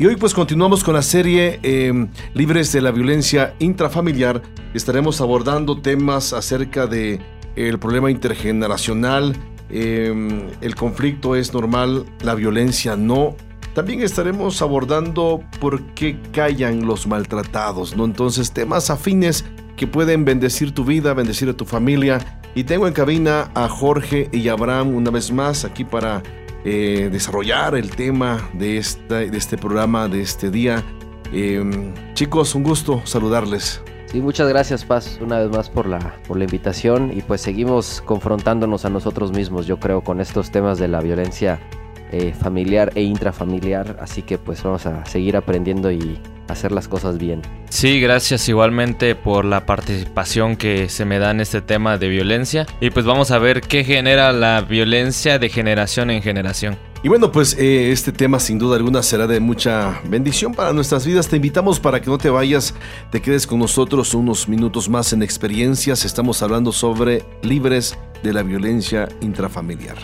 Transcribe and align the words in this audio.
Y 0.00 0.06
hoy 0.06 0.14
pues 0.14 0.32
continuamos 0.32 0.84
con 0.84 0.94
la 0.94 1.02
serie 1.02 1.58
eh, 1.64 2.06
Libres 2.32 2.70
de 2.70 2.80
la 2.80 2.92
Violencia 2.92 3.56
Intrafamiliar. 3.58 4.42
Estaremos 4.72 5.20
abordando 5.20 5.80
temas 5.80 6.32
acerca 6.32 6.86
de 6.86 7.20
problema 7.80 8.08
intergeneracional, 8.08 9.34
em, 9.70 10.50
el 10.60 10.76
conflicto 10.76 11.34
es 11.34 11.52
normal, 11.52 12.04
la 12.22 12.36
violencia 12.36 12.96
no. 12.96 13.34
También 13.74 14.00
estaremos 14.02 14.62
abordando 14.62 15.42
por 15.58 15.82
qué 15.94 16.16
callan 16.30 16.86
los 16.86 17.08
maltratados, 17.08 17.96
¿no? 17.96 18.04
Entonces, 18.04 18.52
temas 18.52 18.90
afines 18.90 19.44
que 19.76 19.88
pueden 19.88 20.24
bendecir 20.24 20.72
tu 20.72 20.84
vida, 20.84 21.12
bendecir 21.12 21.48
a 21.48 21.54
tu 21.54 21.64
familia. 21.64 22.40
Y 22.54 22.62
tengo 22.62 22.86
en 22.86 22.94
cabina 22.94 23.50
a 23.56 23.68
Jorge 23.68 24.28
y 24.30 24.46
Abraham 24.46 24.94
una 24.94 25.10
vez 25.10 25.32
más 25.32 25.64
aquí 25.64 25.84
para 25.84 26.22
eh, 26.64 27.08
desarrollar 27.10 27.74
el 27.74 27.90
tema 27.90 28.48
de, 28.52 28.78
esta, 28.78 29.16
de 29.16 29.36
este 29.36 29.56
programa, 29.56 30.08
de 30.08 30.20
este 30.20 30.50
día. 30.50 30.84
Em, 31.32 31.92
chicos, 32.14 32.54
un 32.54 32.62
gusto 32.62 33.02
saludarles. 33.04 33.82
Sí, 34.06 34.22
muchas 34.22 34.48
gracias 34.48 34.86
Paz 34.86 35.18
una 35.20 35.38
vez 35.38 35.50
más 35.50 35.68
por 35.68 35.86
la, 35.86 36.14
por 36.26 36.38
la 36.38 36.44
invitación 36.44 37.12
y 37.14 37.20
pues 37.20 37.42
seguimos 37.42 38.02
confrontándonos 38.06 38.86
a 38.86 38.90
nosotros 38.90 39.32
mismos, 39.32 39.66
yo 39.66 39.78
creo, 39.78 40.02
con 40.02 40.22
estos 40.22 40.50
temas 40.50 40.78
de 40.78 40.88
la 40.88 41.00
violencia 41.00 41.60
eh, 42.10 42.32
familiar 42.32 42.90
e 42.94 43.02
intrafamiliar, 43.02 43.98
así 44.00 44.22
que 44.22 44.38
pues 44.38 44.62
vamos 44.62 44.86
a 44.86 45.04
seguir 45.04 45.36
aprendiendo 45.36 45.92
y 45.92 46.18
hacer 46.48 46.72
las 46.72 46.88
cosas 46.88 47.18
bien. 47.18 47.42
Sí, 47.68 48.00
gracias 48.00 48.48
igualmente 48.48 49.14
por 49.14 49.44
la 49.44 49.66
participación 49.66 50.56
que 50.56 50.88
se 50.88 51.04
me 51.04 51.18
da 51.18 51.30
en 51.30 51.40
este 51.40 51.60
tema 51.60 51.98
de 51.98 52.08
violencia 52.08 52.66
y 52.80 52.90
pues 52.90 53.04
vamos 53.06 53.30
a 53.30 53.38
ver 53.38 53.60
qué 53.60 53.84
genera 53.84 54.32
la 54.32 54.60
violencia 54.62 55.38
de 55.38 55.48
generación 55.48 56.10
en 56.10 56.22
generación. 56.22 56.76
Y 57.02 57.08
bueno, 57.08 57.30
pues 57.30 57.56
eh, 57.58 57.92
este 57.92 58.10
tema 58.10 58.40
sin 58.40 58.58
duda 58.58 58.76
alguna 58.76 59.02
será 59.02 59.26
de 59.26 59.38
mucha 59.38 60.00
bendición 60.04 60.52
para 60.52 60.72
nuestras 60.72 61.06
vidas. 61.06 61.28
Te 61.28 61.36
invitamos 61.36 61.78
para 61.78 62.00
que 62.00 62.10
no 62.10 62.18
te 62.18 62.28
vayas, 62.28 62.74
te 63.10 63.22
quedes 63.22 63.46
con 63.46 63.60
nosotros 63.60 64.14
unos 64.14 64.48
minutos 64.48 64.88
más 64.88 65.12
en 65.12 65.22
experiencias. 65.22 66.04
Estamos 66.04 66.42
hablando 66.42 66.72
sobre 66.72 67.24
libres 67.42 67.96
de 68.24 68.32
la 68.32 68.42
violencia 68.42 69.08
intrafamiliar. 69.20 69.96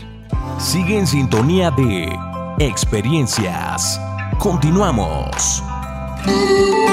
Sigue 0.59 0.97
en 0.97 1.07
sintonía 1.07 1.73
de 1.73 2.17
experiencias. 2.61 4.01
Continuamos. 4.39 5.74
Música 6.27 6.84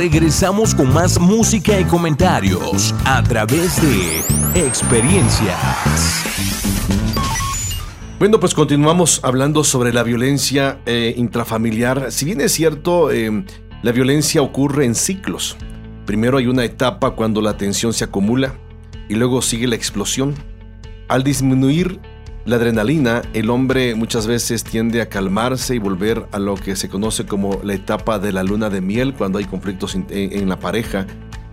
Regresamos 0.00 0.74
con 0.74 0.90
más 0.94 1.20
música 1.20 1.78
y 1.78 1.84
comentarios 1.84 2.94
a 3.04 3.22
través 3.22 3.82
de 3.82 4.20
experiencias. 4.58 5.58
Bueno, 8.18 8.40
pues 8.40 8.54
continuamos 8.54 9.20
hablando 9.22 9.62
sobre 9.62 9.92
la 9.92 10.02
violencia 10.02 10.80
eh, 10.86 11.12
intrafamiliar. 11.18 12.12
Si 12.12 12.24
bien 12.24 12.40
es 12.40 12.52
cierto, 12.52 13.10
eh, 13.10 13.44
la 13.82 13.92
violencia 13.92 14.40
ocurre 14.40 14.86
en 14.86 14.94
ciclos. 14.94 15.58
Primero 16.06 16.38
hay 16.38 16.46
una 16.46 16.64
etapa 16.64 17.10
cuando 17.10 17.42
la 17.42 17.58
tensión 17.58 17.92
se 17.92 18.04
acumula 18.04 18.54
y 19.10 19.16
luego 19.16 19.42
sigue 19.42 19.66
la 19.66 19.76
explosión. 19.76 20.34
Al 21.08 21.24
disminuir 21.24 22.00
la 22.46 22.56
adrenalina, 22.56 23.20
el 23.34 23.50
hombre 23.50 23.94
muchas 23.94 24.26
veces 24.26 24.64
tiende 24.64 25.02
a 25.02 25.10
calmarse 25.10 25.74
y 25.74 25.78
volver 25.78 26.26
a 26.32 26.38
lo 26.38 26.54
que 26.54 26.74
se 26.74 26.88
conoce 26.88 27.26
como 27.26 27.60
la 27.62 27.74
etapa 27.74 28.18
de 28.18 28.32
la 28.32 28.42
luna 28.42 28.70
de 28.70 28.80
miel 28.80 29.12
cuando 29.12 29.38
hay 29.38 29.44
conflictos 29.44 29.94
en, 29.94 30.48
la 30.48 30.58
pareja. 30.58 31.06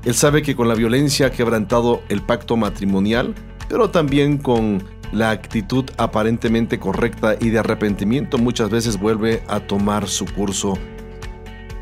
Él 0.05 0.13
sabe 0.13 0.41
que 0.41 0.55
con 0.55 0.69
la 0.69 0.75
violencia 0.75 1.27
ha 1.27 1.31
quebrantado 1.31 2.01
el 2.07 2.21
pacto 2.21 2.55
matrimonial, 2.55 3.35
pero 3.67 3.89
también 3.89 4.37
con 4.37 4.81
la 5.11 5.31
actitud 5.31 5.85
aparentemente 5.97 6.79
correcta 6.79 7.35
y 7.39 7.49
de 7.49 7.59
arrepentimiento 7.59 8.37
muchas 8.37 8.69
veces 8.69 8.97
vuelve 8.97 9.43
a 9.47 9.59
tomar 9.59 10.07
su 10.07 10.25
curso, 10.25 10.77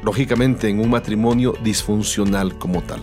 lógicamente 0.03 0.67
en 0.67 0.79
un 0.79 0.89
matrimonio 0.89 1.53
disfuncional 1.63 2.57
como 2.57 2.81
tal. 2.81 3.01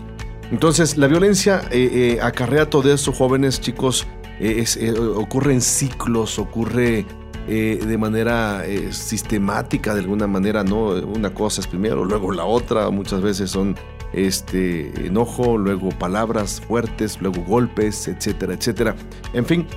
Entonces, 0.51 0.97
la 0.97 1.07
violencia 1.07 1.61
eh, 1.71 2.17
eh, 2.17 2.19
acarrea 2.21 2.69
todo 2.69 2.93
eso, 2.93 3.13
jóvenes, 3.13 3.61
chicos, 3.61 4.05
eh, 4.51 4.99
ocurre 5.15 5.53
en 5.53 5.61
ciclos, 5.61 6.39
ocurre 6.39 7.05
de 7.45 7.97
manera 7.97 8.63
sistemática, 8.91 9.93
de 9.93 9.99
alguna 9.99 10.27
manera, 10.27 10.63
¿no? 10.63 10.91
Una 10.91 11.33
cosa 11.33 11.59
es 11.59 11.67
primero, 11.67 12.05
luego 12.05 12.31
la 12.31 12.45
otra, 12.45 12.89
muchas 12.89 13.21
veces 13.21 13.51
son 13.51 13.75
este 14.13 15.05
enojo, 15.05 15.57
luego 15.57 15.89
palabras 15.89 16.61
fuertes, 16.61 17.19
luego 17.19 17.43
golpes, 17.43 18.07
etcétera, 18.07 18.53
etcétera. 18.53 18.95
En 19.33 19.45
fin, 19.45 19.67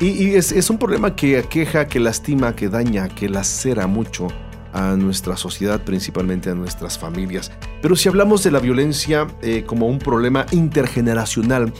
y, 0.00 0.34
es, 0.34 0.70
un 0.70 0.78
problema 0.78 1.14
que 1.14 1.38
aqueja, 1.38 1.86
que 1.86 2.00
lastima, 2.00 2.54
que 2.54 2.68
daña, 2.68 3.08
que 3.08 3.28
lacera 3.28 3.86
mucho 3.86 4.28
a 4.72 4.96
nuestra 4.96 5.36
sociedad, 5.36 5.80
principalmente 5.82 6.50
a 6.50 6.54
nuestras 6.54 6.98
familias. 6.98 7.52
Pero 7.80 7.94
si 7.94 8.08
hablamos 8.08 8.42
de 8.42 8.50
la 8.50 8.58
violencia 8.58 9.28
eh, 9.40 9.62
como 9.64 9.86
un 9.86 10.00
problema 10.00 10.46
intergeneracional, 10.50 11.72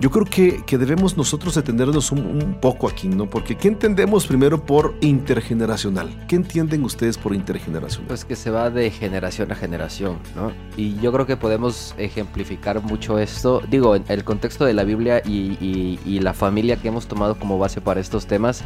yo 0.00 0.10
creo 0.10 0.24
que, 0.24 0.64
que 0.64 0.78
debemos 0.78 1.16
nosotros 1.16 1.56
detenernos 1.56 2.12
un, 2.12 2.58
poco 2.60 2.88
aquí, 2.88 3.08
¿no? 3.08 3.28
Porque 3.28 3.56
¿qué 3.56 3.68
entendemos 3.68 4.26
primero 4.26 4.64
por 4.64 4.94
intergeneracional? 5.00 6.26
¿Qué 6.28 6.36
entienden 6.36 6.84
ustedes 6.84 7.18
por 7.18 7.34
intergeneracional? 7.34 8.06
Pues 8.06 8.24
que 8.24 8.36
se 8.36 8.50
va 8.50 8.70
de 8.70 8.90
generación 8.90 9.50
a 9.50 9.56
generación, 9.56 10.18
¿no? 10.36 10.52
Y 10.76 10.98
yo 11.00 11.12
creo 11.12 11.26
que 11.26 11.36
podemos 11.36 11.94
ejemplificar 11.98 12.80
mucho 12.82 13.18
esto, 13.18 13.60
digo, 13.68 13.96
en 13.96 14.04
el 14.08 14.22
contexto 14.22 14.64
de 14.64 14.74
la 14.74 14.84
Biblia 14.84 15.20
y, 15.24 15.98
y, 16.04 16.18
la 16.18 16.34
familia 16.34 16.76
que 16.76 16.88
hemos 16.88 17.06
tomado 17.06 17.38
como 17.38 17.58
base 17.58 17.80
para 17.80 18.00
estos 18.00 18.26
temas, 18.26 18.64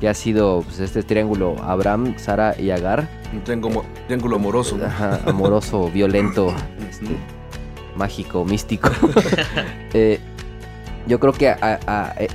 que 0.00 0.08
ha 0.08 0.14
sido 0.14 0.62
pues, 0.62 0.78
este 0.78 1.02
triángulo 1.02 1.56
Abraham, 1.62 2.14
Sara 2.16 2.54
y 2.58 2.70
Agar. 2.70 3.08
Un 3.32 3.42
triángulo, 3.42 3.84
triángulo 4.06 4.36
amoroso. 4.36 4.78
Ajá, 4.84 5.20
amoroso, 5.26 5.90
violento, 5.90 6.54
este, 6.90 7.16
mágico, 7.96 8.44
místico. 8.44 8.90
eh, 9.92 10.20
yo 11.06 11.18
creo 11.20 11.32
que 11.32 11.54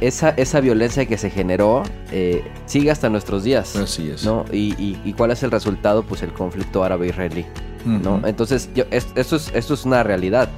esa, 0.01 0.29
esa 0.31 0.59
violencia 0.59 1.05
que 1.05 1.17
se 1.17 1.29
generó 1.29 1.83
eh, 2.11 2.43
sigue 2.65 2.91
hasta 2.91 3.09
nuestros 3.09 3.43
días. 3.43 3.75
Así 3.75 4.09
es. 4.09 4.25
¿no? 4.25 4.45
Y, 4.51 5.13
cuál 5.17 5.31
es 5.31 5.43
el 5.43 5.51
resultado? 5.51 6.03
Pues 6.03 6.23
el 6.23 6.33
conflicto 6.33 6.83
árabe-israelí. 6.83 7.45
¿no? 7.85 8.21
Entonces, 8.25 8.69
yo, 8.75 8.83
esto, 8.91 9.35
es, 9.35 9.51
esto 9.53 9.73
es 9.73 9.85
una 9.85 10.03
realidad. 10.03 10.49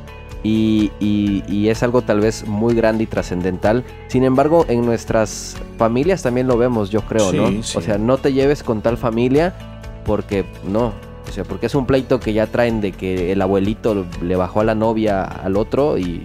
Y, 0.43 1.67
es 1.69 1.83
algo 1.83 2.01
tal 2.01 2.21
vez 2.21 2.47
muy 2.47 2.73
grande 2.73 3.03
y 3.03 3.07
trascendental. 3.07 3.83
Sin 4.07 4.23
embargo, 4.23 4.65
en 4.67 4.85
nuestras 4.85 5.55
familias 5.77 6.23
también 6.23 6.47
lo 6.47 6.57
vemos, 6.57 6.89
yo 6.89 7.01
creo, 7.01 7.31
¿no? 7.31 7.59
O 7.59 7.81
sea, 7.81 7.97
no 7.97 8.17
te 8.17 8.33
lleves 8.33 8.63
con 8.63 8.81
tal 8.81 8.97
familia 8.97 9.53
porque 10.05 10.45
no. 10.67 10.93
O 11.27 11.31
sea, 11.31 11.43
porque 11.43 11.67
es 11.67 11.75
un 11.75 11.85
pleito 11.85 12.19
que 12.19 12.33
ya 12.33 12.47
traen 12.47 12.81
de 12.81 12.91
que 12.91 13.31
el 13.31 13.41
abuelito 13.43 14.07
le 14.23 14.35
bajó 14.35 14.61
a 14.61 14.63
la 14.63 14.73
novia 14.73 15.23
al 15.23 15.57
otro 15.57 15.99
y 15.99 16.23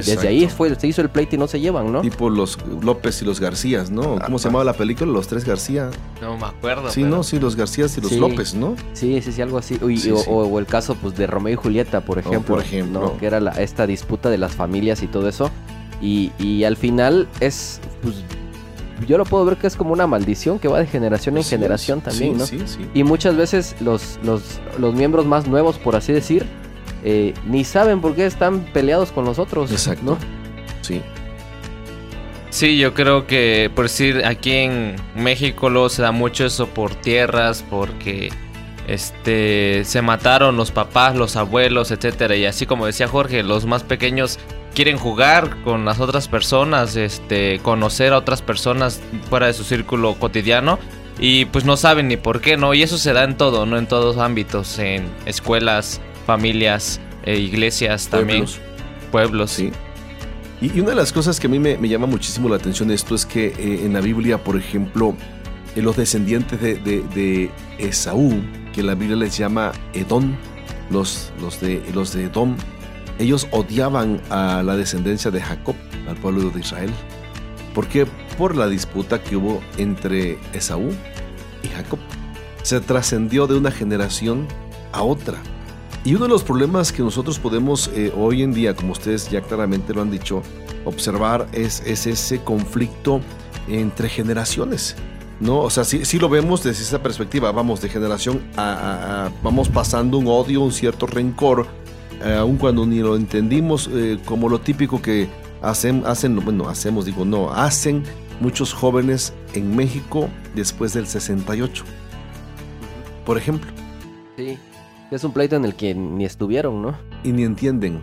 desde 0.00 0.28
ahí 0.28 0.48
fue, 0.48 0.74
se 0.74 0.86
hizo 0.86 1.02
el 1.02 1.10
pleito 1.10 1.36
y 1.36 1.38
no 1.38 1.46
se 1.46 1.60
llevan, 1.60 1.92
¿no? 1.92 2.00
Tipo 2.00 2.30
los 2.30 2.58
López 2.82 3.20
y 3.22 3.24
los 3.24 3.40
Garcías, 3.40 3.90
¿no? 3.90 4.18
¿Cómo 4.24 4.38
se 4.38 4.48
llamaba 4.48 4.64
la 4.64 4.72
película? 4.72 5.12
Los 5.12 5.28
tres 5.28 5.44
García. 5.44 5.90
No 6.20 6.36
me 6.36 6.46
acuerdo. 6.46 6.90
Sí, 6.90 7.02
no, 7.04 7.22
sí, 7.22 7.38
los 7.38 7.56
Garcías 7.56 7.96
y 7.98 8.00
los 8.00 8.12
López, 8.12 8.54
¿no? 8.54 8.74
Sí, 8.94 9.20
sí, 9.22 9.32
sí, 9.32 9.42
algo 9.42 9.58
así. 9.58 9.78
o, 10.26 10.58
el 10.58 10.66
caso 10.66 10.94
pues 10.94 11.14
de 11.16 11.26
Romeo 11.26 11.52
y 11.52 11.56
Julieta, 11.56 12.00
por 12.00 12.18
ejemplo. 12.18 12.54
por 12.54 12.64
ejemplo. 12.64 13.00
¿no? 13.00 13.16
Que 13.18 13.26
era 13.26 13.40
la, 13.40 13.52
esta 13.52 13.86
disputa 13.86 14.30
de 14.30 14.38
las 14.38 14.52
familias 14.52 15.02
y 15.02 15.06
todo 15.06 15.28
eso. 15.28 15.50
Y, 16.00 16.32
y 16.38 16.64
al 16.64 16.76
final 16.76 17.28
es, 17.40 17.80
pues, 18.02 18.16
yo 19.06 19.18
lo 19.18 19.24
puedo 19.24 19.44
ver 19.44 19.56
que 19.56 19.66
es 19.66 19.76
como 19.76 19.92
una 19.92 20.06
maldición 20.06 20.58
que 20.58 20.68
va 20.68 20.78
de 20.78 20.86
generación 20.86 21.36
en 21.36 21.44
generación 21.44 22.00
también, 22.00 22.38
¿no? 22.38 22.46
Sí, 22.46 22.60
sí. 22.66 22.88
Y 22.94 23.04
muchas 23.04 23.36
veces 23.36 23.76
los, 23.80 24.18
los, 24.22 24.60
los 24.78 24.94
miembros 24.94 25.26
más 25.26 25.46
nuevos, 25.46 25.78
por 25.78 25.96
así 25.96 26.12
decir, 26.12 26.46
eh, 27.04 27.34
ni 27.46 27.64
saben 27.64 28.00
por 28.00 28.14
qué 28.14 28.26
están 28.26 28.60
peleados 28.72 29.12
con 29.12 29.24
nosotros. 29.24 29.70
Exacto. 29.70 30.02
¿no? 30.04 30.18
Sí. 30.82 31.02
Sí, 32.50 32.78
yo 32.78 32.92
creo 32.92 33.26
que, 33.26 33.70
por 33.74 33.86
decir, 33.86 34.26
aquí 34.26 34.52
en 34.52 34.96
México 35.16 35.70
luego 35.70 35.88
se 35.88 36.02
da 36.02 36.12
mucho 36.12 36.44
eso 36.44 36.66
por 36.66 36.94
tierras, 36.94 37.64
porque 37.70 38.30
este 38.86 39.84
se 39.84 40.02
mataron 40.02 40.56
los 40.56 40.70
papás, 40.70 41.16
los 41.16 41.36
abuelos, 41.36 41.90
etcétera. 41.90 42.36
Y 42.36 42.44
así 42.44 42.66
como 42.66 42.84
decía 42.84 43.08
Jorge, 43.08 43.42
los 43.42 43.64
más 43.64 43.84
pequeños 43.84 44.38
quieren 44.74 44.98
jugar 44.98 45.62
con 45.62 45.84
las 45.84 45.98
otras 45.98 46.28
personas, 46.28 46.96
este, 46.96 47.58
conocer 47.60 48.12
a 48.12 48.18
otras 48.18 48.42
personas 48.42 49.00
fuera 49.30 49.46
de 49.46 49.54
su 49.54 49.64
círculo 49.64 50.14
cotidiano. 50.14 50.78
Y 51.18 51.44
pues 51.46 51.64
no 51.64 51.76
saben 51.76 52.08
ni 52.08 52.16
por 52.16 52.40
qué, 52.40 52.56
¿no? 52.56 52.74
Y 52.74 52.82
eso 52.82 52.98
se 52.98 53.12
da 53.12 53.24
en 53.24 53.36
todo, 53.36 53.64
¿no? 53.64 53.78
En 53.78 53.86
todos 53.86 54.18
ámbitos, 54.18 54.78
en 54.78 55.06
escuelas, 55.24 56.00
familias, 56.26 57.00
e 57.24 57.38
iglesias 57.38 58.08
también. 58.08 58.46
Pueblos. 59.10 59.50
Sí. 59.52 59.72
Y, 60.60 60.78
una 60.80 60.90
de 60.90 60.96
las 60.96 61.12
cosas 61.12 61.40
que 61.40 61.48
a 61.48 61.50
mí 61.50 61.58
me, 61.58 61.76
llama 61.88 62.06
muchísimo 62.06 62.48
la 62.48 62.56
atención 62.56 62.88
de 62.88 62.94
esto 62.94 63.14
es 63.14 63.26
que 63.26 63.46
eh, 63.46 63.84
en 63.84 63.92
la 63.92 64.00
Biblia, 64.00 64.42
por 64.42 64.56
ejemplo, 64.56 65.14
eh, 65.74 65.82
los 65.82 65.96
descendientes 65.96 66.60
de, 66.60 67.50
Esaú, 67.78 68.40
que 68.72 68.82
la 68.82 68.94
Biblia 68.94 69.16
les 69.16 69.36
llama 69.36 69.72
Edom, 69.92 70.36
los, 70.90 71.32
los, 71.40 71.60
de, 71.60 71.82
los 71.92 72.12
de 72.12 72.24
Edom, 72.24 72.56
ellos 73.18 73.48
odiaban 73.50 74.20
a 74.30 74.62
la 74.62 74.76
descendencia 74.76 75.30
de 75.30 75.40
Jacob, 75.40 75.74
al 76.08 76.16
pueblo 76.16 76.50
de 76.50 76.60
Israel. 76.60 76.90
¿Por 77.74 77.88
qué? 77.88 78.06
Por 78.38 78.56
la 78.56 78.68
disputa 78.68 79.22
que 79.22 79.36
hubo 79.36 79.60
entre 79.78 80.38
Esaú 80.52 80.90
y 81.62 81.68
Jacob. 81.68 81.98
Se 82.62 82.80
trascendió 82.80 83.46
de 83.46 83.56
una 83.56 83.70
generación 83.70 84.46
a 84.92 85.02
otra. 85.02 85.38
Y 86.04 86.14
uno 86.14 86.24
de 86.24 86.30
los 86.30 86.42
problemas 86.42 86.92
que 86.92 87.02
nosotros 87.02 87.38
podemos 87.38 87.88
eh, 87.94 88.12
hoy 88.16 88.42
en 88.42 88.52
día, 88.52 88.74
como 88.74 88.92
ustedes 88.92 89.30
ya 89.30 89.40
claramente 89.40 89.94
lo 89.94 90.02
han 90.02 90.10
dicho, 90.10 90.42
observar 90.84 91.46
es, 91.52 91.80
es 91.86 92.06
ese 92.06 92.42
conflicto 92.42 93.20
entre 93.68 94.08
generaciones. 94.08 94.96
¿no? 95.38 95.60
O 95.60 95.70
sea, 95.70 95.84
sí, 95.84 96.18
lo 96.18 96.28
vemos 96.28 96.62
desde 96.62 96.82
esa 96.82 97.02
perspectiva, 97.02 97.50
vamos 97.52 97.80
de 97.82 97.88
generación 97.88 98.42
a, 98.56 99.30
vamos 99.42 99.68
pasando 99.68 100.18
un 100.18 100.26
odio, 100.28 100.60
un 100.60 100.72
cierto 100.72 101.06
rencor, 101.06 101.66
eh, 102.24 102.34
aun 102.34 102.56
cuando 102.56 102.86
ni 102.86 103.00
lo 103.00 103.16
entendimos 103.16 103.88
eh, 103.92 104.18
como 104.24 104.48
lo 104.48 104.60
típico 104.60 105.02
que 105.02 105.28
hacen, 105.60 106.04
hacen, 106.06 106.36
bueno, 106.44 106.68
hacemos, 106.68 107.04
digo, 107.06 107.24
no, 107.24 107.52
hacen 107.52 108.04
muchos 108.40 108.72
jóvenes 108.72 109.32
en 109.54 109.74
México 109.74 110.28
después 110.54 110.92
del 110.92 111.06
68, 111.06 111.84
por 113.24 113.36
ejemplo. 113.36 113.70
Sí. 114.36 114.58
Es 115.12 115.24
un 115.24 115.32
pleito 115.32 115.56
en 115.56 115.66
el 115.66 115.74
que 115.74 115.94
ni 115.94 116.24
estuvieron, 116.24 116.80
¿no? 116.80 116.96
Y 117.22 117.32
ni 117.32 117.44
entienden. 117.44 118.00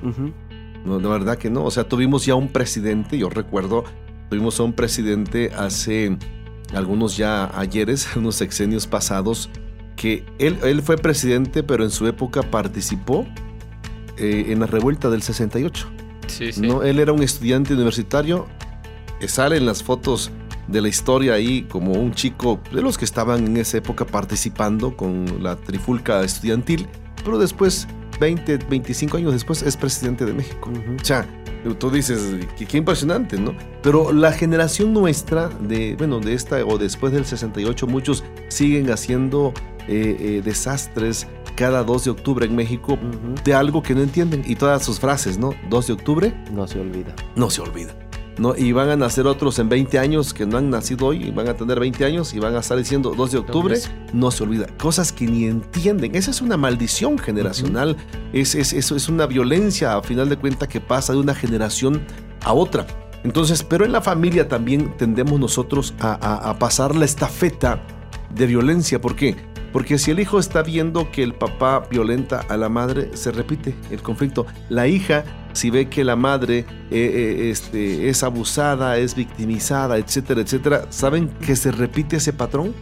No, 0.86 1.00
de 1.00 1.08
verdad 1.08 1.40
que 1.40 1.50
no. 1.50 1.66
O 1.66 1.72
sea, 1.72 1.86
tuvimos 1.86 2.24
ya 2.24 2.36
un 2.36 2.50
presidente, 2.50 3.18
yo 3.18 3.32
recuerdo, 3.32 3.84
tuvimos 4.30 4.60
a 4.60 4.64
un 4.64 4.74
presidente 4.74 5.52
hace 5.58 6.16
algunos 6.72 7.18
ya 7.18 7.50
ayeres, 7.60 8.08
unos 8.16 8.36
sexenios 8.36 8.86
pasados, 8.86 9.50
que 9.96 10.24
él, 10.38 10.60
él 10.64 10.84
fue 10.84 10.98
presidente, 10.98 11.64
pero 11.64 11.84
en 11.84 11.90
su 11.90 12.06
época 12.06 12.44
participó 12.44 13.26
eh, 14.18 14.46
en 14.50 14.60
la 14.60 14.68
revuelta 14.68 15.10
del 15.10 15.24
68. 15.24 15.88
Sí, 16.28 16.52
sí. 16.52 16.62
¿no? 16.62 16.84
Él 16.84 17.00
era 17.00 17.12
un 17.12 17.24
estudiante 17.24 17.74
universitario, 17.74 18.46
sale 19.28 19.58
en 19.58 19.66
las 19.66 19.82
fotos 19.82 20.32
de 20.72 20.82
la 20.82 20.88
historia 20.88 21.34
ahí 21.34 21.64
como 21.64 21.94
un 21.94 22.14
chico 22.14 22.60
de 22.72 22.82
los 22.82 22.98
que 22.98 23.06
estaban 23.06 23.46
en 23.46 23.58
esa 23.58 23.78
época 23.78 24.06
participando 24.06 24.96
con 24.96 25.44
la 25.44 25.56
trifulca 25.56 26.24
estudiantil, 26.24 26.88
pero 27.24 27.38
después, 27.38 27.88
20, 28.20 28.58
25 28.70 29.18
años 29.18 29.34
después, 29.34 29.62
es 29.64 29.76
presidente 29.76 30.26
de 30.26 30.34
México. 30.34 30.72
O 30.72 31.06
sea, 31.06 31.28
tú 31.78 31.90
dices, 31.90 32.36
qué, 32.58 32.78
impresionante, 32.78 33.38
¿no? 33.40 33.56
Pero 33.82 34.12
la 34.12 34.32
generación 34.32 34.94
nuestra, 34.94 35.50
de, 35.50 35.96
bueno, 35.98 36.20
de 36.20 36.34
esta 36.34 36.64
o 36.66 36.78
después 36.78 37.14
del 37.14 37.26
68, 37.26 37.88
muchos 37.88 38.24
siguen 38.50 38.92
haciendo 38.92 39.54
eh, 39.88 40.18
eh, 40.20 40.42
desastres, 40.44 41.28
cada 41.56 41.84
2 41.84 42.06
de 42.06 42.12
octubre 42.12 42.46
en 42.46 42.56
México 42.56 42.98
de 43.44 43.54
algo 43.54 43.84
que 43.84 43.94
no 43.94 44.02
entienden 44.02 44.44
y 44.46 44.56
todas 44.56 44.86
sus 44.86 45.00
frases, 45.00 45.38
¿no? 45.38 45.54
2 45.70 45.88
de 45.88 45.94
octubre 45.94 46.44
No 46.54 46.68
se 46.68 46.80
olvida. 46.80 47.14
no 47.36 47.50
se 47.50 47.62
olvida. 47.62 47.94
¿No? 48.40 48.56
Y 48.56 48.72
van 48.72 48.90
a 48.90 48.96
nacer 48.96 49.28
otros 49.28 49.60
en 49.60 49.70
20 49.70 50.00
años 50.00 50.34
que 50.34 50.46
no 50.46 50.58
han 50.58 50.70
nacido 50.70 51.08
hoy, 51.08 51.26
y 51.28 51.32
van 51.32 51.48
a 51.50 51.54
tener 51.56 51.80
20 51.80 52.04
años 52.06 52.34
y 52.34 52.40
van 52.40 52.56
a 52.56 52.60
estar 52.60 52.78
diciendo 52.78 53.14
2 53.16 53.32
de 53.32 53.38
octubre, 53.38 53.78
no 54.14 54.32
se 54.32 54.44
olvida. 54.44 54.68
Cosas 54.78 55.12
que 55.12 55.26
ni 55.28 55.46
entienden. 55.46 56.16
Esa 56.16 56.32
es 56.32 56.42
una 56.42 56.58
maldición 56.58 57.18
generacional. 57.18 57.98
es, 58.34 58.56
es, 58.56 58.74
eso 58.74 58.96
es 58.96 59.10
una 59.10 59.26
violencia, 59.28 59.96
a 59.96 60.02
final 60.02 60.30
de 60.30 60.38
cuentas, 60.38 60.68
que 60.68 60.80
pasa 60.82 61.14
de 61.14 61.20
una 61.20 61.36
generación 61.36 62.02
a 62.44 62.54
otra. 62.54 62.88
Entonces, 63.24 63.64
pero 63.64 63.84
en 63.86 63.92
la 63.92 64.02
familia 64.02 64.48
también 64.48 64.96
tendemos 64.98 65.40
nosotros 65.40 65.94
a, 66.00 66.14
a- 66.14 66.50
a 66.52 66.58
pasar 66.58 66.96
la 66.96 67.04
estafeta 67.06 67.82
de 68.34 68.46
violencia. 68.48 69.00
¿Por 69.02 69.16
qué? 69.16 69.36
Porque 69.72 70.00
si 70.00 70.10
el 70.10 70.20
hijo 70.20 70.40
está 70.40 70.64
viendo 70.64 71.12
que 71.12 71.22
el 71.22 71.36
papá 71.36 71.88
violenta 71.92 72.40
a 72.50 72.58
la 72.58 72.70
madre, 72.70 73.12
se 73.14 73.32
repite 73.32 73.76
el 73.92 74.02
conflicto. 74.02 74.48
La 74.70 74.88
hija, 74.88 75.24
si 75.54 75.70
ve 75.70 75.90
que 75.90 76.04
la 76.04 76.16
madre 76.16 76.60
eh, 76.60 76.66
eh, 76.92 77.50
este, 77.52 78.10
es 78.10 78.24
abusada, 78.24 78.98
es 78.98 79.14
victimizada, 79.14 79.98
etcétera, 79.98 80.42
etcétera, 80.42 80.86
¿saben 80.90 81.28
que 81.46 81.56
se 81.56 81.72
repite 81.72 82.16
ese 82.18 82.34
patrón? 82.34 82.74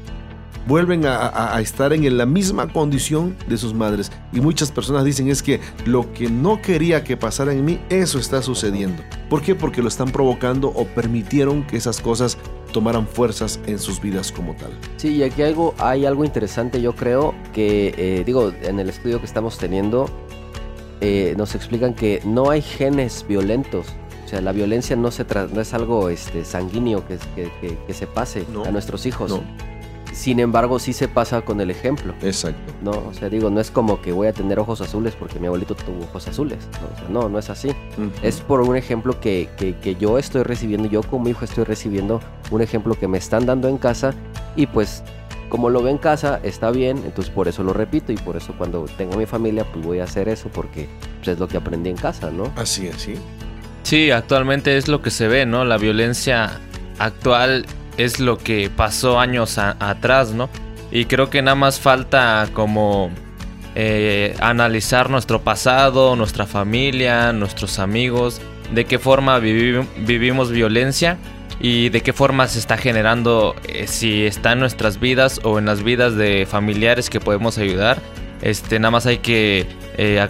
Vuelven 0.66 1.06
a, 1.06 1.54
a- 1.56 1.62
estar 1.62 1.94
en 1.94 2.18
la 2.18 2.26
misma 2.26 2.68
condición 2.72 3.38
de 3.48 3.58
sus 3.58 3.74
madres. 3.74 4.12
Y 4.34 4.42
muchas 4.42 4.70
personas 4.70 5.06
dicen 5.06 5.30
es 5.30 5.42
que 5.42 5.62
lo 5.86 6.12
que 6.14 6.30
no 6.30 6.62
quería 6.62 7.06
que 7.06 7.16
pasara 7.16 7.54
en 7.54 7.64
mí, 7.64 7.80
eso 7.90 8.20
está 8.20 8.42
sucediendo. 8.42 9.02
¿Por 9.30 9.42
qué? 9.42 9.56
Porque 9.56 9.82
lo 9.82 9.88
están 9.88 10.10
provocando 10.10 10.68
o 10.70 10.86
permitieron 10.86 11.64
que 11.66 11.78
esas 11.78 12.02
cosas 12.02 12.38
tomaran 12.72 13.08
fuerzas 13.08 13.60
en 13.66 13.80
sus 13.80 14.02
vidas 14.02 14.32
como 14.32 14.56
tal. 14.56 14.72
Sí, 14.98 15.16
y 15.16 15.24
aquí 15.24 15.42
algo, 15.42 15.74
hay 15.78 16.06
algo 16.06 16.24
interesante, 16.26 16.82
yo 16.82 16.96
creo, 16.96 17.34
que, 17.54 17.94
eh, 17.98 18.24
digo, 18.26 18.52
en 18.64 18.80
el 18.80 18.90
estudio 18.90 19.20
que 19.20 19.26
estamos 19.26 19.58
teniendo, 19.58 20.10
eh, 21.02 21.34
nos 21.38 21.56
explican 21.56 21.94
que 21.94 22.22
no 22.26 22.50
hay 22.50 22.62
genes 22.62 23.26
violentos. 23.28 23.88
O 24.26 24.28
sea, 24.30 24.42
la 24.42 24.52
violencia 24.52 24.96
no, 24.96 25.10
se 25.12 25.26
tra- 25.26 25.50
no 25.50 25.62
es 25.62 25.74
algo 25.74 26.10
este, 26.10 26.44
sanguíneo 26.44 27.08
que, 27.08 27.18
que- 27.36 27.52
que- 27.62 27.78
que 27.88 27.94
se 27.94 28.08
pase 28.08 28.46
No, 28.52 28.66
a 28.66 28.72
nuestros 28.72 29.06
hijos. 29.06 29.30
no. 29.32 29.42
Sin 30.18 30.40
embargo, 30.40 30.80
sí 30.80 30.94
se 30.94 31.08
pasa 31.08 31.42
con 31.44 31.62
el 31.62 31.70
ejemplo. 31.70 32.16
Exacto. 32.24 32.74
No, 32.82 32.90
o 32.92 33.14
sea, 33.14 33.30
digo, 33.30 33.52
no 33.52 33.62
es 33.62 33.70
como 33.70 34.02
que 34.02 34.12
voy 34.12 34.26
a 34.28 34.34
tener 34.34 34.58
ojos 34.58 34.82
azules 34.82 35.14
porque 35.18 35.40
mi 35.40 35.46
abuelito 35.46 35.76
tuvo 35.76 36.06
ojos 36.06 36.28
azules. 36.28 36.58
No, 36.82 36.88
o 36.88 36.98
sea, 37.00 37.10
no, 37.10 37.30
no 37.30 37.38
es 37.38 37.52
así. 37.52 37.70
Es 38.24 38.42
por 38.42 38.62
un 38.62 38.76
ejemplo 38.76 39.20
que, 39.20 39.48
que- 39.58 39.76
que 39.78 39.96
yo 39.96 40.18
estoy 40.18 40.42
recibiendo, 40.42 40.90
yo 40.90 41.04
como 41.04 41.30
hijo 41.30 41.46
estoy 41.46 41.66
recibiendo 41.66 42.20
un 42.50 42.62
ejemplo 42.62 42.96
que 42.96 43.08
me 43.08 43.20
están 43.20 43.46
dando 43.46 43.68
en 43.68 43.78
casa 43.78 44.16
y 44.56 44.66
pues 44.66 45.04
como 45.50 45.70
lo 45.70 45.84
ve 45.84 45.92
en 45.92 45.98
casa 46.00 46.40
está 46.44 46.72
bien, 46.72 46.98
entonces 47.06 47.32
por 47.32 47.48
eso 47.48 47.64
lo 47.64 47.72
repito 47.74 48.12
y 48.12 48.18
por 48.18 48.36
eso 48.38 48.54
cuando 48.58 48.86
tenga 48.98 49.16
mi 49.18 49.26
familia 49.28 49.66
pues 49.72 49.86
voy 49.86 50.00
a 50.00 50.06
hacer 50.06 50.28
eso 50.30 50.50
porque 50.50 50.90
pues, 51.20 51.28
es 51.30 51.40
lo 51.40 51.48
que 51.48 51.58
aprendí 51.58 51.90
en 51.92 51.96
casa, 51.96 52.32
¿no? 52.32 52.52
Así 52.56 52.88
es, 52.88 52.96
sí. 52.98 53.14
Sí, 53.84 54.10
actualmente 54.12 54.76
es 54.78 54.88
lo 54.88 55.02
que 55.04 55.12
se 55.12 55.28
ve, 55.28 55.46
¿no? 55.46 55.64
La 55.64 55.78
violencia 55.78 56.60
actual 57.00 57.66
es 57.98 58.20
lo 58.20 58.38
que 58.38 58.70
pasó 58.70 59.20
años 59.20 59.58
atrás, 59.58 60.32
¿no? 60.32 60.50
Y 60.92 61.06
creo 61.06 61.30
que 61.30 61.42
nada 61.42 61.56
más 61.56 61.80
falta 61.80 62.48
como 62.54 63.12
eh, 63.76 64.36
analizar 64.40 65.10
nuestro 65.10 65.42
pasado, 65.42 66.16
nuestra 66.16 66.46
familia, 66.46 67.34
nuestros 67.34 67.80
amigos, 67.80 68.42
de 68.74 68.86
qué 68.86 69.00
forma 69.00 69.40
vivi- 69.40 69.86
vivimos 69.98 70.52
violencia 70.52 71.18
y 71.60 71.90
de 71.90 72.02
qué 72.02 72.14
forma 72.14 72.48
se 72.48 72.60
está 72.60 72.78
generando, 72.78 73.56
eh, 73.68 73.88
si 73.88 74.26
está 74.26 74.54
en 74.54 74.60
nuestras 74.60 75.00
vidas 75.00 75.42
o 75.44 75.60
en 75.60 75.66
las 75.66 75.84
vidas 75.84 76.16
de 76.16 76.48
familiares 76.50 77.10
que 77.10 77.20
podemos 77.20 77.58
ayudar. 77.58 78.00
Este, 78.42 78.80
nada 78.80 78.92
más 78.92 79.06
hay 79.08 79.18
que 79.18 79.66
eh, 79.98 80.28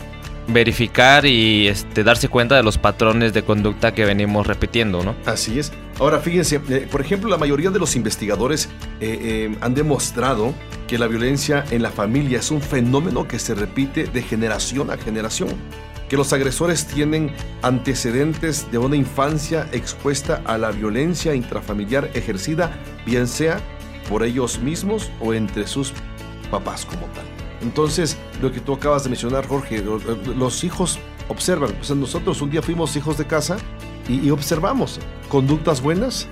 verificar 0.48 1.26
y 1.26 1.68
este, 1.68 2.04
darse 2.04 2.30
cuenta 2.30 2.56
de 2.56 2.64
los 2.64 2.78
patrones 2.78 3.34
de 3.34 3.44
conducta 3.44 3.94
que 3.94 4.06
venimos 4.06 4.48
repitiendo, 4.48 5.04
¿no? 5.04 5.16
Así 5.26 5.60
es. 5.60 5.72
Ahora, 6.00 6.20
fíjense, 6.20 6.62
eh, 6.70 6.88
por 6.90 7.02
ejemplo, 7.02 7.30
la 7.30 7.38
mayoría 7.38 7.70
de 7.70 7.80
los 7.80 7.96
investigadores 7.96 8.70
eh, 9.00 9.20
eh, 9.22 9.58
han 9.62 9.74
demostrado 9.74 10.54
que 10.88 10.98
la 10.98 11.08
violencia 11.08 11.66
en 11.72 11.82
la 11.82 11.92
familia 11.92 12.40
es 12.40 12.52
un 12.52 12.62
fenómeno 12.62 13.28
que 13.28 13.40
se 13.40 13.56
repite 13.56 14.06
de 14.06 14.22
generación 14.22 14.92
a 14.92 14.98
generación. 14.98 15.50
Que 16.08 16.16
los 16.16 16.32
agresores 16.32 16.88
tienen 16.88 17.32
antecedentes 17.62 18.72
de 18.72 18.78
una 18.78 18.96
infancia 18.96 19.68
expuesta 19.74 20.42
a 20.46 20.58
la 20.58 20.72
violencia 20.72 21.36
intrafamiliar 21.36 22.10
ejercida, 22.14 22.72
bien 23.06 23.28
sea 23.28 23.60
por 24.08 24.24
ellos 24.24 24.60
mismos 24.60 25.12
o 25.20 25.34
entre 25.34 25.68
sus 25.68 25.92
papás 26.50 26.86
como 26.86 27.08
tal. 27.08 27.37
Entonces, 27.62 28.18
lo 28.42 28.52
que 28.52 28.60
tú 28.60 28.74
acabas 28.74 29.04
de 29.04 29.10
mencionar, 29.10 29.48
Jorge, 29.48 29.82
lo- 29.82 30.00
lo- 30.00 30.34
los 30.34 30.64
hijos 30.64 31.00
observan. 31.28 31.72
Sea, 31.82 31.96
nosotros 31.96 32.42
un 32.42 32.50
día 32.50 32.62
fuimos 32.62 32.96
hijos 32.96 33.18
de 33.18 33.26
casa 33.26 33.58
y, 34.08 34.30
observamos 34.30 35.00
conductas 35.28 35.82
buenas 35.82 36.28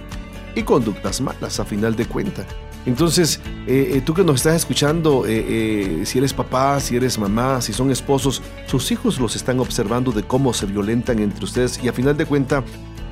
y 0.56 0.64
conductas 0.64 1.20
malas 1.20 1.60
a 1.60 1.66
final 1.66 1.96
de 1.96 2.06
cuenta. 2.06 2.46
Entonces, 2.86 3.42
eh, 3.68 3.94
eh, 3.96 4.02
tú 4.02 4.14
que 4.14 4.24
nos 4.24 4.36
estás 4.36 4.56
escuchando, 4.56 5.26
eh, 5.26 5.44
eh, 6.02 6.06
si 6.06 6.20
eres 6.20 6.34
papá, 6.34 6.80
si 6.80 6.96
eres 6.96 7.18
mamá, 7.18 7.60
si 7.60 7.74
son 7.74 7.90
esposos, 7.92 8.42
sus 8.68 8.92
hijos 8.92 9.20
los 9.20 9.36
están 9.36 9.60
observando 9.60 10.12
de 10.12 10.22
cómo 10.24 10.54
se 10.54 10.68
violentan 10.68 11.18
entre 11.20 11.44
ustedes 11.44 11.80
y 11.84 11.88
a 11.90 11.94
final 11.94 12.16
de 12.16 12.26
cuenta 12.28 12.64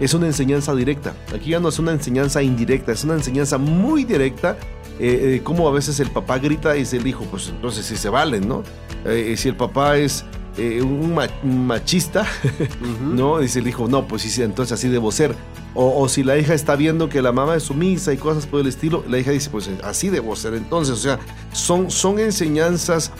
es 0.03 0.13
una 0.13 0.27
enseñanza 0.27 0.75
directa. 0.75 1.13
Aquí 1.33 1.51
ya 1.51 1.59
no 1.59 1.69
es 1.69 1.79
una 1.79 1.91
enseñanza 1.91 2.41
indirecta, 2.41 2.91
es 2.91 3.03
una 3.03 3.13
enseñanza 3.15 3.57
muy 3.57 4.03
directa. 4.03 4.57
Eh, 4.99 5.37
eh, 5.37 5.41
como 5.43 5.67
a 5.67 5.71
veces 5.71 5.99
el 5.99 6.11
papá 6.11 6.37
grita 6.37 6.75
y 6.75 6.79
dice 6.81 6.97
el 6.97 7.07
hijo, 7.07 7.25
pues 7.25 7.49
entonces 7.49 7.85
sí 7.85 7.95
se 7.95 8.09
valen, 8.09 8.47
¿no? 8.47 8.61
Eh, 9.05 9.33
si 9.37 9.49
el 9.49 9.55
papá 9.55 9.97
es 9.97 10.23
eh, 10.57 10.81
un 10.83 11.15
ma- 11.15 11.27
un 11.43 11.65
machista. 11.65 12.27
¿no? 13.01 13.39
Dice 13.39 13.59
el 13.59 13.67
hijo, 13.67 13.87
no, 13.87 14.07
pues 14.07 14.21
sí, 14.21 14.29
sí, 14.29 14.41
entonces 14.43 14.73
así 14.73 14.87
debo 14.89 15.11
ser. 15.11 15.35
O, 15.75 16.01
o 16.03 16.07
si 16.07 16.23
la 16.23 16.37
hija 16.37 16.53
está 16.53 16.75
viendo 16.75 17.09
que 17.09 17.21
la 17.23 17.31
mamá 17.31 17.55
es 17.55 17.63
sumisa 17.63 18.13
y 18.13 18.17
cosas 18.17 18.45
por 18.45 18.59
el 18.61 18.67
estilo, 18.67 19.03
la 19.09 19.17
hija 19.17 19.31
dice, 19.31 19.49
pues 19.49 19.67
así 19.83 20.09
debo 20.09 20.35
ser. 20.35 20.53
Entonces, 20.53 20.93
o 20.93 20.97
sea, 21.01 21.17
son, 21.51 21.89
son 21.89 22.19
enseñanzas 22.19 23.11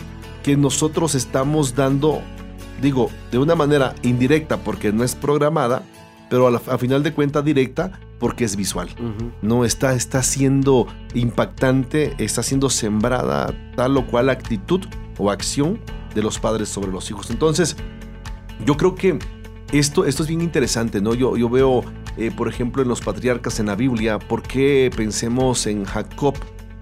que 0.44 0.56
nosotros 0.56 1.16
estamos 1.16 1.74
dando, 1.74 2.20
digo, 2.80 3.10
de 3.32 3.38
una 3.38 3.56
manera 3.56 3.94
indirecta 4.02 4.58
porque 4.58 4.92
no 4.92 5.02
es 5.02 5.16
programada, 5.16 5.82
pero 6.34 6.48
a, 6.48 6.50
la- 6.50 6.62
a 6.66 6.78
final 6.78 7.04
de 7.04 7.12
cuentas 7.12 7.44
directa 7.44 7.92
porque 8.18 8.44
es 8.44 8.56
visual. 8.56 8.88
No 9.40 9.64
está, 9.64 9.94
está 9.94 10.20
siendo 10.24 10.88
impactante, 11.14 12.12
está 12.18 12.42
siendo 12.42 12.70
sembrada 12.70 13.54
tal 13.76 13.96
o 13.98 14.04
cual 14.04 14.30
actitud 14.30 14.80
o 15.16 15.30
acción 15.30 15.78
de 16.12 16.22
los 16.22 16.40
padres 16.40 16.68
sobre 16.68 16.90
los 16.90 17.08
hijos. 17.08 17.30
Entonces, 17.30 17.76
yo 18.66 18.76
creo 18.76 18.96
que 18.96 19.16
esto, 19.70 20.06
esto 20.06 20.24
es 20.24 20.28
bien 20.28 20.40
interesante, 20.40 21.00
¿no? 21.00 21.14
Yo, 21.14 21.36
yo 21.36 21.48
veo, 21.48 21.84
eh, 22.16 22.32
por 22.36 22.48
ejemplo, 22.48 22.82
en 22.82 22.88
los 22.88 23.00
patriarcas 23.00 23.60
en 23.60 23.66
la 23.66 23.76
Biblia, 23.76 24.18
¿por 24.18 24.42
qué 24.42 24.90
pensemos 24.96 25.68
en 25.68 25.84
Jacob? 25.84 26.34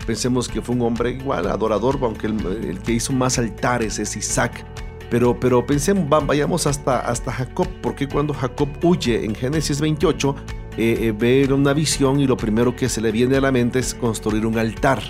Pensemos 0.06 0.48
que 0.48 0.62
fue 0.62 0.74
un 0.74 0.80
hombre 0.80 1.10
igual, 1.10 1.46
adorador, 1.46 1.98
aunque 2.00 2.26
el, 2.26 2.40
el 2.70 2.78
que 2.78 2.92
hizo 2.92 3.12
más 3.12 3.38
altares 3.38 3.98
es 3.98 4.16
Isaac. 4.16 4.64
Pero, 5.12 5.38
pero 5.38 5.66
pensemos, 5.66 6.10
va- 6.10 6.20
vayamos 6.20 6.66
hasta, 6.66 7.00
hasta 7.00 7.30
Jacob, 7.30 7.68
porque 7.82 8.08
cuando 8.08 8.32
Jacob 8.32 8.70
huye 8.82 9.26
en 9.26 9.34
Génesis 9.34 9.78
28, 9.78 10.34
eh, 10.78 10.96
eh, 11.00 11.12
ve 11.12 11.46
una 11.52 11.74
visión 11.74 12.18
y 12.18 12.26
lo 12.26 12.38
primero 12.38 12.74
que 12.74 12.88
se 12.88 13.02
le 13.02 13.12
viene 13.12 13.36
a 13.36 13.42
la 13.42 13.52
mente 13.52 13.78
es 13.78 13.94
construir 13.94 14.46
un 14.46 14.56
altar. 14.58 15.02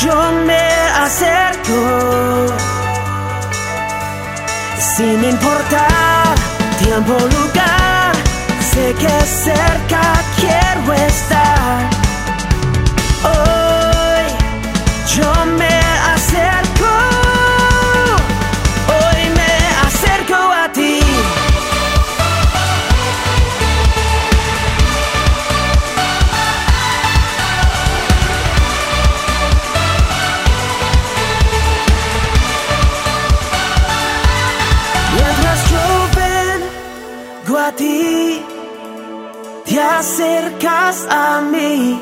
Yo 0.04 0.32
me 0.46 0.68
acerco. 1.04 2.48
Sin 4.96 5.24
importar 5.24 6.36
tiempo 6.84 7.14
lugar, 7.14 8.14
sé 8.72 8.94
que 8.96 9.26
cerca 9.26 10.02
quiero 10.40 10.94
estar. 10.94 11.90
Hoy 13.24 13.61
acercas 40.02 41.06
a 41.10 41.42
mí. 41.42 42.00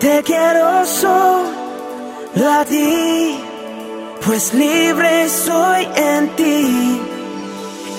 Te 0.00 0.22
quiero 0.22 0.86
solo 0.86 2.44
a 2.58 2.64
ti, 2.64 3.38
pues 4.24 4.54
libre 4.54 5.28
soy 5.28 5.82
en 5.94 6.22
ti. 6.36 7.00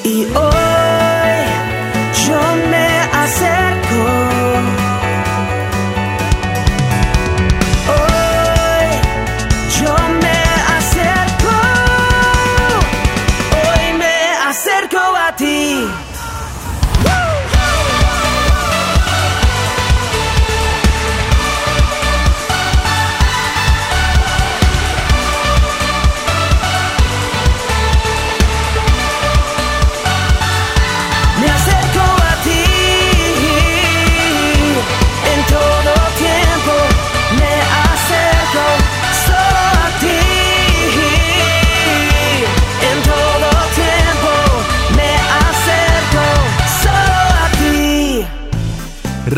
Y 0.04 0.18
hoy 0.44 1.40
yo 2.26 2.42
me 2.72 2.88
acerco. 3.24 3.79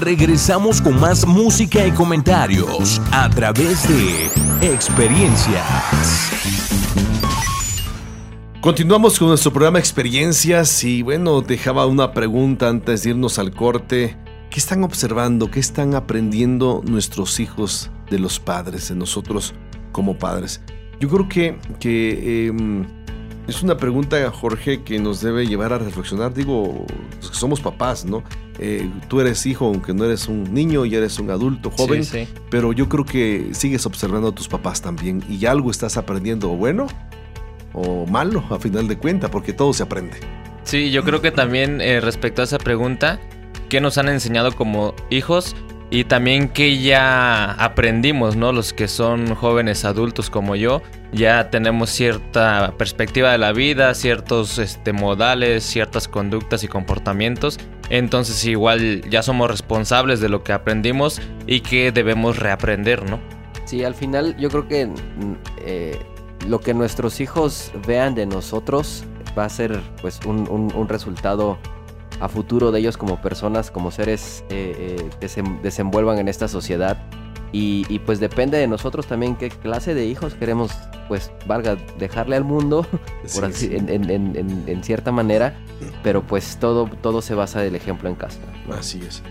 Regresamos 0.01 0.81
con 0.81 0.99
más 0.99 1.27
música 1.27 1.85
y 1.85 1.91
comentarios 1.91 2.99
a 3.11 3.29
través 3.29 3.87
de 3.87 4.73
experiencias. 4.73 6.31
Continuamos 8.61 9.19
con 9.19 9.27
nuestro 9.27 9.53
programa 9.53 9.77
Experiencias 9.77 10.83
y 10.83 11.03
bueno, 11.03 11.41
dejaba 11.41 11.85
una 11.85 12.13
pregunta 12.13 12.67
antes 12.67 13.03
de 13.03 13.11
irnos 13.11 13.37
al 13.37 13.53
corte. 13.53 14.17
¿Qué 14.49 14.59
están 14.59 14.83
observando? 14.83 15.51
¿Qué 15.51 15.59
están 15.59 15.93
aprendiendo 15.93 16.81
nuestros 16.83 17.39
hijos 17.39 17.91
de 18.09 18.17
los 18.17 18.39
padres, 18.39 18.89
de 18.89 18.95
nosotros 18.95 19.53
como 19.91 20.17
padres? 20.17 20.61
Yo 20.99 21.09
creo 21.09 21.29
que, 21.29 21.59
que 21.79 22.47
em, 22.47 22.87
es 23.47 23.63
una 23.63 23.77
pregunta, 23.77 24.29
Jorge, 24.31 24.81
que 24.83 24.99
nos 24.99 25.21
debe 25.21 25.45
llevar 25.47 25.73
a 25.73 25.77
reflexionar. 25.77 26.33
Digo, 26.33 26.85
que 27.19 27.35
somos 27.35 27.59
papás, 27.59 28.05
¿no? 28.05 28.23
Eh, 28.59 28.89
tú 29.07 29.19
eres 29.21 29.45
hijo, 29.45 29.65
aunque 29.65 29.93
no 29.93 30.05
eres 30.05 30.27
un 30.27 30.53
niño, 30.53 30.85
ya 30.85 30.99
eres 30.99 31.17
un 31.19 31.29
adulto 31.31 31.71
joven, 31.71 32.03
Sí, 32.05 32.25
sí. 32.25 32.33
pero 32.49 32.73
yo 32.73 32.87
creo 32.87 33.05
que 33.05 33.49
sigues 33.53 33.85
observando 33.85 34.27
a 34.27 34.31
tus 34.35 34.47
papás 34.47 34.81
también 34.81 35.23
y 35.27 35.45
algo 35.45 35.71
estás 35.71 35.97
aprendiendo, 35.97 36.49
bueno 36.49 36.87
o 37.73 38.05
malo, 38.05 38.43
a 38.49 38.59
final 38.59 38.87
de 38.87 38.97
cuentas, 38.97 39.29
porque 39.29 39.53
todo 39.53 39.73
se 39.73 39.83
aprende. 39.83 40.17
Sí, 40.63 40.91
yo 40.91 41.03
creo 41.03 41.21
que 41.21 41.31
también 41.31 41.81
eh, 41.81 42.01
respecto 42.01 42.41
a 42.41 42.45
esa 42.45 42.57
pregunta, 42.59 43.19
¿qué 43.69 43.81
nos 43.81 43.97
han 43.97 44.09
enseñado 44.09 44.51
como 44.51 44.93
hijos? 45.09 45.55
Y 45.93 46.05
también 46.05 46.47
que 46.47 46.77
ya 46.79 47.51
aprendimos, 47.51 48.37
¿no? 48.37 48.53
Los 48.53 48.71
que 48.71 48.87
son 48.87 49.35
jóvenes 49.35 49.83
adultos 49.83 50.29
como 50.29 50.55
yo, 50.55 50.81
ya 51.11 51.49
tenemos 51.49 51.89
cierta 51.89 52.73
perspectiva 52.77 53.33
de 53.33 53.37
la 53.37 53.51
vida, 53.51 53.93
ciertos 53.93 54.57
este, 54.57 54.93
modales, 54.93 55.65
ciertas 55.65 56.07
conductas 56.07 56.63
y 56.63 56.69
comportamientos. 56.69 57.59
Entonces 57.89 58.45
igual 58.45 59.01
ya 59.09 59.21
somos 59.21 59.51
responsables 59.51 60.21
de 60.21 60.29
lo 60.29 60.43
que 60.45 60.53
aprendimos 60.53 61.21
y 61.45 61.59
que 61.59 61.91
debemos 61.91 62.39
reaprender, 62.39 63.03
¿no? 63.09 63.19
Sí, 63.65 63.83
al 63.83 63.93
final 63.93 64.37
yo 64.37 64.49
creo 64.49 64.67
que 64.69 64.85
mm, 64.85 64.95
eh, 65.65 65.99
lo 66.47 66.61
que 66.61 66.73
nuestros 66.73 67.19
hijos 67.19 67.73
vean 67.85 68.15
de 68.15 68.25
nosotros 68.25 69.03
va 69.37 69.43
a 69.43 69.49
ser 69.49 69.77
pues 70.01 70.21
un, 70.25 70.47
un- 70.49 70.73
un 70.73 70.87
resultado 70.87 71.57
a 72.21 72.29
futuro 72.29 72.71
de 72.71 72.79
ellos 72.79 72.95
como 72.97 73.21
personas, 73.21 73.71
como 73.71 73.91
seres 73.91 74.45
eh, 74.49 74.97
eh, 74.99 75.09
que 75.19 75.27
se 75.27 75.43
desenvuelvan 75.63 76.17
en 76.19 76.27
esta 76.29 76.47
sociedad. 76.47 77.03
Y, 77.53 77.85
y, 77.89 77.99
pues 77.99 78.21
depende 78.21 78.57
de 78.57 78.65
nosotros 78.67 79.07
también 79.07 79.35
qué 79.35 79.49
clase 79.49 79.93
de 79.93 80.05
hijos 80.05 80.35
queremos, 80.35 80.71
pues 81.09 81.31
valga, 81.45 81.75
dejarle 81.99 82.37
al 82.37 82.45
mundo, 82.45 82.87
por 83.35 83.43
así, 83.43 83.67
sí. 83.67 83.75
En, 83.75 83.89
en- 83.89 84.09
en- 84.09 84.35
en- 84.37 84.63
en 84.67 84.83
cierta 84.85 85.11
manera, 85.11 85.57
pero 86.01 86.21
pues 86.25 86.55
todo, 86.61 86.89
todo 87.01 87.21
se 87.21 87.35
basa 87.35 87.59
del 87.59 87.75
ejemplo 87.75 88.07
en 88.07 88.15
casa. 88.15 88.39
¿no? 88.69 88.75
Así 88.75 89.01
es. 89.05 89.21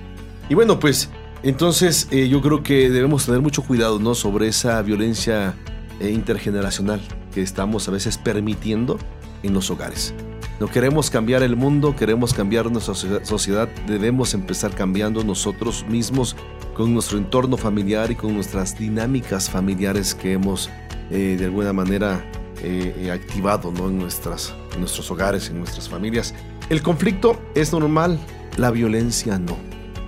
Y 0.51 0.55
bueno, 0.55 0.79
pues 0.79 1.09
entonces 1.43 2.09
eh, 2.11 2.29
yo 2.29 2.43
creo 2.43 2.63
que 2.63 2.91
debemos 2.91 3.25
tener 3.25 3.41
mucho 3.41 3.63
cuidado, 3.63 3.99
¿no? 3.99 4.15
Sobre 4.15 4.49
esa 4.49 4.83
violencia 4.83 5.55
eh, 6.01 6.11
intergeneracional 6.11 7.01
que 7.33 7.41
estamos 7.41 7.89
a 7.89 7.91
veces 7.93 8.19
permitiendo 8.19 8.99
en 9.43 9.55
los 9.55 9.71
hogares. 9.71 10.13
No 10.61 10.67
queremos 10.69 11.09
cambiar 11.11 11.43
el 11.43 11.57
mundo, 11.57 11.97
queremos 11.97 12.35
cambiar 12.35 12.71
nuestra 12.71 12.93
socie- 12.95 13.25
sociedad, 13.25 13.67
debemos 13.87 14.35
empezar 14.35 14.75
cambiando 14.75 15.25
nosotros 15.25 15.87
mismos 15.89 16.37
con 16.75 16.93
nuestro 16.93 17.17
entorno 17.17 17.57
familiar 17.57 18.11
y 18.11 18.15
con 18.15 18.35
nuestras 18.35 18.79
dinámicas 18.79 19.49
familiares 19.49 20.15
que 20.15 20.33
hemos 20.33 20.69
eh, 21.11 21.37
de 21.39 21.47
alguna 21.47 21.73
manera 21.73 22.23
eh, 22.63 22.95
eh, 22.99 23.11
activado 23.11 23.73
¿no? 23.73 23.89
en, 23.89 23.99
nuestras, 23.99 24.55
en 24.75 24.81
nuestros 24.81 25.11
hogares, 25.11 25.49
en 25.49 25.59
nuestras 25.59 25.89
familias. 25.89 26.35
El 26.69 26.83
conflicto 26.83 27.41
es 27.55 27.73
normal, 27.73 28.19
la 28.59 28.71
violencia 28.71 29.39
no. 29.39 29.57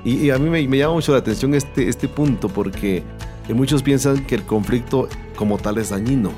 Y, 0.04 0.16
y 0.16 0.30
a 0.30 0.38
mí 0.38 0.50
me, 0.50 0.68
me 0.68 0.76
llama 0.76 0.94
mucho 0.94 1.12
la 1.12 1.18
atención 1.18 1.54
este, 1.54 1.88
este 1.88 2.08
punto 2.08 2.48
porque 2.48 3.02
muchos 3.54 3.82
piensan 3.82 4.26
que 4.26 4.34
el 4.34 4.42
conflicto 4.42 5.08
como 5.34 5.56
tal 5.56 5.78
es 5.78 5.88
dañino 5.90 6.30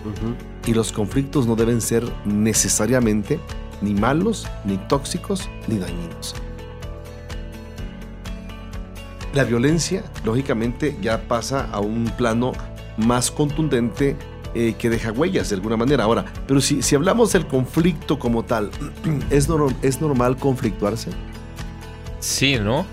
y 0.67 0.73
los 0.73 0.93
conflictos 0.93 1.47
no 1.49 1.57
deben 1.57 1.81
ser 1.81 2.05
necesariamente 2.25 3.41
ni 3.81 3.95
malos, 3.95 4.47
ni 4.65 4.77
tóxicos, 4.79 5.49
ni 5.69 5.79
dañinos. 5.79 6.35
La 9.35 9.45
violencia, 9.45 10.05
lógicamente, 10.25 10.97
ya 11.03 11.23
pasa 11.27 11.69
a 11.73 11.81
un 11.81 12.05
plano 12.17 12.53
más 12.97 13.31
contundente 13.33 14.17
eh, 14.55 14.75
que 14.79 14.89
deja 14.89 15.11
huellas 15.11 15.49
de 15.49 15.57
alguna 15.57 15.77
manera. 15.77 16.05
Ahora, 16.05 16.25
pero 16.47 16.61
si, 16.61 16.83
si 16.83 16.95
hablamos 16.95 17.33
del 17.33 17.47
conflicto 17.47 18.19
como 18.19 18.45
tal, 18.45 18.71
¿es, 19.31 19.49
¿es 19.83 20.01
normal 20.01 20.37
conflictuarse? 20.37 21.11
Sí, 22.21 22.59
¿no? 22.61 22.87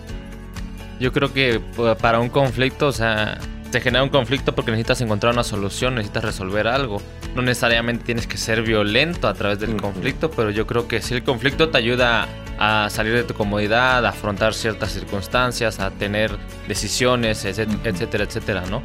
Yo 1.00 1.12
creo 1.14 1.32
que 1.32 1.60
pa- 1.78 1.96
para 1.96 2.20
un 2.20 2.30
conflicto, 2.30 2.88
o 2.88 2.92
sea, 2.92 3.38
te 3.72 3.80
genera 3.80 4.04
un 4.04 4.10
conflicto 4.10 4.56
porque 4.56 4.72
necesitas 4.72 5.02
encontrar 5.02 5.34
una 5.34 5.44
solución, 5.44 5.94
necesitas 5.96 6.24
resolver 6.24 6.68
algo. 6.68 7.00
No 7.36 7.42
necesariamente 7.42 8.04
tienes 8.04 8.28
que 8.28 8.38
ser 8.38 8.62
violento 8.62 9.28
a 9.28 9.34
través 9.34 9.60
del 9.60 9.78
conflicto, 9.78 10.30
pero 10.32 10.50
yo 10.50 10.68
creo 10.68 10.88
que 10.88 11.02
si 11.02 11.14
el 11.14 11.24
conflicto 11.24 11.70
te 11.70 11.78
ayuda 11.78 12.28
a 12.60 12.90
salir 12.90 13.14
de 13.14 13.24
tu 13.24 13.34
comodidad, 13.34 14.06
a 14.06 14.10
afrontar 14.10 14.54
ciertas 14.54 14.92
circunstancias, 14.92 15.80
a 15.80 15.92
tener 15.92 16.38
decisiones, 16.68 17.46
etcétera, 17.46 18.26
etcétera, 18.26 18.64
¿no? 18.70 18.84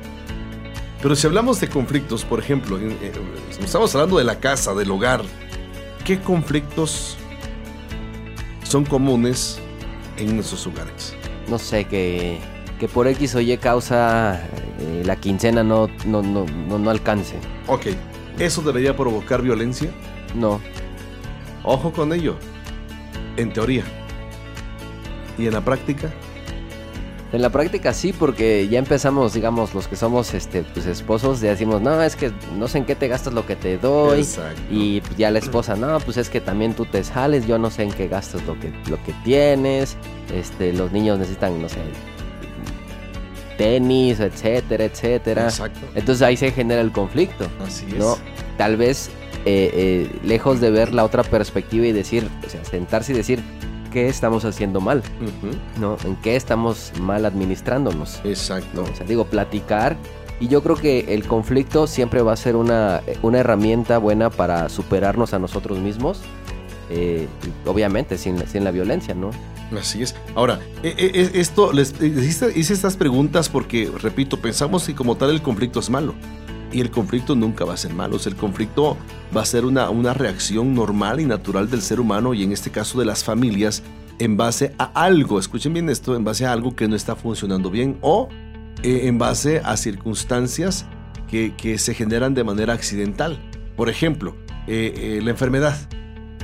Pero 1.03 1.15
si 1.15 1.27
hablamos 1.27 1.61
de 1.61 1.69
conflictos, 1.69 2.25
por 2.25 2.39
ejemplo, 2.39 2.79
eh, 2.79 3.13
estamos 3.61 3.95
hablando 3.95 4.19
de 4.19 4.25
la 4.25 4.41
casa, 4.41 4.75
del 4.75 4.91
hogar, 4.91 5.23
¿qué 6.05 6.21
conflictos 6.21 7.17
son 8.63 8.85
comunes 8.85 9.59
en 10.17 10.37
nuestros 10.37 10.67
hogares? 10.67 11.15
No 11.49 11.59
sé, 11.59 11.85
que, 11.85 12.39
que 12.81 12.89
por 12.89 13.07
X 13.09 13.35
o 13.35 13.41
Y 13.41 13.57
causa 13.59 14.41
eh, 14.81 15.03
la 15.05 15.17
quincena 15.17 15.63
no, 15.63 15.89
no, 16.07 16.23
no, 16.23 16.47
no, 16.47 16.79
no 16.79 16.91
alcance. 16.91 17.37
Ok, 17.67 17.89
¿eso 18.39 18.63
debería 18.63 18.97
provocar 18.97 19.43
violencia? 19.43 19.91
No. 20.35 20.61
Ojo 21.63 21.93
con 21.93 22.13
ello, 22.13 22.37
en 23.37 23.53
teoría. 23.53 23.85
¿Y 25.39 25.47
en 25.47 25.53
la 25.53 25.61
práctica? 25.61 26.13
En 27.33 27.43
la 27.43 27.51
práctica 27.51 27.93
sí, 27.93 28.13
porque 28.13 28.69
ya 28.69 28.79
empezamos, 28.79 29.35
digamos, 29.35 29.75
los 29.75 29.89
que 29.89 29.97
somos 29.97 30.33
este, 30.33 30.63
pues, 30.63 30.87
esposos, 30.87 31.41
ya 31.41 31.51
decimos, 31.51 31.83
no, 31.83 32.01
es 32.03 32.15
que 32.15 32.33
no 32.57 32.69
sé 32.69 32.79
en 32.79 32.85
qué 32.85 32.95
te 32.95 33.09
gastas 33.09 33.35
lo 33.35 33.45
que 33.45 33.57
te 33.57 33.79
doy. 33.79 34.21
Exacto. 34.21 34.63
Y 34.71 35.01
pues, 35.01 35.17
ya 35.17 35.31
la 35.31 35.41
esposa, 35.41 35.75
no, 35.75 35.99
pues 36.01 36.19
es 36.19 36.31
que 36.31 36.41
también 36.41 36.75
tú 36.75 36.87
te 36.87 37.03
sales, 37.03 37.47
yo 37.47 37.59
no 37.59 37.71
sé 37.71 37.83
en 37.83 37.93
qué 37.93 38.07
gastas 38.07 38.47
lo 38.47 38.59
que, 38.61 38.73
lo 38.89 39.03
que 39.03 39.13
tienes. 39.25 39.97
Este, 40.33 40.73
los 40.73 40.93
niños 40.93 41.19
necesitan, 41.19 41.61
no 41.61 41.69
sé, 41.69 41.79
tenis, 43.57 44.21
etcétera, 44.21 44.85
etcétera. 44.85 45.45
Exacto. 45.45 45.81
Entonces 45.95 46.23
ahí 46.23 46.37
se 46.37 46.51
genera 46.53 46.81
el 46.81 46.93
conflicto. 46.93 47.47
Así 47.67 47.87
es. 47.89 47.95
¿no? 47.99 48.17
Tal 48.57 48.77
vez 48.77 49.11
eh, 49.45 49.71
eh, 49.75 50.19
lejos 50.25 50.61
de 50.61 50.71
ver 50.71 50.93
la 50.93 51.05
otra 51.05 51.23
perspectiva 51.23 51.87
y 51.87 51.93
decir, 51.93 52.29
o 52.47 52.49
sea, 52.51 52.65
sentarse 52.65 53.13
y 53.13 53.17
decir 53.17 53.43
qué 53.93 54.09
estamos 54.09 54.45
haciendo 54.45 54.81
mal, 54.81 55.03
¿no? 55.81 55.97
En 56.05 56.17
qué 56.17 56.37
estamos 56.37 56.93
mal 57.01 57.25
administrándonos. 57.25 58.21
Exacto. 58.25 58.83
¿no? 58.83 58.83
O 58.83 58.95
sea, 58.95 59.07
digo, 59.07 59.25
platicar. 59.27 59.97
Y 60.39 60.49
yo 60.49 60.63
creo 60.63 60.77
que 60.77 61.15
el 61.15 61.27
conflicto 61.27 61.87
siempre 61.87 62.21
va 62.21 62.35
a 62.35 62.37
ser 62.37 62.57
una, 62.57 63.01
una 63.23 63.39
herramienta 63.39 63.97
buena 63.97 64.29
para 64.29 64.69
superarnos 64.69 65.33
a 65.33 65.39
nosotros 65.39 65.79
mismos. 65.79 66.21
eh, 66.91 67.27
obviamente 67.65 68.19
sin, 68.19 68.47
sin 68.47 68.63
la 68.65 68.71
violencia, 68.71 69.15
¿no? 69.15 69.31
Así 69.73 70.03
es. 70.03 70.15
Ahora, 70.35 70.61
eh, 70.83 70.95
eh, 70.97 71.31
esto, 71.35 71.73
les 71.73 71.95
eh, 72.01 72.07
hice, 72.07 72.73
estas 72.73 72.97
preguntas 72.97 73.49
porque, 73.49 73.91
repito, 74.01 74.41
pensamos 74.41 74.85
que 74.85 74.95
como 74.95 75.17
tal 75.17 75.31
el 75.31 75.43
conflicto 75.43 75.81
es 75.81 75.91
malo. 75.91 76.15
Y 76.73 76.81
el 76.81 76.91
conflicto 76.91 77.35
nunca 77.35 77.65
va 77.65 77.75
a 77.75 77.77
ser 77.77 77.95
malo. 77.95 78.17
O 78.17 78.29
el 78.29 78.37
conflicto 78.37 78.97
va 79.37 79.43
a 79.43 79.47
ser 79.47 79.65
una, 79.65 79.91
una 79.91 80.15
reacción 80.15 80.75
normal 80.75 81.21
y 81.21 81.25
natural 81.25 81.71
del 81.71 81.83
ser 81.83 82.01
humano 82.01 82.35
y 82.35 82.43
en 82.43 82.53
este 82.53 82.71
caso 82.71 82.99
de 82.99 83.05
las 83.05 83.25
familias 83.25 83.83
en 84.19 84.37
base 84.37 84.75
a 84.79 84.85
algo, 84.95 85.39
escuchen 85.39 85.73
bien 85.73 85.91
esto, 85.91 86.17
en 86.17 86.25
base 86.25 86.47
a 86.47 86.53
algo 86.53 86.75
que 86.75 86.89
no 86.89 86.97
está 86.97 87.17
funcionando 87.17 87.71
bien 87.71 87.99
o 88.01 88.29
eh, 88.83 89.03
en 89.05 89.19
base 89.19 89.61
a 89.65 89.77
circunstancias 89.77 90.87
que, 91.29 91.55
que 91.57 91.79
se 91.79 91.95
generan 91.95 92.35
de 92.35 92.45
manera 92.45 92.73
accidental. 92.73 93.39
Por 93.77 93.89
ejemplo, 93.89 94.37
eh, 94.67 95.21
la 95.23 95.31
enfermedad. 95.31 95.77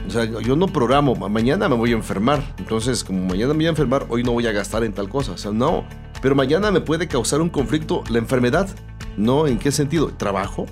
O 0.06 0.10
sea, 0.10 0.24
yo 0.24 0.56
no 0.56 0.66
programo, 0.66 1.14
ma- 1.14 1.28
mañana 1.28 1.68
me 1.68 1.76
voy 1.76 1.90
a 1.92 1.94
enfermar. 1.94 2.42
Entonces, 2.58 3.04
como 3.04 3.24
mañana 3.24 3.48
me 3.48 3.58
voy 3.58 3.66
a 3.66 3.70
enfermar, 3.70 4.06
hoy 4.08 4.22
no 4.22 4.32
voy 4.32 4.46
a 4.46 4.52
gastar 4.52 4.84
en 4.84 4.92
tal 4.92 5.08
cosa. 5.08 5.32
O 5.32 5.36
sea, 5.38 5.52
no. 5.52 5.84
Pero 6.20 6.34
mañana 6.34 6.70
me 6.70 6.80
puede 6.80 7.08
causar 7.08 7.40
un 7.40 7.48
conflicto 7.48 8.02
la 8.10 8.18
enfermedad. 8.18 8.68
¿No? 9.16 9.46
¿En 9.46 9.58
qué 9.58 9.70
sentido? 9.70 10.08
Trabajo, 10.08 10.64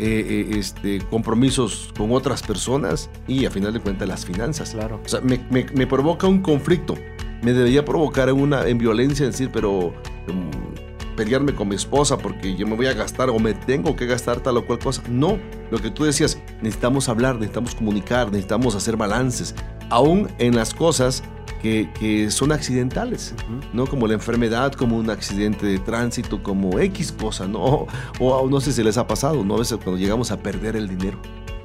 eh, 0.00 0.48
eh, 0.50 0.58
este, 0.58 0.98
compromisos 1.10 1.92
con 1.96 2.10
otras 2.12 2.42
personas 2.42 3.08
y 3.28 3.44
a 3.46 3.50
final 3.52 3.72
de 3.72 3.80
cuentas 3.80 4.08
las 4.08 4.26
finanzas. 4.26 4.70
Claro. 4.70 5.00
O 5.04 5.08
sea, 5.08 5.20
me, 5.20 5.38
me- 5.50 5.66
me 5.74 5.86
provoca 5.86 6.26
un 6.26 6.40
conflicto. 6.42 6.94
Me 7.42 7.52
debería 7.52 7.84
provocar 7.84 8.32
una 8.32 8.66
en 8.66 8.78
violencia, 8.78 9.24
en 9.24 9.30
decir, 9.30 9.50
pero 9.52 9.92
mm, 10.26 10.87
pelearme 11.18 11.52
con 11.54 11.68
mi 11.68 11.74
esposa 11.74 12.16
porque 12.16 12.54
yo 12.56 12.66
me 12.66 12.76
voy 12.76 12.86
a 12.86 12.94
gastar 12.94 13.28
o 13.28 13.38
me 13.38 13.52
tengo 13.52 13.94
que 13.96 14.06
gastar 14.06 14.40
tal 14.40 14.56
o 14.56 14.64
cual 14.66 14.78
cosa. 14.78 15.02
No, 15.10 15.38
lo 15.70 15.78
que 15.78 15.90
tú 15.90 16.04
decías, 16.04 16.38
necesitamos 16.62 17.08
hablar, 17.08 17.34
necesitamos 17.34 17.74
comunicar, 17.74 18.28
necesitamos 18.28 18.74
hacer 18.74 18.96
balances, 18.96 19.54
aún 19.90 20.28
en 20.38 20.54
las 20.56 20.72
cosas 20.72 21.22
que, 21.60 21.90
que 21.98 22.30
son 22.30 22.52
accidentales. 22.52 23.34
¿no? 23.72 23.86
Como 23.86 24.06
la 24.06 24.14
enfermedad, 24.14 24.72
como 24.72 24.96
un 24.96 25.10
accidente 25.10 25.66
de 25.66 25.78
tránsito, 25.80 26.40
como 26.42 26.78
X 26.78 27.10
cosa, 27.12 27.48
¿no? 27.48 27.60
O, 27.60 27.88
o 28.20 28.48
no 28.48 28.60
sé 28.60 28.72
si 28.72 28.82
les 28.84 28.96
ha 28.96 29.06
pasado, 29.08 29.44
¿no? 29.44 29.56
A 29.56 29.58
veces 29.58 29.76
cuando 29.82 30.00
llegamos 30.00 30.30
a 30.30 30.38
perder 30.38 30.76
el 30.76 30.88
dinero, 30.88 31.18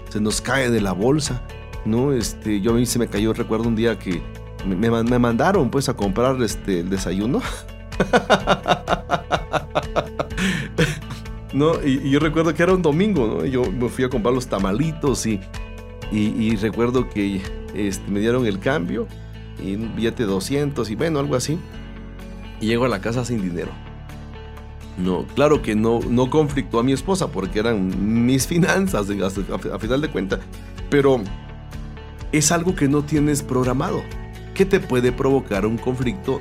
se 0.09 0.19
nos 0.19 0.41
cae 0.41 0.71
de 0.71 0.81
la 0.81 0.93
bolsa, 0.93 1.43
¿no? 1.85 2.11
Este, 2.11 2.59
yo 2.59 2.71
a 2.71 2.73
mí 2.73 2.85
se 2.87 2.97
me 2.97 3.07
cayó, 3.07 3.33
recuerdo 3.33 3.67
un 3.67 3.75
día 3.75 3.99
que 3.99 4.21
me, 4.65 4.75
me 4.75 4.89
man- 4.89 5.05
me 5.07 5.19
mandaron 5.19 5.69
pues 5.69 5.89
a 5.89 5.93
comprar 5.95 6.41
este, 6.41 6.79
el 6.79 6.89
desayuno. 6.89 7.41
¿No? 11.53 11.73
Y, 11.85 12.09
yo 12.09 12.19
recuerdo 12.19 12.53
que 12.53 12.63
era 12.63 12.73
un 12.73 12.81
domingo, 12.81 13.27
¿no? 13.27 13.45
Yo 13.45 13.63
me 13.63 13.89
fui 13.89 14.03
a 14.03 14.09
comprar 14.09 14.33
los 14.33 14.47
tamalitos 14.47 15.25
y, 15.25 15.39
y, 16.11 16.55
recuerdo 16.55 17.09
que 17.09 17.41
este, 17.73 18.11
me 18.11 18.19
dieron 18.19 18.45
el 18.45 18.59
cambio 18.59 19.07
y 19.63 19.75
un 19.75 19.95
billete 19.95 20.23
de 20.23 20.31
200 20.31 20.89
y 20.89 20.95
bueno, 20.95 21.19
algo 21.19 21.35
así. 21.35 21.59
Y 22.59 22.67
llego 22.67 22.85
a 22.85 22.89
la 22.89 23.01
casa 23.01 23.25
sin 23.25 23.41
dinero. 23.41 23.71
No, 24.97 25.25
claro 25.35 25.61
que 25.61 25.75
no, 25.75 25.99
no 26.07 26.29
conflictó 26.29 26.79
a 26.79 26.83
mi 26.83 26.93
esposa 26.93 27.27
porque 27.27 27.59
eran 27.59 28.25
mis 28.25 28.47
finanzas 28.47 29.07
a, 29.09 29.75
a 29.75 29.79
final 29.79 30.01
de 30.01 30.09
cuentas. 30.09 30.39
Pero 30.89 31.21
es 32.31 32.51
algo 32.51 32.75
que 32.75 32.87
no 32.87 33.03
tienes 33.03 33.43
programado. 33.43 34.01
Que 34.53 34.65
te 34.65 34.79
puede 34.79 35.11
provocar 35.11 35.65
un 35.65 35.77
conflicto 35.77 36.39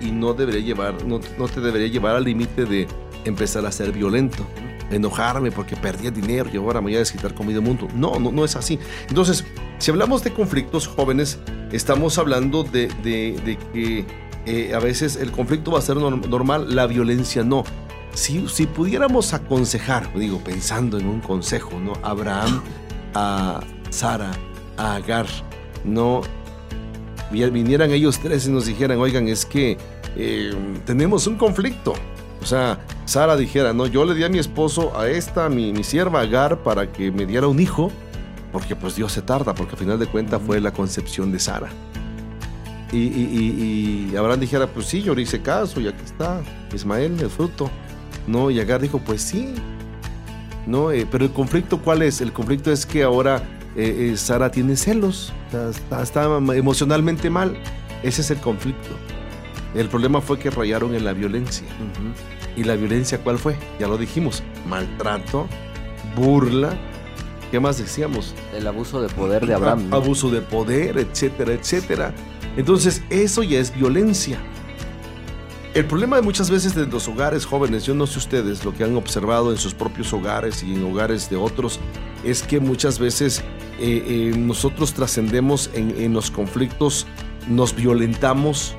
y 0.00 0.10
no 0.10 0.34
debería 0.34 0.60
llevar, 0.60 1.04
no, 1.04 1.20
no 1.38 1.48
te 1.48 1.60
debería 1.60 1.88
llevar 1.88 2.16
al 2.16 2.24
límite 2.24 2.64
de 2.64 2.86
empezar 3.24 3.64
a 3.66 3.72
ser 3.72 3.92
violento. 3.92 4.46
Enojarme 4.90 5.52
porque 5.52 5.76
perdí 5.76 6.10
dinero 6.10 6.50
y 6.52 6.56
ahora 6.56 6.80
me 6.80 6.86
voy 6.86 6.96
a 6.96 6.98
desquitar 6.98 7.32
con 7.34 7.46
medio 7.46 7.62
mundo. 7.62 7.86
No, 7.94 8.18
no, 8.18 8.32
no 8.32 8.44
es 8.44 8.56
así. 8.56 8.78
Entonces, 9.08 9.44
si 9.78 9.90
hablamos 9.92 10.24
de 10.24 10.32
conflictos 10.32 10.88
jóvenes, 10.88 11.38
estamos 11.70 12.18
hablando 12.18 12.64
de, 12.64 12.88
de- 13.04 13.58
que 13.72 14.04
eh, 14.46 14.74
a 14.74 14.80
veces 14.80 15.14
el 15.16 15.30
conflicto 15.30 15.70
va 15.70 15.78
a 15.78 15.82
ser 15.82 15.96
norm- 15.96 16.26
normal, 16.28 16.74
la 16.74 16.86
violencia 16.88 17.44
no. 17.44 17.62
Si, 18.14 18.48
si 18.48 18.66
pudiéramos 18.66 19.32
aconsejar, 19.32 20.12
digo, 20.18 20.38
pensando 20.40 20.98
en 20.98 21.06
un 21.06 21.20
consejo, 21.20 21.78
¿no? 21.78 21.92
Abraham, 22.02 22.60
a 23.14 23.60
Sara, 23.90 24.32
a 24.76 24.96
Agar, 24.96 25.26
no 25.84 26.22
vinieran 27.30 27.90
ellos 27.90 28.18
tres 28.18 28.46
y 28.46 28.50
nos 28.50 28.66
dijeran, 28.66 28.98
oigan, 28.98 29.28
es 29.28 29.46
que 29.46 29.78
eh, 30.16 30.52
tenemos 30.84 31.26
un 31.26 31.36
conflicto. 31.36 31.94
O 32.42 32.46
sea, 32.46 32.80
Sara 33.04 33.36
dijera, 33.36 33.72
no, 33.72 33.86
yo 33.86 34.04
le 34.04 34.14
di 34.14 34.24
a 34.24 34.28
mi 34.28 34.38
esposo, 34.38 34.98
a 34.98 35.08
esta, 35.08 35.48
mi, 35.48 35.72
mi 35.72 35.84
sierva 35.84 36.20
Agar, 36.20 36.62
para 36.62 36.90
que 36.90 37.10
me 37.10 37.26
diera 37.26 37.46
un 37.46 37.60
hijo, 37.60 37.92
porque 38.50 38.74
pues 38.74 38.96
Dios 38.96 39.12
se 39.12 39.22
tarda, 39.22 39.54
porque 39.54 39.72
al 39.72 39.78
final 39.78 39.98
de 39.98 40.06
cuentas 40.06 40.40
fue 40.44 40.60
la 40.60 40.72
concepción 40.72 41.30
de 41.30 41.38
Sara. 41.38 41.68
Y, 42.92 42.98
y, 42.98 44.08
y, 44.10 44.10
y 44.12 44.16
Abraham 44.16 44.40
dijera, 44.40 44.66
pues 44.66 44.86
sí, 44.86 45.02
yo 45.02 45.14
le 45.14 45.22
hice 45.22 45.40
caso 45.42 45.80
y 45.80 45.86
aquí 45.86 46.02
está, 46.04 46.40
Ismael, 46.74 47.20
el 47.20 47.30
fruto. 47.30 47.70
¿No? 48.26 48.50
Y 48.50 48.60
Agar 48.60 48.80
dijo, 48.80 48.98
pues 48.98 49.22
sí. 49.22 49.54
¿No? 50.66 50.90
Eh, 50.92 51.06
pero 51.10 51.24
el 51.24 51.30
conflicto, 51.30 51.80
¿cuál 51.80 52.02
es? 52.02 52.20
El 52.20 52.32
conflicto 52.32 52.72
es 52.72 52.86
que 52.86 53.02
ahora 53.02 53.42
eh, 53.76 54.10
eh, 54.12 54.16
Sara 54.16 54.50
tiene 54.50 54.76
celos, 54.76 55.32
está, 55.46 56.02
está, 56.02 56.24
emocionalmente 56.54 57.30
mal. 57.30 57.56
Ese 58.02 58.22
es 58.22 58.30
el 58.30 58.38
conflicto. 58.38 58.88
El 59.74 59.88
problema 59.88 60.20
fue 60.20 60.38
que 60.38 60.50
rayaron 60.50 60.94
en 60.94 61.04
la 61.04 61.12
violencia. 61.12 61.66
¿Y 62.56 62.64
la 62.64 62.74
violencia 62.74 63.18
cuál 63.18 63.38
fue? 63.38 63.56
Ya 63.78 63.86
lo 63.86 63.96
dijimos, 63.96 64.42
maltrato, 64.66 65.46
burla. 66.16 66.76
¿Qué 67.50 67.60
más 67.60 67.78
decíamos? 67.78 68.34
El 68.54 68.66
abuso 68.66 69.00
de 69.00 69.08
poder 69.08 69.46
de 69.46 69.54
Abraham. 69.54 69.92
Abuso 69.92 70.30
de 70.30 70.40
poder, 70.40 70.98
etcétera, 70.98 71.52
etcétera. 71.52 72.14
Entonces, 72.56 73.02
eso 73.10 73.42
ya 73.42 73.60
es 73.60 73.74
violencia. 73.74 74.38
El 75.72 75.84
problema 75.84 76.16
de 76.16 76.22
muchas 76.22 76.50
veces 76.50 76.74
de 76.74 76.86
los 76.86 77.06
hogares 77.06 77.46
jóvenes, 77.46 77.84
yo 77.84 77.94
no 77.94 78.06
sé 78.08 78.18
ustedes 78.18 78.64
lo 78.64 78.74
que 78.74 78.82
han 78.82 78.96
observado 78.96 79.52
en 79.52 79.56
sus 79.56 79.72
propios 79.72 80.12
hogares 80.12 80.64
y 80.64 80.74
en 80.74 80.82
hogares 80.82 81.30
de 81.30 81.36
otros, 81.36 81.78
es 82.24 82.42
que 82.42 82.58
muchas 82.58 82.98
veces 82.98 83.44
eh, 83.80 84.04
eh, 84.06 84.34
nosotros 84.36 84.92
trascendemos 84.92 85.70
en, 85.74 85.94
en, 86.00 86.12
los 86.12 86.30
conflictos, 86.30 87.06
nos 87.48 87.74
violentamos 87.74 88.74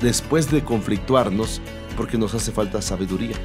después 0.00 0.50
de 0.50 0.64
conflictuarnos 0.64 1.60
porque 1.96 2.18
nos 2.18 2.34
hace 2.34 2.52
falta 2.52 2.82
sabiduría. 2.82 3.36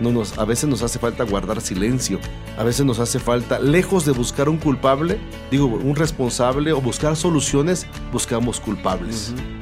No 0.00 0.12
nos, 0.12 0.38
a 0.38 0.44
veces 0.44 0.68
nos 0.68 0.82
hace 0.82 1.00
falta 1.00 1.24
guardar 1.24 1.60
silencio, 1.60 2.20
a 2.56 2.62
veces 2.62 2.86
nos 2.86 3.00
hace 3.00 3.18
falta, 3.18 3.58
lejos 3.58 4.04
de 4.04 4.12
buscar 4.12 4.48
un 4.48 4.58
culpable, 4.58 5.18
digo, 5.50 5.66
un 5.66 5.96
responsable 5.96 6.72
o 6.72 6.80
buscar 6.80 7.16
soluciones, 7.16 7.86
buscamos 8.12 8.60
culpables. 8.60 9.32
Uh 9.34 9.38
-huh 9.38 9.58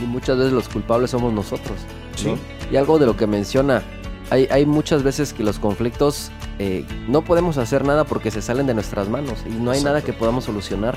y 0.00 0.04
muchas 0.04 0.38
veces 0.38 0.52
los 0.52 0.68
culpables 0.68 1.10
somos 1.10 1.32
nosotros. 1.32 1.78
¿no? 2.24 2.36
Sí. 2.36 2.40
Y 2.70 2.76
algo 2.76 2.98
de 2.98 3.06
lo 3.06 3.16
que 3.16 3.26
menciona, 3.26 3.82
hay, 4.30 4.46
hay 4.50 4.66
muchas 4.66 5.02
veces 5.02 5.32
que 5.32 5.42
los 5.42 5.58
conflictos 5.58 6.30
eh, 6.58 6.84
no 7.08 7.22
podemos 7.22 7.56
hacer 7.58 7.84
nada 7.84 8.04
porque 8.04 8.30
se 8.30 8.42
salen 8.42 8.66
de 8.66 8.74
nuestras 8.74 9.08
manos 9.08 9.44
y 9.46 9.50
no 9.50 9.70
hay 9.70 9.78
Exacto. 9.78 9.84
nada 9.84 10.02
que 10.02 10.12
podamos 10.12 10.44
solucionar. 10.44 10.96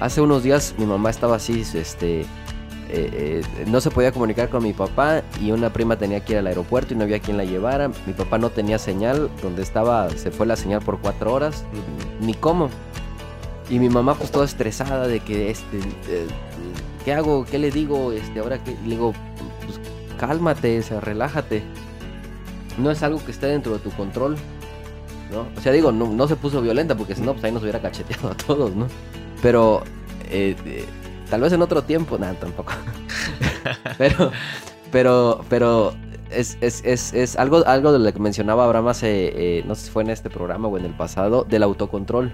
Hace 0.00 0.20
unos 0.20 0.42
días 0.42 0.74
mi 0.78 0.86
mamá 0.86 1.10
estaba 1.10 1.36
así, 1.36 1.60
este, 1.74 2.20
eh, 2.20 2.26
eh, 2.88 3.42
no 3.66 3.80
se 3.80 3.90
podía 3.90 4.12
comunicar 4.12 4.48
con 4.48 4.62
mi 4.62 4.72
papá 4.72 5.22
y 5.40 5.50
una 5.50 5.72
prima 5.72 5.96
tenía 5.96 6.24
que 6.24 6.34
ir 6.34 6.38
al 6.38 6.46
aeropuerto 6.46 6.94
y 6.94 6.96
no 6.96 7.04
había 7.04 7.20
quien 7.20 7.36
la 7.36 7.44
llevara. 7.44 7.88
Mi 8.06 8.12
papá 8.12 8.38
no 8.38 8.50
tenía 8.50 8.78
señal, 8.78 9.30
donde 9.42 9.62
estaba 9.62 10.10
se 10.10 10.30
fue 10.30 10.46
la 10.46 10.56
señal 10.56 10.80
por 10.82 10.98
cuatro 11.00 11.32
horas, 11.32 11.64
ni 12.20 12.34
cómo. 12.34 12.68
Y 13.70 13.78
mi 13.78 13.88
mamá 13.88 14.14
pues 14.14 14.30
toda 14.30 14.44
estresada 14.44 15.06
de 15.06 15.20
que 15.20 15.50
este... 15.50 15.78
¿qué 17.04 17.12
hago? 17.12 17.44
¿Qué 17.44 17.58
le 17.58 17.70
digo? 17.70 18.12
Este, 18.12 18.40
ahora 18.40 18.62
que 18.62 18.72
le 18.84 18.90
digo, 18.90 19.12
pues 19.64 19.80
cálmate, 20.18 20.78
o 20.78 20.82
sea, 20.82 21.00
relájate. 21.00 21.62
No 22.78 22.90
es 22.90 23.02
algo 23.02 23.24
que 23.24 23.32
esté 23.32 23.46
dentro 23.46 23.72
de 23.72 23.78
tu 23.78 23.90
control, 23.90 24.36
¿no? 25.32 25.46
O 25.56 25.60
sea, 25.60 25.72
digo, 25.72 25.92
no, 25.92 26.08
no 26.08 26.28
se 26.28 26.36
puso 26.36 26.60
violenta 26.60 26.96
porque 26.96 27.14
si 27.14 27.22
no, 27.22 27.32
pues 27.32 27.44
ahí 27.44 27.52
nos 27.52 27.62
hubiera 27.62 27.80
cacheteado 27.80 28.30
a 28.30 28.34
todos, 28.34 28.74
¿no? 28.74 28.86
Pero 29.40 29.82
eh, 30.30 30.56
eh, 30.64 30.84
tal 31.30 31.40
vez 31.40 31.52
en 31.52 31.62
otro 31.62 31.82
tiempo, 31.82 32.18
nada, 32.18 32.34
tampoco. 32.34 32.72
pero, 33.98 34.30
pero, 34.90 35.44
pero 35.48 35.94
es, 36.30 36.58
es, 36.60 36.82
es, 36.84 37.12
es, 37.12 37.36
algo, 37.36 37.66
algo 37.66 37.92
de 37.92 37.98
lo 37.98 38.12
que 38.12 38.18
mencionaba 38.18 38.64
Abraham 38.64 38.88
hace, 38.88 39.58
eh, 39.58 39.64
no 39.66 39.74
sé 39.74 39.86
si 39.86 39.90
fue 39.90 40.02
en 40.02 40.10
este 40.10 40.30
programa 40.30 40.68
o 40.68 40.78
en 40.78 40.84
el 40.84 40.94
pasado, 40.94 41.44
del 41.44 41.62
autocontrol, 41.62 42.32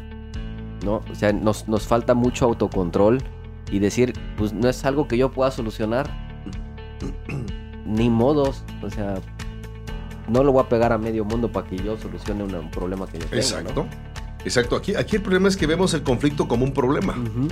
¿no? 0.85 1.03
O 1.11 1.15
sea, 1.15 1.33
nos, 1.33 1.69
nos 1.69 1.87
falta 1.87 2.15
mucho 2.15 2.47
autocontrol 2.47 3.23
y 3.71 3.79
decir, 3.79 4.13
pues 4.37 4.53
no 4.53 4.69
es 4.69 4.85
algo 4.85 5.09
que 5.09 5.17
yo 5.17 5.31
pueda 5.31 5.51
solucionar. 5.51 6.09
Ni 7.87 8.11
modos, 8.11 8.65
o 8.83 8.91
sea, 8.91 9.15
no 10.29 10.45
lo 10.45 10.53
voy 10.53 10.63
a 10.65 10.69
pegar 10.69 10.93
a 10.93 10.99
medio 10.99 11.25
mundo 11.25 11.51
para 11.51 11.67
que 11.67 11.77
yo 11.77 11.97
solucione 11.97 12.45
un, 12.45 12.55
un 12.55 12.71
problema 12.71 13.07
que 13.07 13.19
yo 13.19 13.27
tengo. 13.27 13.37
Exacto. 13.37 13.85
¿no? 13.85 13.89
Exacto. 14.45 14.77
Aquí, 14.77 14.95
aquí 14.95 15.17
el 15.17 15.23
problema 15.23 15.49
es 15.49 15.57
que 15.57 15.67
vemos 15.67 15.95
el 15.95 16.03
conflicto 16.03 16.47
como 16.49 16.65
un 16.65 16.73
problema. 16.73 17.15
Uh 17.15 17.45
-huh. 17.45 17.49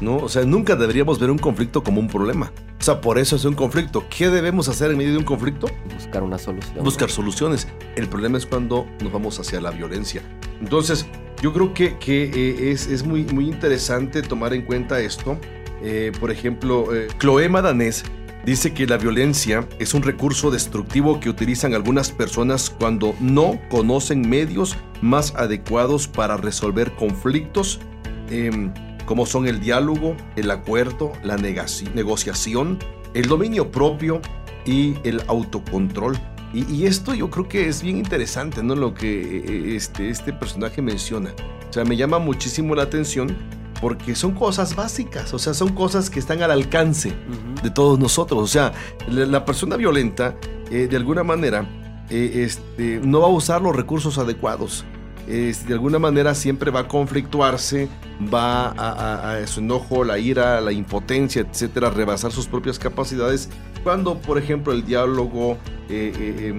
¿no? 0.00 0.16
O 0.18 0.28
sea, 0.28 0.44
nunca 0.44 0.76
deberíamos 0.76 1.18
ver 1.18 1.30
un 1.30 1.38
conflicto 1.38 1.82
como 1.82 2.00
un 2.00 2.08
problema. 2.08 2.52
O 2.78 2.82
sea, 2.82 3.00
por 3.00 3.18
eso 3.18 3.36
es 3.36 3.44
un 3.44 3.54
conflicto. 3.54 4.04
¿Qué 4.10 4.28
debemos 4.28 4.68
hacer 4.68 4.90
en 4.90 4.98
medio 4.98 5.12
de 5.12 5.18
un 5.18 5.24
conflicto? 5.24 5.68
Buscar 5.94 6.22
una 6.22 6.38
solución. 6.38 6.84
Buscar 6.84 7.08
¿no? 7.08 7.14
soluciones. 7.14 7.68
El 7.96 8.08
problema 8.08 8.38
es 8.38 8.46
cuando 8.46 8.86
nos 9.02 9.12
vamos 9.12 9.40
hacia 9.40 9.60
la 9.60 9.70
violencia. 9.70 10.22
Entonces, 10.60 11.06
yo 11.42 11.52
creo 11.52 11.74
que, 11.74 11.98
que 11.98 12.24
eh, 12.24 12.70
es, 12.72 12.86
es 12.86 13.04
muy, 13.04 13.24
muy 13.24 13.46
interesante 13.48 14.22
tomar 14.22 14.52
en 14.52 14.62
cuenta 14.62 15.00
esto. 15.00 15.38
Eh, 15.82 16.12
por 16.20 16.30
ejemplo, 16.30 16.94
eh, 16.94 17.08
Chloé 17.18 17.48
Madanés 17.48 18.04
dice 18.46 18.72
que 18.72 18.86
la 18.86 18.96
violencia 18.96 19.68
es 19.80 19.92
un 19.92 20.04
recurso 20.04 20.52
destructivo 20.52 21.18
que 21.18 21.28
utilizan 21.28 21.74
algunas 21.74 22.12
personas 22.12 22.70
cuando 22.70 23.14
no 23.20 23.60
conocen 23.68 24.26
medios 24.26 24.76
más 25.02 25.34
adecuados 25.34 26.06
para 26.06 26.36
resolver 26.36 26.92
conflictos, 26.92 27.80
eh, 28.30 28.70
como 29.04 29.26
son 29.26 29.48
el 29.48 29.58
diálogo, 29.58 30.16
el 30.36 30.50
acuerdo, 30.52 31.12
la 31.24 31.36
negociación, 31.36 32.78
el 33.14 33.26
dominio 33.26 33.72
propio 33.72 34.20
y 34.64 34.94
el 35.02 35.22
autocontrol. 35.26 36.16
Y, 36.54 36.72
y, 36.72 36.86
esto 36.86 37.14
yo 37.14 37.28
creo 37.28 37.48
que 37.48 37.68
es 37.68 37.82
bien 37.82 37.96
interesante, 37.96 38.62
¿no? 38.62 38.76
Lo 38.76 38.94
que 38.94 39.74
este, 39.74 40.08
este 40.08 40.32
personaje 40.32 40.80
menciona. 40.80 41.34
O 41.68 41.72
sea, 41.72 41.84
me 41.84 41.96
llama 41.96 42.20
muchísimo 42.20 42.76
la 42.76 42.84
atención 42.84 43.36
porque 43.80 44.14
son 44.14 44.32
cosas 44.32 44.74
básicas, 44.74 45.32
o 45.34 45.38
sea, 45.38 45.54
son 45.54 45.70
cosas 45.74 46.10
que 46.10 46.18
están 46.18 46.42
al 46.42 46.50
alcance 46.50 47.08
uh 47.10 47.12
-huh. 47.12 47.62
de 47.62 47.70
todos 47.70 47.98
nosotros. 47.98 48.40
O 48.42 48.46
sea, 48.46 48.72
la, 49.08 49.26
la 49.26 49.44
persona 49.44 49.76
violenta, 49.76 50.36
eh, 50.70 50.86
de 50.88 50.96
alguna 50.96 51.22
manera, 51.22 51.66
eh, 52.10 52.44
este, 52.44 53.00
no 53.04 53.20
va 53.20 53.26
a 53.26 53.30
usar 53.30 53.62
los 53.62 53.74
recursos 53.74 54.18
adecuados. 54.18 54.84
Eh, 55.28 55.52
de 55.66 55.74
alguna 55.74 55.98
manera 55.98 56.36
siempre 56.36 56.70
va 56.70 56.80
a 56.80 56.88
conflictuarse, 56.88 57.88
va 58.32 58.68
a, 58.68 58.72
a, 58.92 59.36
a, 59.38 59.46
su 59.48 59.58
enojo, 59.58 60.04
la 60.04 60.18
ira, 60.18 60.60
la 60.60 60.70
impotencia, 60.70 61.42
etcétera, 61.42 61.90
rebasar 61.90 62.30
sus 62.30 62.46
propias 62.46 62.78
capacidades. 62.78 63.48
Cuando, 63.82 64.18
por 64.18 64.38
ejemplo, 64.38 64.72
el 64.72 64.86
diálogo, 64.86 65.58
eh, 65.88 66.52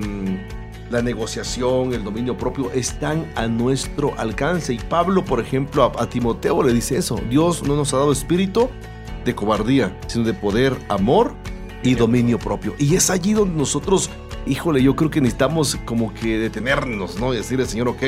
la 0.90 1.02
negociación, 1.02 1.94
el 1.94 2.04
dominio 2.04 2.38
propio 2.38 2.72
están 2.72 3.30
a 3.36 3.48
nuestro 3.48 4.18
alcance. 4.18 4.74
Y 4.74 4.80
Pablo, 4.80 5.24
por 5.26 5.40
ejemplo, 5.40 5.84
a, 5.84 6.10
Timoteo 6.10 6.64
le 6.64 6.74
dice 6.74 6.98
eso. 6.98 7.20
Dios 7.30 7.64
no 7.64 7.76
nos 7.76 7.94
ha 7.94 7.98
dado 7.98 8.12
espíritu 8.12 8.70
de 9.26 9.36
cobardía, 9.36 9.98
sino 10.08 10.24
de 10.24 10.34
poder, 10.34 10.76
amor 10.88 11.34
y 11.84 11.96
dominio 11.96 12.40
propio. 12.40 12.74
Y 12.80 12.96
es 12.96 13.10
allí 13.10 13.34
donde 13.34 13.58
nosotros, 13.58 14.10
híjole, 14.46 14.82
yo 14.82 14.96
creo 14.96 15.12
que 15.12 15.20
necesitamos 15.20 15.78
como 15.86 16.14
que 16.14 16.38
detenernos, 16.38 17.20
¿no? 17.20 17.34
Y 17.34 17.38
decirle, 17.38 17.66
Señor, 17.66 17.90
ok, 17.90 18.04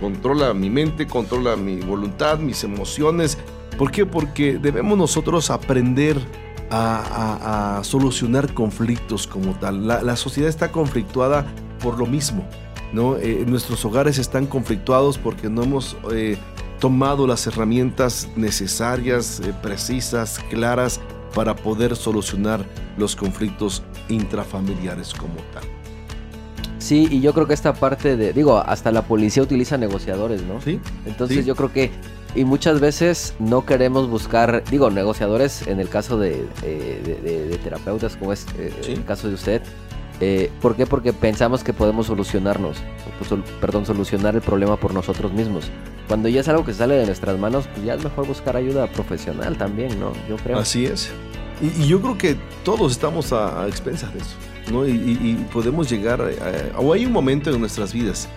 controla 0.00 0.52
mi 0.54 0.70
mente, 0.70 1.06
controla 1.06 1.56
mi 1.56 1.76
voluntad, 1.76 2.38
mis 2.38 2.64
emociones. 2.64 3.38
¿Por 3.78 3.92
qué? 3.92 4.04
Porque 4.06 4.58
debemos 4.58 4.98
nosotros 4.98 5.50
aprender 5.50 6.20
a, 6.70 7.80
solucionar 7.84 8.52
conflictos 8.52 9.28
como 9.28 9.54
tal. 9.54 9.86
La 9.86 10.16
sociedad 10.16 10.50
está 10.50 10.72
conflictuada 10.72 11.46
por 11.78 11.98
lo 11.98 12.06
mismo. 12.06 12.44
¿no? 12.92 13.16
Eh, 13.16 13.44
nuestros 13.46 13.84
hogares 13.84 14.18
están 14.18 14.46
conflictuados 14.46 15.18
porque 15.18 15.48
no 15.48 15.62
hemos 15.62 15.96
eh, 16.12 16.36
tomado 16.80 17.26
las 17.26 17.46
herramientas 17.46 18.28
necesarias, 18.36 19.40
eh, 19.40 19.52
precisas, 19.62 20.38
claras 20.50 21.00
para 21.34 21.54
poder 21.54 21.96
solucionar 21.96 22.64
los 22.96 23.14
conflictos 23.14 23.82
intrafamiliares 24.08 25.12
como 25.14 25.36
tal. 25.52 25.64
Sí, 26.78 27.06
y 27.10 27.20
yo 27.20 27.34
creo 27.34 27.46
que 27.46 27.54
esta 27.54 27.74
parte 27.74 28.16
de, 28.16 28.32
digo, 28.32 28.58
hasta 28.58 28.90
la 28.92 29.02
policía 29.02 29.42
utiliza 29.42 29.76
negociadores, 29.76 30.42
¿no? 30.42 30.60
Sí. 30.62 30.80
Entonces 31.06 31.38
sí. 31.38 31.44
yo 31.44 31.54
creo 31.54 31.72
que, 31.72 31.90
y 32.34 32.44
muchas 32.44 32.80
veces 32.80 33.34
no 33.38 33.66
queremos 33.66 34.08
buscar, 34.08 34.62
digo, 34.70 34.88
negociadores 34.88 35.66
en 35.66 35.80
el 35.80 35.88
caso 35.88 36.18
de, 36.18 36.46
de, 36.62 37.20
de, 37.22 37.46
de 37.48 37.58
terapeutas, 37.58 38.16
como 38.16 38.32
es 38.32 38.46
sí. 38.80 38.92
el 38.92 39.04
caso 39.04 39.28
de 39.28 39.34
usted, 39.34 39.62
eh, 40.20 40.50
¿Por 40.60 40.74
qué? 40.76 40.86
Porque 40.86 41.12
pensamos 41.12 41.62
que 41.62 41.72
podemos 41.72 42.06
solucionarnos, 42.06 42.78
pues, 43.18 43.40
perdón, 43.60 43.86
solucionar 43.86 44.34
el 44.34 44.40
problema 44.40 44.76
por 44.76 44.92
nosotros 44.92 45.32
mismos. 45.32 45.70
Cuando 46.08 46.28
ya 46.28 46.40
es 46.40 46.48
algo 46.48 46.64
que 46.64 46.74
sale 46.74 46.94
de 46.96 47.06
nuestras 47.06 47.38
manos, 47.38 47.68
pues 47.68 47.84
ya 47.84 47.94
es 47.94 48.02
mejor 48.02 48.26
buscar 48.26 48.56
ayuda 48.56 48.86
profesional 48.88 49.56
también, 49.56 50.00
¿no? 50.00 50.12
Yo 50.28 50.36
creo. 50.36 50.58
Así 50.58 50.86
es. 50.86 51.10
Y, 51.60 51.82
y 51.82 51.86
yo 51.86 52.00
creo 52.00 52.16
que 52.18 52.36
todos 52.64 52.92
estamos 52.92 53.32
a, 53.32 53.62
a 53.62 53.68
expensas 53.68 54.12
de 54.12 54.20
eso, 54.20 54.36
¿no? 54.72 54.86
Y, 54.86 54.92
y, 54.92 55.18
y 55.22 55.46
podemos 55.52 55.90
llegar, 55.90 56.20
a, 56.22 56.78
o 56.78 56.92
hay 56.92 57.06
un 57.06 57.12
momento 57.12 57.50
en 57.50 57.60
nuestras 57.60 57.92
vidas 57.92 58.28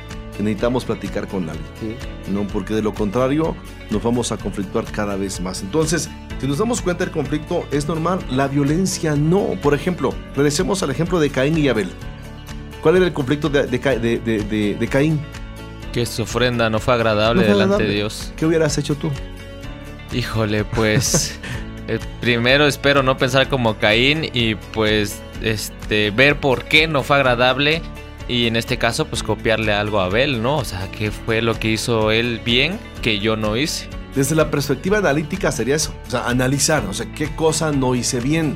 que 0.42 0.46
necesitamos 0.46 0.86
platicar 0.86 1.28
con 1.28 1.48
alguien, 1.50 1.68
sí. 1.80 2.32
¿no? 2.32 2.48
Porque 2.48 2.74
de 2.74 2.82
lo 2.82 2.94
contrario 2.94 3.56
nos 3.90 4.02
vamos 4.02 4.32
a 4.32 4.38
conflictuar 4.38 4.86
cada 4.86 5.16
vez 5.16 5.40
más. 5.40 5.62
Entonces, 5.62 6.10
si 6.40 6.48
nos 6.48 6.58
damos 6.58 6.82
cuenta 6.82 7.06
del 7.06 7.14
conflicto, 7.14 7.66
es 7.72 7.88
normal, 7.88 8.20
la 8.32 8.48
violencia 8.48 9.16
no. 9.16 9.56
Por 9.62 9.74
ejemplo, 9.74 10.14
regresemos 10.36 10.82
al 10.82 10.90
ejemplo 10.90 11.20
de 11.20 11.30
Caín 11.30 11.58
y 11.58 11.70
Abel. 11.70 11.90
¿Cuál 12.82 12.98
era 12.98 13.06
el 13.06 13.14
conflicto 13.14 13.50
de, 13.50 13.68
de, 13.68 13.80
de, 13.80 14.76
de 14.80 14.88
Caín? 14.88 15.22
Que 15.94 16.06
su 16.06 16.24
ofrenda 16.24 16.70
no 16.70 16.80
fue 16.80 16.96
agradable, 16.96 17.42
no 17.42 17.46
fue 17.46 17.54
delante 17.54 17.76
agradable. 17.76 17.88
de 17.90 17.96
Dios. 17.96 18.34
¿Qué 18.36 18.46
hubieras 18.46 18.78
hecho 18.78 18.96
tú? 18.96 19.12
Híjole, 20.12 20.66
pues... 20.66 21.40
eh, 21.88 22.00
primero 22.20 22.66
espero 22.66 23.04
no 23.04 23.18
pensar 23.18 23.48
como 23.48 23.78
Caín 23.78 24.28
y 24.34 24.56
pues 24.56 25.22
este 25.42 26.12
ver 26.12 26.40
por 26.40 26.66
qué 26.66 26.88
no 26.88 27.04
fue 27.04 27.18
agradable 27.18 27.82
y 28.32 28.48
en 28.48 28.56
este 28.56 28.78
caso 28.78 29.08
pues 29.08 29.24
copiarle 29.24 29.74
algo 29.74 30.00
a 30.00 30.06
Abel, 30.06 30.42
¿no? 30.42 30.58
O 30.58 30.64
sea, 30.64 30.90
qué 30.90 31.12
fue 31.12 31.42
lo 31.42 31.60
que 31.60 31.70
hizo 31.70 32.12
él 32.12 32.40
bien 32.46 32.80
que 33.02 33.20
yo 33.20 33.36
no 33.36 33.58
hice. 33.58 33.90
Desde 34.16 34.36
la 34.36 34.50
perspectiva 34.50 35.00
analítica 35.00 35.52
sería 35.52 35.76
eso, 35.76 35.94
o 36.08 36.10
sea, 36.10 36.28
analizar, 36.28 36.86
o 36.86 36.94
sea, 36.94 37.12
qué 37.14 37.36
cosa 37.36 37.74
no 37.74 37.94
hice 37.94 38.22
bien, 38.22 38.56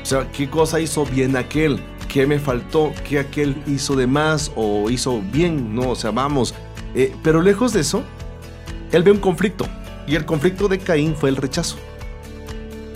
o 0.00 0.06
sea, 0.06 0.30
qué 0.30 0.48
cosa 0.48 0.78
hizo 0.78 1.04
bien 1.04 1.36
aquel, 1.36 1.80
qué 2.08 2.24
me 2.24 2.38
faltó, 2.38 2.92
qué 3.08 3.18
aquel 3.18 3.56
hizo 3.66 3.96
de 3.96 4.06
más 4.06 4.52
o 4.54 4.90
hizo 4.90 5.20
bien, 5.32 5.74
¿no? 5.74 5.90
O 5.90 5.96
sea, 5.96 6.12
vamos, 6.12 6.54
eh, 6.94 7.12
pero 7.24 7.42
lejos 7.42 7.72
de 7.72 7.80
eso, 7.80 8.04
él 8.92 9.02
ve 9.02 9.10
un 9.10 9.18
conflicto 9.18 9.66
y 10.06 10.14
el 10.14 10.24
conflicto 10.24 10.68
de 10.68 10.78
Caín 10.78 11.16
fue 11.16 11.30
el 11.30 11.36
rechazo. 11.36 11.76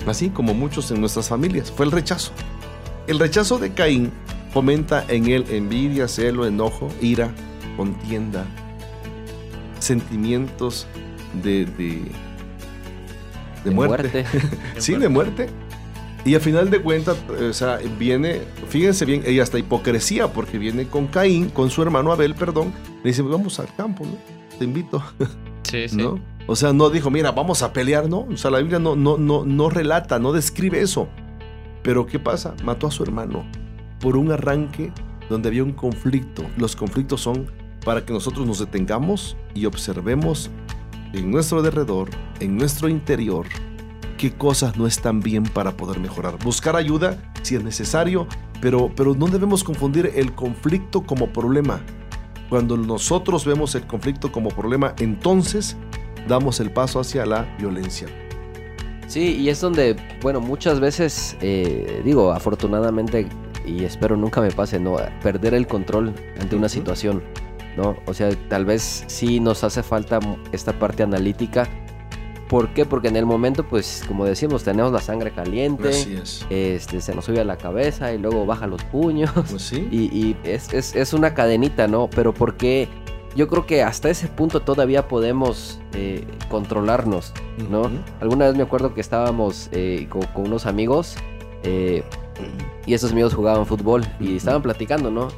Así 0.06 0.30
como 0.30 0.54
muchos 0.54 0.92
en 0.92 1.00
nuestras 1.00 1.28
familias, 1.28 1.72
fue 1.72 1.86
el 1.86 1.92
rechazo. 1.92 2.30
El 3.08 3.18
rechazo 3.18 3.58
de 3.58 3.72
Caín 3.72 4.12
fomenta 4.52 5.04
en 5.08 5.28
él 5.28 5.44
envidia, 5.50 6.08
celo, 6.08 6.46
enojo, 6.46 6.88
ira, 7.00 7.30
contienda, 7.76 8.44
sentimientos 9.78 10.86
de, 11.42 11.66
de, 11.66 12.02
de 13.64 13.70
muerte. 13.70 14.24
sí, 14.78 14.94
de 14.94 15.08
muerte. 15.08 15.48
Y 16.24 16.34
al 16.34 16.40
final 16.42 16.68
de 16.68 16.82
cuentas, 16.82 17.16
o 17.30 17.52
sea, 17.52 17.78
viene, 17.98 18.42
fíjense 18.68 19.06
bien, 19.06 19.22
y 19.26 19.38
hasta 19.38 19.58
hipocresía, 19.58 20.32
porque 20.32 20.58
viene 20.58 20.86
con 20.86 21.06
Caín, 21.06 21.48
con 21.48 21.70
su 21.70 21.82
hermano 21.82 22.12
Abel, 22.12 22.34
perdón, 22.34 22.74
le 23.02 23.10
dice, 23.10 23.22
vamos 23.22 23.58
al 23.58 23.74
campo, 23.74 24.04
¿no? 24.04 24.16
Te 24.58 24.64
invito. 24.64 25.02
Sí, 25.62 25.88
sí. 25.88 25.98
¿No? 25.98 26.18
O 26.48 26.56
sea, 26.56 26.72
no 26.72 26.90
dijo, 26.90 27.10
mira, 27.10 27.30
vamos 27.30 27.62
a 27.62 27.72
pelear, 27.72 28.08
¿no? 28.08 28.22
O 28.22 28.36
sea, 28.36 28.50
la 28.50 28.58
Biblia 28.58 28.80
no, 28.80 28.96
no, 28.96 29.18
no, 29.18 29.44
no 29.44 29.70
relata, 29.70 30.18
no 30.18 30.32
describe 30.32 30.80
eso. 30.80 31.06
Pero 31.84 32.06
¿qué 32.06 32.18
pasa? 32.18 32.56
Mató 32.64 32.88
a 32.88 32.90
su 32.90 33.04
hermano 33.04 33.44
por 34.00 34.16
un 34.16 34.32
arranque 34.32 34.92
donde 35.28 35.48
había 35.48 35.62
un 35.62 35.72
conflicto. 35.72 36.44
Los 36.56 36.74
conflictos 36.74 37.20
son 37.20 37.50
para 37.84 38.04
que 38.04 38.12
nosotros 38.12 38.46
nos 38.46 38.58
detengamos 38.58 39.36
y 39.54 39.66
observemos 39.66 40.50
en 41.12 41.30
nuestro 41.30 41.62
derredor, 41.62 42.10
en 42.40 42.56
nuestro 42.56 42.88
interior, 42.88 43.46
qué 44.18 44.32
cosas 44.32 44.76
no 44.76 44.86
están 44.86 45.20
bien 45.20 45.44
para 45.44 45.76
poder 45.76 45.98
mejorar. 45.98 46.36
Buscar 46.44 46.76
ayuda 46.76 47.16
si 47.42 47.56
es 47.56 47.64
necesario, 47.64 48.26
pero, 48.60 48.90
pero 48.94 49.14
no 49.14 49.26
debemos 49.26 49.64
confundir 49.64 50.12
el 50.14 50.34
conflicto 50.34 51.02
como 51.02 51.32
problema. 51.32 51.80
Cuando 52.48 52.76
nosotros 52.76 53.44
vemos 53.44 53.74
el 53.74 53.86
conflicto 53.86 54.30
como 54.30 54.50
problema, 54.50 54.94
entonces 54.98 55.76
damos 56.28 56.60
el 56.60 56.70
paso 56.70 57.00
hacia 57.00 57.24
la 57.24 57.42
violencia. 57.58 58.08
Sí, 59.06 59.36
y 59.36 59.48
es 59.48 59.60
donde, 59.60 59.96
bueno, 60.22 60.40
muchas 60.40 60.78
veces, 60.78 61.36
eh, 61.40 62.02
digo, 62.04 62.32
afortunadamente, 62.32 63.26
y 63.78 63.84
espero 63.84 64.16
nunca 64.16 64.40
me 64.40 64.50
pase, 64.50 64.78
¿no? 64.80 64.96
Perder 65.22 65.54
el 65.54 65.66
control 65.66 66.14
ante 66.40 66.56
una 66.56 66.66
Ujú. 66.66 66.74
situación, 66.74 67.22
¿no? 67.76 67.96
O 68.06 68.14
sea, 68.14 68.30
tal 68.48 68.64
vez 68.64 69.04
sí 69.06 69.40
nos 69.40 69.64
hace 69.64 69.82
falta 69.82 70.18
esta 70.52 70.72
parte 70.78 71.02
analítica. 71.02 71.68
¿Por 72.48 72.70
qué? 72.74 72.84
Porque 72.84 73.06
en 73.06 73.14
el 73.16 73.26
momento, 73.26 73.64
pues, 73.68 74.02
como 74.08 74.24
decimos, 74.24 74.64
tenemos 74.64 74.90
la 74.90 75.00
sangre 75.00 75.30
caliente, 75.30 75.90
Así 75.90 76.16
es. 76.16 76.44
este, 76.50 77.00
se 77.00 77.14
nos 77.14 77.24
sube 77.26 77.38
a 77.40 77.44
la 77.44 77.56
cabeza 77.56 78.12
y 78.12 78.18
luego 78.18 78.44
baja 78.44 78.66
los 78.66 78.82
puños. 78.84 79.30
Pues 79.48 79.62
sí. 79.62 79.86
Y, 79.92 80.06
y 80.06 80.36
es, 80.42 80.72
es- 80.74 80.96
es 80.96 81.12
una 81.12 81.32
cadenita, 81.32 81.86
¿no? 81.86 82.10
Pero 82.10 82.34
porque 82.34 82.88
yo 83.36 83.46
creo 83.46 83.66
que 83.66 83.84
hasta 83.84 84.10
ese 84.10 84.26
punto 84.26 84.62
todavía 84.62 85.06
podemos 85.06 85.80
eh, 85.94 86.24
controlarnos, 86.48 87.32
¿no? 87.70 87.82
Ujú. 87.82 87.90
Alguna 88.20 88.46
vez 88.46 88.56
me 88.56 88.64
acuerdo 88.64 88.94
que 88.94 89.00
estábamos 89.00 89.68
eh, 89.70 90.08
con, 90.10 90.22
con 90.22 90.46
unos 90.48 90.66
amigos 90.66 91.14
eh, 91.62 92.02
y 92.86 92.94
esos 92.94 93.12
amigos 93.12 93.34
jugaban 93.34 93.66
fútbol 93.66 94.02
y 94.18 94.36
estaban 94.36 94.62
platicando, 94.62 95.10
¿no? 95.10 95.28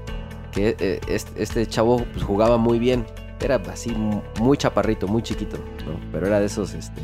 Que 0.53 0.77
eh, 0.79 1.01
este, 1.09 1.43
este 1.43 1.67
chavo 1.67 2.05
pues, 2.13 2.25
jugaba 2.25 2.57
muy 2.59 2.79
bien. 2.79 3.05
Era 3.41 3.57
así 3.71 3.91
mu- 3.91 4.21
muy 4.41 4.57
chaparrito, 4.57 5.09
muy 5.09 5.23
chiquito, 5.23 5.57
¿no? 5.87 5.99
Pero 6.13 6.27
era 6.27 6.39
de 6.41 6.47
esos 6.47 6.75
este, 6.75 7.01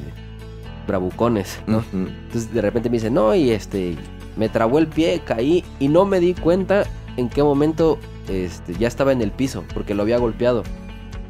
bravucones, 0.87 1.59
¿no? 1.67 1.83
Entonces 1.93 2.53
de 2.53 2.63
repente 2.63 2.89
me 2.89 2.95
dice, 2.97 3.11
no, 3.11 3.35
y 3.35 3.51
este, 3.51 3.97
me 4.37 4.49
trabó 4.49 4.79
el 4.79 4.87
pie, 4.87 5.21
caí 5.25 5.65
y 5.81 5.89
no 5.89 6.05
me 6.05 6.21
di 6.21 6.35
cuenta 6.35 6.85
en 7.17 7.29
qué 7.29 7.43
momento 7.43 7.99
este, 8.29 8.75
ya 8.75 8.87
estaba 8.89 9.13
en 9.13 9.21
el 9.23 9.33
piso, 9.33 9.65
porque 9.75 9.95
lo 9.95 10.03
había 10.03 10.19
golpeado. 10.19 10.63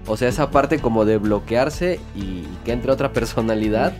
O 0.08 0.16
sea, 0.16 0.28
esa 0.28 0.50
parte 0.50 0.78
como 0.78 1.04
de 1.04 1.18
bloquearse 1.18 2.00
y 2.16 2.44
que 2.64 2.72
entre 2.72 2.90
otra 2.90 3.12
personalidad 3.12 3.92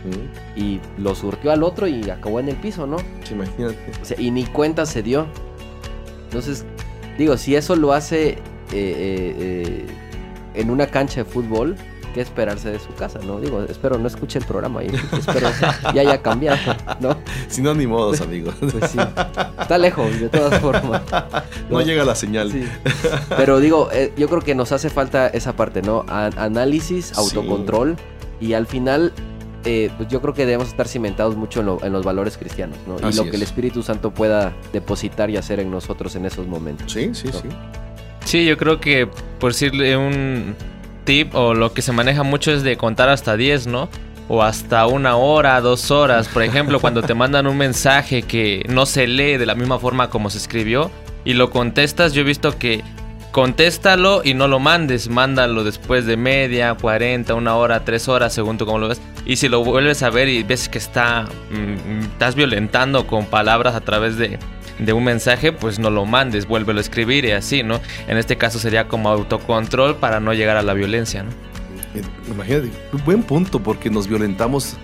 y 0.55 0.79
lo 0.97 1.13
surtió 1.13 1.51
al 1.51 1.61
otro 1.61 1.87
y 1.87 2.09
acabó 2.09 2.39
en 2.39 2.49
el 2.49 2.55
piso, 2.55 2.87
¿no? 2.87 2.97
Sí, 3.23 3.33
imagínate. 3.33 3.77
O 4.01 4.05
sea, 4.05 4.19
y 4.19 4.31
ni 4.31 4.45
cuenta 4.45 4.87
se 4.87 5.03
dio. 5.03 5.27
Entonces, 6.23 6.65
digo, 7.17 7.37
si 7.37 7.55
eso 7.55 7.75
lo 7.75 7.93
hace 7.93 8.29
eh, 8.29 8.37
eh, 8.71 9.35
eh, 9.39 9.85
en 10.55 10.71
una 10.71 10.87
cancha 10.87 11.23
de 11.23 11.25
fútbol, 11.25 11.75
¿qué 12.13 12.21
esperarse 12.21 12.69
de 12.71 12.79
su 12.79 12.93
casa, 12.95 13.19
no? 13.25 13.39
Digo, 13.39 13.63
espero 13.63 13.97
no 13.97 14.07
escuche 14.07 14.39
el 14.39 14.45
programa 14.45 14.83
y 14.83 14.87
espero 14.87 15.49
ya 15.93 16.01
haya 16.01 16.21
cambiado, 16.21 16.57
¿no? 16.99 17.17
Si 17.47 17.61
no, 17.61 17.73
ni 17.73 17.87
modos, 17.87 18.21
amigos. 18.21 18.55
Pues 18.59 18.91
sí. 18.91 18.97
Está 19.59 19.77
lejos, 19.77 20.19
de 20.19 20.29
todas 20.29 20.59
formas. 20.61 21.01
No 21.69 21.81
llega 21.81 22.03
la 22.05 22.15
señal. 22.15 22.51
Sí. 22.51 22.65
Pero 23.37 23.59
digo, 23.59 23.89
eh, 23.91 24.11
yo 24.17 24.27
creo 24.29 24.41
que 24.41 24.55
nos 24.55 24.71
hace 24.71 24.89
falta 24.89 25.27
esa 25.27 25.53
parte, 25.55 25.81
¿no? 25.81 26.05
A- 26.07 26.29
análisis, 26.37 27.17
autocontrol. 27.17 27.95
Y 28.41 28.53
al 28.53 28.67
final, 28.67 29.11
eh, 29.65 29.89
pues 29.97 30.07
yo 30.09 30.21
creo 30.21 30.33
que 30.33 30.45
debemos 30.45 30.67
estar 30.69 30.87
cimentados 30.87 31.35
mucho 31.35 31.59
en, 31.59 31.65
lo- 31.65 31.83
en 31.83 31.91
los 31.91 32.05
valores 32.05 32.37
cristianos, 32.37 32.77
¿no? 32.87 32.95
Y 33.09 33.13
lo 33.13 33.23
que 33.25 33.35
el 33.35 33.41
Espíritu 33.43 33.83
Santo 33.83 34.11
pueda 34.11 34.53
depositar 34.73 35.29
y 35.29 35.37
hacer 35.37 35.59
en 35.59 35.69
nosotros 35.71 36.15
en 36.15 36.25
esos 36.25 36.47
momentos. 36.47 36.91
Sí, 36.91 37.09
sí, 37.13 37.27
sí. 37.31 37.49
Sí, 38.25 38.45
yo 38.45 38.57
creo 38.57 38.79
que 38.79 39.07
por 39.39 39.51
decirle 39.53 39.97
un 39.97 40.55
tip 41.09 41.33
o 41.33 41.55
lo 41.55 41.73
que 41.73 41.81
se 41.81 41.91
maneja 41.91 42.21
mucho 42.21 42.51
es 42.51 42.61
de 42.61 42.77
contar 42.77 43.09
hasta 43.09 43.35
10, 43.35 43.65
¿no? 43.65 43.89
O 44.27 44.43
hasta 44.43 44.85
una 44.85 45.15
hora, 45.15 45.59
dos 45.59 45.89
horas. 45.89 46.27
Por 46.27 46.43
ejemplo, 46.43 46.79
cuando 46.81 47.01
te 47.01 47.15
mandan 47.15 47.47
un 47.47 47.57
mensaje 47.57 48.21
que 48.21 48.63
no 48.69 48.85
se 48.85 49.07
lee 49.07 49.37
de 49.37 49.47
la 49.47 49.55
misma 49.55 49.79
forma 49.79 50.11
como 50.11 50.29
se 50.29 50.37
escribió 50.37 50.91
y 51.25 51.33
lo 51.33 51.49
contestas, 51.49 52.13
yo 52.13 52.21
he 52.21 52.25
visto 52.25 52.59
que 52.59 52.83
contéstalo 53.31 54.21
y 54.23 54.35
no 54.35 54.47
lo 54.47 54.59
mandes, 54.59 55.09
mándalo 55.09 55.63
después 55.63 56.05
de 56.05 56.15
media, 56.15 56.75
40, 56.75 57.33
una 57.33 57.55
hora, 57.55 57.85
tres 57.85 58.07
horas, 58.07 58.31
según 58.31 58.59
tú 58.59 58.67
cómo 58.67 58.77
lo 58.77 58.89
ves. 58.89 59.01
Y 59.25 59.37
si 59.37 59.49
lo 59.49 59.63
vuelves 59.63 60.03
a 60.03 60.11
ver 60.11 60.27
y 60.29 60.43
ves 60.43 60.69
que 60.69 60.77
está, 60.77 61.25
mm, 61.49 62.01
estás 62.01 62.35
violentando 62.35 63.07
con 63.07 63.25
palabras 63.25 63.73
a 63.73 63.81
través 63.81 64.17
de, 64.17 64.37
de 64.79 64.93
un 64.93 65.03
mensaje, 65.03 65.51
pues 65.51 65.77
no 65.79 65.89
lo 65.89 66.05
mandes, 66.05 66.47
vuélvelo 66.47 66.79
a 66.79 66.81
escribir 66.81 67.25
y 67.25 67.31
así, 67.31 67.63
¿no? 67.63 67.79
En 68.07 68.17
este 68.17 68.37
caso 68.37 68.59
sería 68.59 68.87
como 68.87 69.09
autocontrol 69.09 69.97
para 69.97 70.19
no 70.19 70.33
llegar 70.33 70.57
a 70.57 70.61
la 70.61 70.73
violencia, 70.73 71.23
¿no? 71.23 71.29
Eh, 71.95 72.01
Imagínate, 72.31 72.71
buen 73.05 73.23
punto 73.23 73.59
porque 73.61 73.89
nos 73.89 74.07
violentamos 74.07 74.75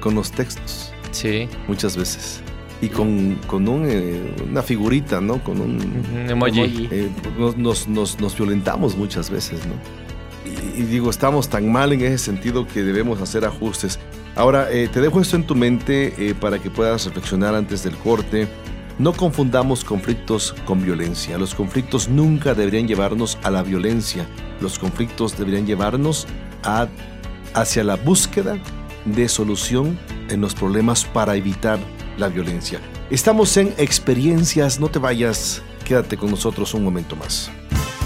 con 0.00 0.14
los 0.14 0.30
textos 0.32 0.92
Sí. 1.10 1.48
muchas 1.68 1.96
veces. 1.96 2.40
Y 2.80 2.88
con, 2.88 3.36
con 3.46 3.68
un, 3.68 3.86
eh, 3.88 4.20
una 4.50 4.62
figurita, 4.62 5.20
¿no? 5.20 5.42
Con 5.44 5.60
un... 5.60 6.26
Emoji. 6.28 6.88
Eh, 6.90 7.08
nos, 7.38 7.56
nos, 7.56 7.86
nos, 7.88 8.18
nos 8.20 8.36
violentamos 8.36 8.96
muchas 8.96 9.30
veces, 9.30 9.60
¿no? 9.66 9.74
Y, 10.44 10.80
y 10.80 10.84
digo, 10.86 11.08
estamos 11.10 11.48
tan 11.48 11.70
mal 11.70 11.92
en 11.92 12.00
ese 12.00 12.18
sentido 12.18 12.66
que 12.66 12.82
debemos 12.82 13.20
hacer 13.20 13.44
ajustes. 13.44 14.00
Ahora, 14.34 14.68
eh, 14.72 14.88
te 14.92 15.00
dejo 15.00 15.20
esto 15.20 15.36
en 15.36 15.44
tu 15.44 15.54
mente 15.54 16.14
eh, 16.18 16.34
para 16.34 16.58
que 16.58 16.70
puedas 16.70 17.04
reflexionar 17.04 17.54
antes 17.54 17.84
del 17.84 17.94
corte. 17.96 18.48
No 19.02 19.12
confundamos 19.12 19.82
conflictos 19.82 20.54
con 20.64 20.80
violencia. 20.80 21.36
Los 21.36 21.56
conflictos 21.56 22.08
nunca 22.08 22.54
deberían 22.54 22.86
llevarnos 22.86 23.36
a 23.42 23.50
la 23.50 23.64
violencia. 23.64 24.28
Los 24.60 24.78
conflictos 24.78 25.36
deberían 25.36 25.66
llevarnos 25.66 26.28
a, 26.62 26.86
hacia 27.52 27.82
la 27.82 27.96
búsqueda 27.96 28.58
de 29.04 29.28
solución 29.28 29.98
en 30.28 30.40
los 30.40 30.54
problemas 30.54 31.04
para 31.04 31.34
evitar 31.34 31.80
la 32.16 32.28
violencia. 32.28 32.80
Estamos 33.10 33.56
en 33.56 33.74
experiencias, 33.76 34.78
no 34.78 34.86
te 34.86 35.00
vayas, 35.00 35.62
quédate 35.84 36.16
con 36.16 36.30
nosotros 36.30 36.72
un 36.72 36.84
momento 36.84 37.16
más. 37.16 37.50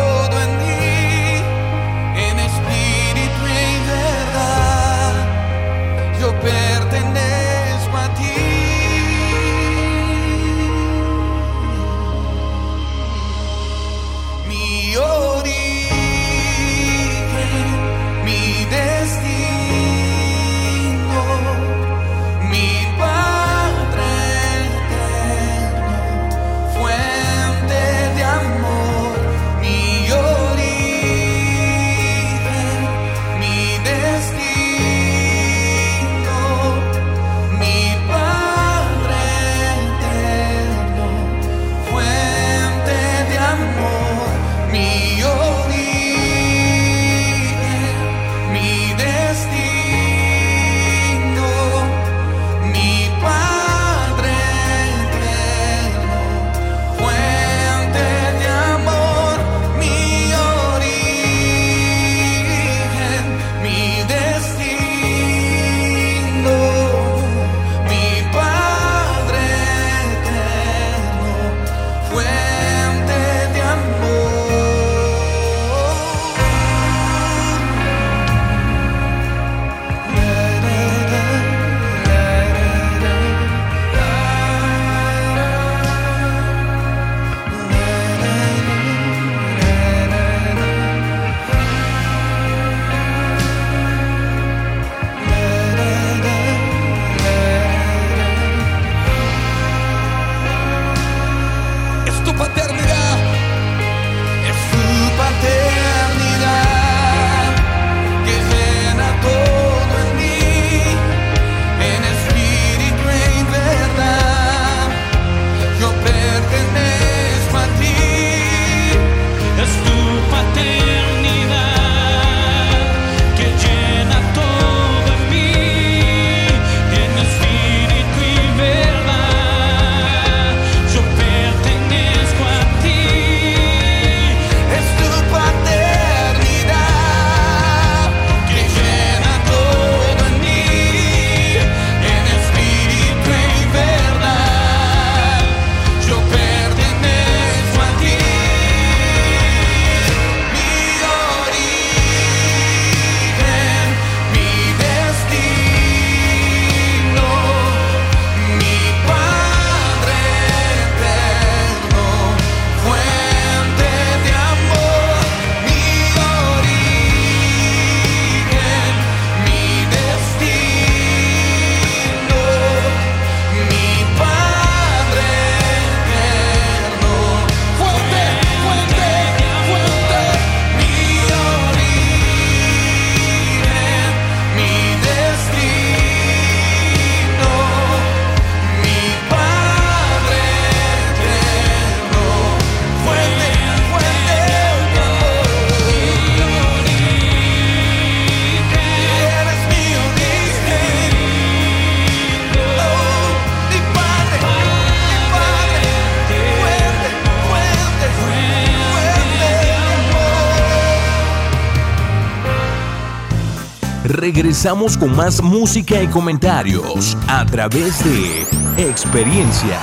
Regresamos 214.40 214.96
con 214.96 215.14
más 215.14 215.42
música 215.42 216.02
y 216.02 216.06
comentarios 216.06 217.14
a 217.28 217.44
través 217.44 218.02
de 218.02 218.46
Experiencias. 218.88 219.78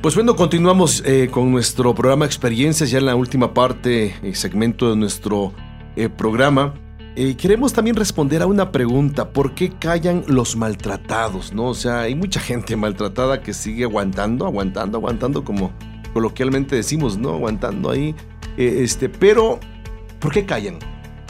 Pues 0.00 0.14
bueno, 0.14 0.36
continuamos 0.36 1.02
eh, 1.04 1.28
con 1.32 1.50
nuestro 1.50 1.92
programa 1.92 2.26
Experiencias, 2.26 2.92
ya 2.92 2.98
en 2.98 3.06
la 3.06 3.16
última 3.16 3.52
parte, 3.52 4.14
eh, 4.22 4.34
segmento 4.36 4.88
de 4.88 4.94
nuestro 4.94 5.52
eh, 5.96 6.08
programa. 6.08 6.74
Queremos 7.36 7.72
también 7.72 7.96
responder 7.96 8.40
a 8.42 8.46
una 8.46 8.70
pregunta, 8.70 9.30
¿por 9.30 9.56
qué 9.56 9.70
callan 9.70 10.22
los 10.28 10.54
maltratados? 10.54 11.52
¿no? 11.52 11.66
O 11.66 11.74
sea, 11.74 12.02
hay 12.02 12.14
mucha 12.14 12.38
gente 12.38 12.76
maltratada 12.76 13.40
que 13.40 13.52
sigue 13.52 13.82
aguantando, 13.82 14.46
aguantando, 14.46 14.98
aguantando, 14.98 15.42
como 15.42 15.72
coloquialmente 16.12 16.76
decimos, 16.76 17.18
¿no? 17.18 17.30
Aguantando 17.30 17.90
ahí. 17.90 18.14
este, 18.56 19.08
pero, 19.08 19.58
¿por 20.20 20.30
qué 20.30 20.46
callan? 20.46 20.78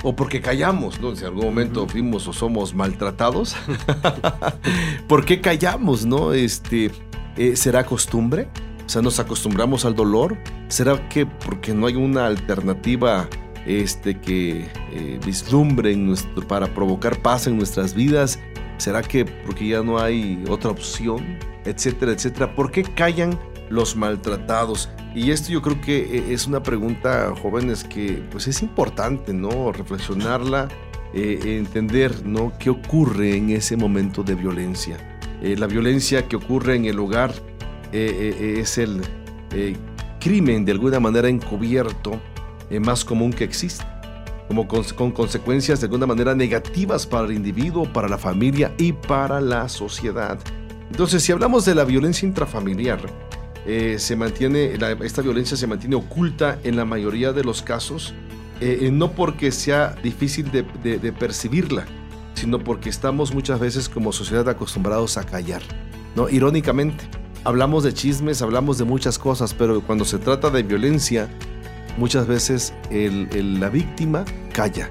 O 0.02 0.16
porque 0.16 0.40
callamos, 0.40 0.98
¿no? 1.00 1.14
Si 1.14 1.20
en 1.22 1.28
algún 1.28 1.44
momento 1.44 1.86
fuimos 1.86 2.26
o 2.26 2.32
somos 2.32 2.74
maltratados. 2.74 3.54
¿Por 5.08 5.24
qué 5.24 5.40
callamos, 5.40 6.06
no? 6.06 6.32
Este, 6.32 6.90
eh, 7.36 7.56
¿Será 7.56 7.84
costumbre? 7.84 8.48
O 8.86 8.88
sea, 8.88 9.02
nos 9.02 9.18
acostumbramos 9.20 9.84
al 9.84 9.94
dolor. 9.94 10.36
¿Será 10.68 11.08
que 11.08 11.26
porque 11.26 11.74
no 11.74 11.86
hay 11.86 11.96
una 11.96 12.26
alternativa 12.26 13.28
este, 13.66 14.18
que 14.18 14.68
eh, 14.92 15.20
vislumbre 15.24 15.92
en 15.92 16.06
nuestro- 16.06 16.46
para 16.48 16.66
provocar 16.74 17.20
paz 17.20 17.46
en 17.46 17.56
nuestras 17.56 17.94
vidas? 17.94 18.38
¿Será 18.78 19.02
que 19.02 19.26
porque 19.26 19.68
ya 19.68 19.82
no 19.82 19.98
hay 19.98 20.42
otra 20.48 20.70
opción? 20.70 21.38
Etcétera, 21.66 22.12
etcétera. 22.12 22.54
¿Por 22.54 22.70
qué 22.72 22.82
callan 22.82 23.38
los 23.70 23.96
maltratados? 23.96 24.90
Y 25.14 25.30
esto 25.30 25.50
yo 25.50 25.62
creo 25.62 25.80
que 25.80 26.18
eh, 26.18 26.24
es 26.34 26.46
una 26.46 26.62
pregunta, 26.62 27.32
jóvenes, 27.40 27.84
que 27.84 28.22
pues 28.30 28.46
es 28.46 28.62
importante, 28.62 29.32
¿no? 29.32 29.72
Reflexionarla, 29.72 30.68
eh, 31.12 31.58
entender, 31.58 32.24
¿no? 32.24 32.52
¿Qué 32.56 32.70
ocurre 32.70 33.36
en 33.36 33.50
ese 33.50 33.76
momento 33.76 34.22
de 34.22 34.36
violencia? 34.36 35.18
Eh, 35.42 35.56
la 35.56 35.66
violencia 35.66 36.28
que 36.28 36.36
ocurre 36.36 36.76
en 36.76 36.84
el 36.84 37.00
hogar 37.00 37.32
eh, 37.92 38.58
es 38.60 38.78
el 38.78 39.00
crimen 40.20 40.64
de 40.64 40.70
alguna 40.70 41.00
manera 41.00 41.28
encubierto 41.28 42.20
más 42.80 43.04
común 43.04 43.32
que 43.32 43.42
existe. 43.42 43.84
como 44.46 44.68
con, 44.68 44.84
con 44.84 45.10
consecuencias 45.10 45.80
de 45.80 45.86
alguna 45.86 46.06
manera 46.06 46.34
negativas 46.34 47.06
para 47.06 47.26
el 47.26 47.32
individuo, 47.32 47.92
para 47.92 48.08
la 48.08 48.18
familia 48.18 48.72
y 48.78 48.92
para 48.92 49.40
la 49.40 49.68
sociedad. 49.68 50.38
Entonces, 50.90 51.22
si 51.24 51.32
hablamos 51.32 51.64
de 51.64 51.74
la 51.74 51.84
violencia 51.84 52.26
intrafamiliar, 52.26 53.00
eh, 53.72 54.00
se 54.00 54.16
mantiene, 54.16 54.76
esta 55.04 55.22
violencia 55.22 55.56
se 55.56 55.68
mantiene 55.68 55.94
oculta 55.94 56.58
en 56.64 56.74
la 56.74 56.84
mayoría 56.84 57.32
de 57.32 57.44
los 57.44 57.62
casos, 57.62 58.12
eh, 58.60 58.80
eh, 58.82 58.90
no 58.90 59.12
porque 59.12 59.52
sea 59.52 59.94
difícil 60.02 60.50
de, 60.50 60.64
percibirla, 61.12 61.84
sino 62.34 62.58
porque 62.58 62.88
estamos 62.88 63.32
muchas 63.32 63.60
veces 63.60 63.88
como 63.88 64.10
sociedad 64.10 64.48
acostumbrados 64.48 65.16
a 65.18 65.22
callar. 65.22 65.62
¿no? 66.16 66.28
Irónicamente, 66.28 67.04
hablamos 67.44 67.84
de 67.84 67.94
chismes, 67.94 68.42
hablamos 68.42 68.76
de 68.76 68.86
muchas 68.86 69.20
cosas, 69.20 69.54
pero 69.54 69.80
cuando 69.82 70.04
se 70.04 70.18
trata 70.18 70.50
de 70.50 70.64
violencia, 70.64 71.28
muchas 71.96 72.26
veces 72.26 72.74
la 72.90 73.68
víctima 73.68 74.24
calla. 74.50 74.90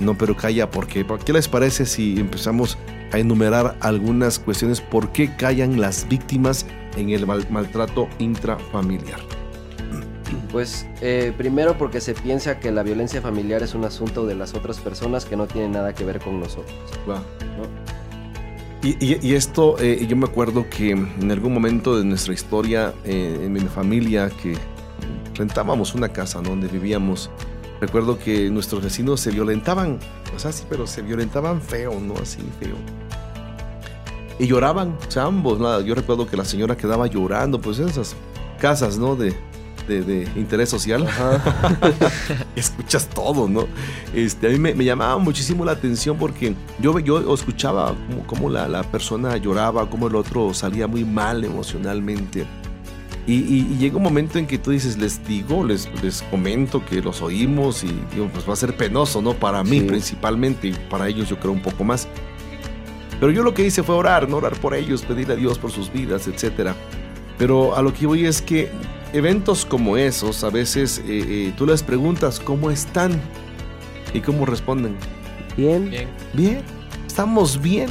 No, 0.00 0.16
pero 0.18 0.36
calla, 0.36 0.70
¿por 0.70 0.86
qué? 0.86 1.06
¿Qué 1.24 1.32
les 1.32 1.48
parece 1.48 1.86
si 1.86 2.18
empezamos 2.20 2.76
a 3.12 3.18
enumerar 3.18 3.76
algunas 3.80 4.38
cuestiones 4.38 4.80
por 4.80 5.10
qué 5.12 5.34
callan 5.36 5.80
las 5.80 6.06
víctimas 6.08 6.66
en 6.96 7.10
el 7.10 7.26
mal- 7.26 7.46
maltrato 7.50 8.08
intrafamiliar? 8.18 9.20
Pues 10.50 10.86
eh, 11.00 11.32
primero 11.36 11.78
porque 11.78 12.00
se 12.00 12.14
piensa 12.14 12.58
que 12.58 12.72
la 12.72 12.82
violencia 12.82 13.22
familiar 13.22 13.62
es 13.62 13.74
un 13.74 13.84
asunto 13.84 14.26
de 14.26 14.34
las 14.34 14.54
otras 14.54 14.78
personas 14.80 15.24
que 15.24 15.36
no 15.36 15.46
tiene 15.46 15.68
nada 15.68 15.94
que 15.94 16.04
ver 16.04 16.18
con 16.20 16.40
nosotros. 16.40 16.74
Y, 18.82 18.88
y- 19.04 19.18
y 19.22 19.34
esto, 19.34 19.76
eh, 19.80 20.04
yo 20.08 20.16
me 20.16 20.26
acuerdo 20.26 20.68
que 20.68 20.90
en 20.90 21.30
algún 21.30 21.52
momento 21.52 21.96
de 21.98 22.04
nuestra 22.04 22.34
historia, 22.34 22.92
eh, 23.04 23.40
en 23.44 23.52
mi 23.52 23.60
familia, 23.60 24.30
que 24.42 24.54
rentábamos 25.34 25.94
una 25.94 26.08
casa 26.08 26.40
¿no? 26.42 26.50
donde 26.50 26.68
vivíamos, 26.68 27.30
recuerdo 27.80 28.18
que 28.18 28.50
nuestros 28.50 28.82
vecinos 28.82 29.20
se 29.20 29.30
violentaban, 29.30 29.98
o 30.34 30.38
sea, 30.38 30.52
sí, 30.52 30.64
pero 30.68 30.86
se 30.86 31.02
violentaban 31.02 31.60
feo, 31.60 31.98
¿no? 32.00 32.14
Así, 32.20 32.38
feo. 32.60 32.76
Y 34.38 34.46
lloraban, 34.46 34.96
o 35.06 35.10
sea, 35.10 35.24
ambos, 35.24 35.58
nada. 35.58 35.80
Yo 35.80 35.94
recuerdo 35.94 36.26
que 36.26 36.36
la 36.36 36.44
señora 36.44 36.76
quedaba 36.76 37.06
llorando, 37.06 37.60
pues 37.60 37.78
esas 37.78 38.14
casas, 38.60 38.98
¿no? 38.98 39.16
De, 39.16 39.34
de, 39.88 40.02
de 40.02 40.28
interés 40.36 40.68
social. 40.68 41.06
Escuchas 42.56 43.08
todo, 43.08 43.48
¿no? 43.48 43.66
Este, 44.14 44.48
a 44.48 44.50
mí 44.50 44.58
me, 44.58 44.74
me 44.74 44.84
llamaba 44.84 45.16
muchísimo 45.18 45.64
la 45.64 45.72
atención 45.72 46.18
porque 46.18 46.54
yo, 46.80 46.98
yo 46.98 47.34
escuchaba 47.34 47.94
cómo, 48.08 48.26
cómo 48.26 48.50
la, 48.50 48.68
la 48.68 48.82
persona 48.82 49.36
lloraba, 49.36 49.88
cómo 49.88 50.08
el 50.08 50.16
otro 50.16 50.52
salía 50.52 50.86
muy 50.86 51.04
mal 51.04 51.44
emocionalmente. 51.44 52.46
Y, 53.26 53.34
y- 53.34 53.68
y 53.72 53.76
llega 53.78 53.96
un 53.96 54.04
momento 54.04 54.38
en 54.38 54.46
que 54.46 54.56
tú 54.56 54.70
dices, 54.70 54.96
les 54.98 55.26
digo, 55.26 55.64
les, 55.64 55.88
les 56.02 56.22
comento 56.22 56.84
que 56.84 57.00
los 57.02 57.22
oímos 57.22 57.82
y 57.82 57.88
digo, 58.14 58.28
pues 58.32 58.48
va 58.48 58.52
a 58.52 58.56
ser 58.56 58.76
penoso, 58.76 59.20
¿no? 59.20 59.34
Para 59.34 59.64
mí 59.64 59.80
Sí. 59.80 59.86
principalmente 59.86 60.68
y 60.68 60.72
para 60.88 61.08
ellos 61.08 61.28
yo 61.28 61.38
creo 61.40 61.52
un 61.52 61.60
poco 61.62 61.82
más. 61.82 62.06
Pero 63.18 63.32
yo 63.32 63.42
lo 63.42 63.52
que 63.54 63.66
hice 63.66 63.82
fue 63.82 63.96
orar, 63.96 64.28
¿no? 64.28 64.36
Orar 64.36 64.54
por 64.60 64.74
ellos, 64.74 65.02
pedirle 65.02 65.34
a 65.34 65.36
Dios 65.36 65.58
por 65.58 65.72
sus 65.72 65.92
vidas, 65.92 66.28
etc. 66.28 66.70
Pero 67.38 67.74
a 67.74 67.82
lo 67.82 67.92
que 67.92 68.06
voy 68.06 68.26
es 68.26 68.40
que 68.42 68.70
eventos 69.12 69.64
como 69.66 69.96
esos, 69.96 70.44
a 70.44 70.50
veces 70.50 70.98
eh, 70.98 71.24
eh, 71.48 71.52
tú 71.56 71.66
les 71.66 71.82
preguntas 71.82 72.38
cómo 72.38 72.70
están 72.70 73.20
y 74.14 74.20
cómo 74.20 74.46
responden. 74.46 74.94
Bien. 75.56 75.90
Bien. 75.90 76.08
Bien, 76.34 76.62
estamos 77.06 77.60
bien, 77.60 77.88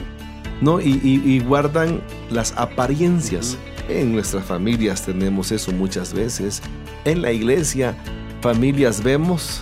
¿no? 0.61 0.79
Y, 0.79 0.99
y- 1.03 1.21
y 1.29 1.39
guardan 1.39 1.99
las 2.29 2.53
apariencias. 2.55 3.57
En 3.89 4.13
nuestras 4.13 4.45
familias 4.45 5.03
tenemos 5.03 5.51
eso 5.51 5.71
muchas 5.71 6.13
veces. 6.13 6.61
En 7.05 7.21
la 7.21 7.31
iglesia, 7.31 7.95
familias 8.41 9.03
vemos 9.03 9.61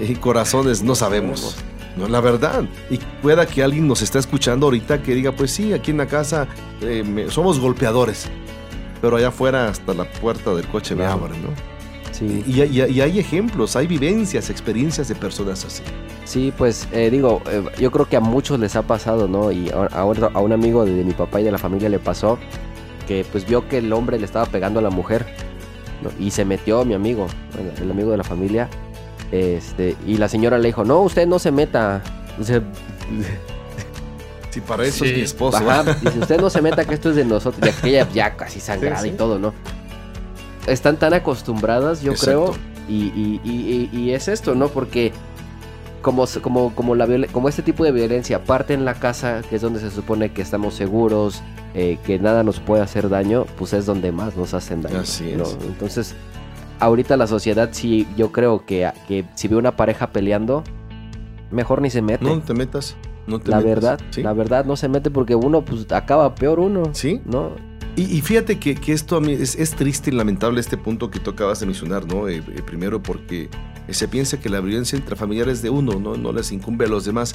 y 0.00 0.14
corazones 0.14 0.82
no 0.82 0.94
sabemos. 0.94 1.56
No, 1.96 2.06
la 2.06 2.20
verdad. 2.20 2.64
Y 2.90 2.98
pueda 3.22 3.46
que 3.46 3.62
alguien 3.62 3.88
nos 3.88 4.02
está 4.02 4.18
escuchando 4.18 4.66
ahorita 4.66 5.02
que 5.02 5.14
diga, 5.14 5.32
pues 5.32 5.50
sí, 5.50 5.72
aquí 5.72 5.90
en 5.90 5.96
la 5.96 6.06
casa 6.06 6.46
eh, 6.80 7.02
me- 7.02 7.30
somos 7.30 7.58
golpeadores. 7.58 8.28
Pero 9.00 9.16
allá 9.16 9.28
afuera, 9.28 9.68
hasta 9.68 9.94
la 9.94 10.04
puerta 10.04 10.54
del 10.54 10.66
coche 10.68 10.94
me 10.94 11.04
abren, 11.06 11.42
¿no? 11.42 11.48
Sí. 12.12 12.44
Y, 12.46 12.62
y- 12.62 12.82
y 12.90 13.00
hay 13.00 13.18
ejemplos, 13.18 13.74
hay 13.76 13.86
vivencias, 13.86 14.50
experiencias 14.50 15.08
de 15.08 15.14
personas 15.14 15.64
así. 15.64 15.82
Sí, 16.24 16.52
pues 16.56 16.86
eh, 16.92 17.08
digo, 17.10 17.40
eh, 17.50 17.64
yo 17.80 17.90
creo 17.90 18.06
que 18.08 18.16
a 18.16 18.20
muchos 18.20 18.58
les 18.60 18.76
ha 18.76 18.82
pasado, 18.82 19.26
¿no? 19.28 19.50
Y 19.50 19.70
a, 19.70 19.86
a 19.86 20.04
otro- 20.04 20.30
a 20.34 20.40
un 20.40 20.52
amigo 20.52 20.84
de, 20.84 20.94
de 20.94 21.04
mi 21.04 21.12
papá 21.14 21.40
y 21.40 21.44
de 21.44 21.50
la 21.52 21.58
familia 21.58 21.88
le 21.88 21.98
pasó 21.98 22.38
que 23.08 23.24
pues 23.32 23.44
vio 23.46 23.66
que 23.68 23.78
el 23.78 23.92
hombre 23.92 24.18
le 24.18 24.24
estaba 24.26 24.46
pegando 24.46 24.78
a 24.78 24.82
la 24.82 24.90
mujer 24.90 25.26
¿no? 26.02 26.10
y 26.24 26.30
se 26.30 26.44
metió 26.44 26.84
mi 26.84 26.94
amigo, 26.94 27.26
bueno, 27.54 27.70
el 27.82 27.90
amigo 27.90 28.10
de 28.12 28.18
la 28.18 28.24
familia, 28.24 28.68
este, 29.32 29.96
y 30.06 30.18
la 30.18 30.28
señora 30.28 30.58
le 30.58 30.68
dijo, 30.68 30.84
no, 30.84 31.00
usted 31.00 31.26
no 31.26 31.38
se 31.38 31.50
meta. 31.50 32.02
O 32.40 32.44
sea, 32.44 32.62
Si 34.50 34.60
para 34.62 34.84
eso 34.84 35.04
es 35.04 35.10
Sí. 35.10 35.16
mi 35.16 35.22
esposo. 35.22 35.58
Ajá, 35.58 35.84
dice, 36.02 36.18
usted 36.20 36.40
no 36.40 36.48
se 36.50 36.62
meta 36.62 36.84
que 36.84 36.94
esto 36.94 37.10
es 37.10 37.16
de 37.16 37.24
nosotros. 37.24 37.64
Y 37.66 37.68
aquella 37.68 38.08
ya 38.12 38.36
casi 38.36 38.60
sangrada 38.60 39.02
Sí, 39.02 39.08
sí. 39.08 39.14
y 39.14 39.16
todo, 39.18 39.38
¿no? 39.38 39.52
Están 40.66 40.96
tan 40.96 41.12
acostumbradas, 41.14 42.00
yo 42.02 42.12
Exacto. 42.12 42.52
creo. 42.52 42.68
Y, 42.88 43.04
y- 43.14 43.40
y- 43.44 43.88
y- 43.92 43.98
y 44.00 44.12
es 44.12 44.28
esto, 44.28 44.54
¿no? 44.54 44.68
Porque 44.68 45.12
como, 46.02 46.26
como, 46.42 46.74
como, 46.74 46.94
la, 46.94 47.06
como 47.32 47.48
este 47.48 47.62
tipo 47.62 47.84
de 47.84 47.92
violencia 47.92 48.44
parte 48.44 48.74
en 48.74 48.84
la 48.84 48.94
casa, 48.94 49.42
que 49.48 49.56
es 49.56 49.62
donde 49.62 49.80
se 49.80 49.90
supone 49.90 50.32
que 50.32 50.42
estamos 50.42 50.74
seguros, 50.74 51.42
eh, 51.74 51.98
que 52.04 52.18
nada 52.18 52.42
nos 52.42 52.60
puede 52.60 52.82
hacer 52.82 53.08
daño, 53.08 53.46
pues 53.58 53.72
es 53.72 53.86
donde 53.86 54.12
más 54.12 54.36
nos 54.36 54.54
hacen 54.54 54.82
daño. 54.82 55.00
Así 55.00 55.34
¿no? 55.36 55.44
es. 55.44 55.58
Entonces, 55.66 56.14
ahorita 56.80 57.16
la 57.16 57.26
sociedad 57.26 57.70
sí, 57.72 58.06
yo 58.16 58.32
creo 58.32 58.64
que, 58.64 58.90
que 59.06 59.24
si 59.34 59.48
ve 59.48 59.56
una 59.56 59.76
pareja 59.76 60.10
peleando, 60.10 60.64
mejor 61.50 61.82
ni 61.82 61.90
se 61.90 62.02
mete. 62.02 62.24
No 62.24 62.40
te 62.40 62.54
metas. 62.54 62.96
No 63.26 63.38
te 63.40 63.50
La 63.50 63.58
metas. 63.58 63.70
verdad, 63.74 64.00
¿Sí? 64.10 64.22
la 64.22 64.32
verdad 64.32 64.64
no 64.64 64.76
se 64.76 64.88
mete 64.88 65.10
porque 65.10 65.34
uno 65.34 65.62
pues 65.64 65.90
acaba 65.92 66.34
peor 66.34 66.60
uno. 66.60 66.90
Sí. 66.92 67.20
¿No? 67.26 67.50
Y, 67.96 68.02
y 68.16 68.20
fíjate 68.20 68.58
que, 68.58 68.76
que 68.76 68.92
esto 68.92 69.16
a 69.16 69.20
mí 69.20 69.32
es, 69.32 69.56
es 69.56 69.72
triste 69.72 70.10
y 70.10 70.14
lamentable 70.14 70.60
este 70.60 70.76
punto 70.76 71.10
que 71.10 71.18
tú 71.18 71.30
acabas 71.30 71.58
de 71.60 71.66
mencionar, 71.66 72.06
¿no? 72.06 72.28
Eh, 72.28 72.36
eh, 72.46 72.62
primero 72.64 73.02
porque 73.02 73.48
se 73.90 74.08
piensa 74.08 74.40
que 74.40 74.48
la 74.48 74.60
violencia 74.60 74.98
intrafamiliar 74.98 75.48
es 75.48 75.62
de 75.62 75.70
uno, 75.70 75.98
¿no? 75.98 76.16
No 76.16 76.32
les 76.32 76.52
incumbe 76.52 76.84
a 76.84 76.88
los 76.88 77.04
demás. 77.04 77.34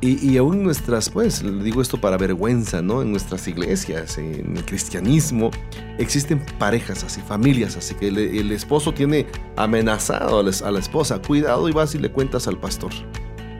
Y, 0.00 0.24
y 0.30 0.36
aún 0.36 0.62
nuestras, 0.62 1.10
pues, 1.10 1.42
digo 1.64 1.82
esto 1.82 2.00
para 2.00 2.16
vergüenza, 2.16 2.82
¿no? 2.82 3.02
En 3.02 3.10
nuestras 3.10 3.48
iglesias, 3.48 4.16
en 4.18 4.56
el 4.56 4.64
cristianismo, 4.64 5.50
existen 5.98 6.44
parejas 6.58 7.02
así, 7.02 7.20
familias 7.20 7.76
así, 7.76 7.94
que 7.94 8.08
el, 8.08 8.18
el 8.18 8.52
esposo 8.52 8.92
tiene 8.92 9.26
amenazado 9.56 10.40
a 10.40 10.42
la, 10.42 10.52
a 10.64 10.70
la 10.70 10.78
esposa, 10.78 11.20
cuidado 11.20 11.68
y 11.68 11.72
vas 11.72 11.94
y 11.94 11.98
le 11.98 12.12
cuentas 12.12 12.46
al 12.46 12.58
pastor. 12.58 12.92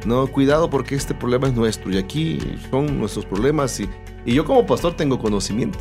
No, 0.07 0.27
cuidado 0.29 0.71
porque 0.71 0.95
este 0.95 1.13
problema 1.13 1.49
es 1.49 1.55
nuestro 1.55 1.91
y 1.91 1.99
aquí 1.99 2.39
son 2.71 2.99
nuestros 2.99 3.27
problemas 3.27 3.81
y, 3.81 3.89
y 4.25 4.35
yo 4.35 4.45
como 4.45 4.65
pastor 4.65 4.95
tengo 4.95 5.19
conocimiento. 5.19 5.79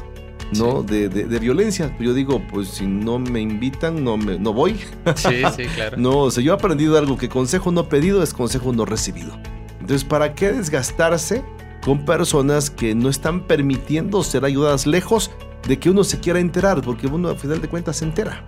¿No? 0.54 0.84
De, 0.84 1.10
de- 1.10 1.26
de 1.26 1.40
violencia. 1.40 1.96
Yo 2.00 2.14
digo, 2.14 2.42
pues 2.52 2.70
si 2.70 2.86
no 2.88 3.20
me 3.20 3.42
invitan, 3.42 4.04
no, 4.04 4.18
me, 4.18 4.38
no 4.40 4.54
voy. 4.54 4.76
Sí, 5.16 5.42
sí, 5.56 5.66
claro. 5.76 5.98
No, 5.98 6.20
o 6.20 6.32
sea, 6.32 6.44
yo 6.44 6.52
he 6.54 6.56
aprendido 6.56 6.98
algo 6.98 7.18
que 7.18 7.30
consejo 7.30 7.72
no 7.72 7.90
pedido 7.90 8.24
es 8.24 8.34
consejo 8.34 8.72
no 8.74 8.86
recibido. 8.86 9.38
Entonces, 9.80 10.04
¿para 10.04 10.34
qué 10.36 10.52
desgastarse 10.52 11.44
con 11.84 12.04
personas 12.06 12.70
que 12.70 12.94
no 12.96 13.10
están 13.10 13.42
permitiendo 13.48 14.24
ser 14.24 14.44
ayudadas 14.46 14.86
lejos 14.88 15.32
de 15.68 15.80
que 15.80 15.90
uno 15.90 16.04
se 16.04 16.20
quiera 16.20 16.40
enterar? 16.40 16.82
Porque 16.82 17.08
uno, 17.08 17.30
a 17.30 17.36
final 17.36 17.62
de 17.62 17.68
cuentas, 17.70 17.98
se 17.98 18.06
entera. 18.06 18.44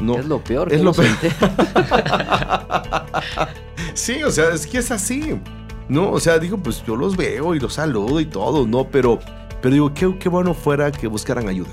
No. 0.00 0.16
Es 0.16 0.26
lo 0.26 0.42
peor. 0.42 0.72
Es 0.72 0.78
que 0.78 0.84
lo 0.84 0.92
peor. 0.92 1.08
entera. 1.08 3.04
sí, 3.94 4.22
o 4.22 4.30
sea, 4.30 4.50
es 4.54 4.66
que 4.66 4.78
es 4.78 4.90
así. 4.90 5.38
No, 5.88 6.10
o 6.10 6.20
sea, 6.20 6.38
digo, 6.38 6.58
pues 6.58 6.82
yo 6.86 6.96
los 6.96 7.16
veo 7.16 7.54
y 7.54 7.60
los 7.60 7.74
saludo 7.74 8.20
y 8.20 8.26
todo, 8.26 8.66
¿no? 8.66 8.88
Pero, 8.88 9.18
pero 9.60 9.72
digo, 9.72 9.94
qué, 9.94 10.16
qué 10.18 10.28
bueno 10.28 10.54
fuera 10.54 10.90
que 10.92 11.06
buscaran 11.06 11.48
ayuda. 11.48 11.70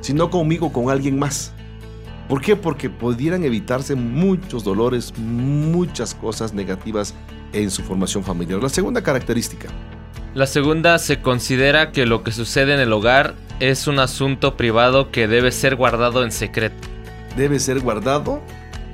Si 0.00 0.12
no 0.12 0.30
conmigo, 0.30 0.72
con 0.72 0.90
alguien 0.90 1.18
más. 1.18 1.52
¿Por 2.28 2.42
qué? 2.42 2.56
Porque 2.56 2.90
pudieran 2.90 3.42
evitarse 3.44 3.94
muchos 3.94 4.62
dolores, 4.62 5.16
muchas 5.18 6.14
cosas 6.14 6.52
negativas 6.52 7.14
en 7.52 7.70
su 7.70 7.82
formación 7.82 8.22
familiar. 8.22 8.62
La 8.62 8.68
segunda 8.68 9.02
característica. 9.02 9.68
La 10.34 10.46
segunda 10.46 10.98
se 10.98 11.22
considera 11.22 11.90
que 11.90 12.04
lo 12.04 12.22
que 12.22 12.32
sucede 12.32 12.74
en 12.74 12.80
el 12.80 12.92
hogar 12.92 13.34
es 13.60 13.86
un 13.86 13.98
asunto 13.98 14.56
privado 14.56 15.10
que 15.10 15.26
debe 15.26 15.52
ser 15.52 15.74
guardado 15.74 16.22
en 16.22 16.30
secreto. 16.30 16.86
debe 17.36 17.58
ser 17.60 17.80
guardado 17.80 18.42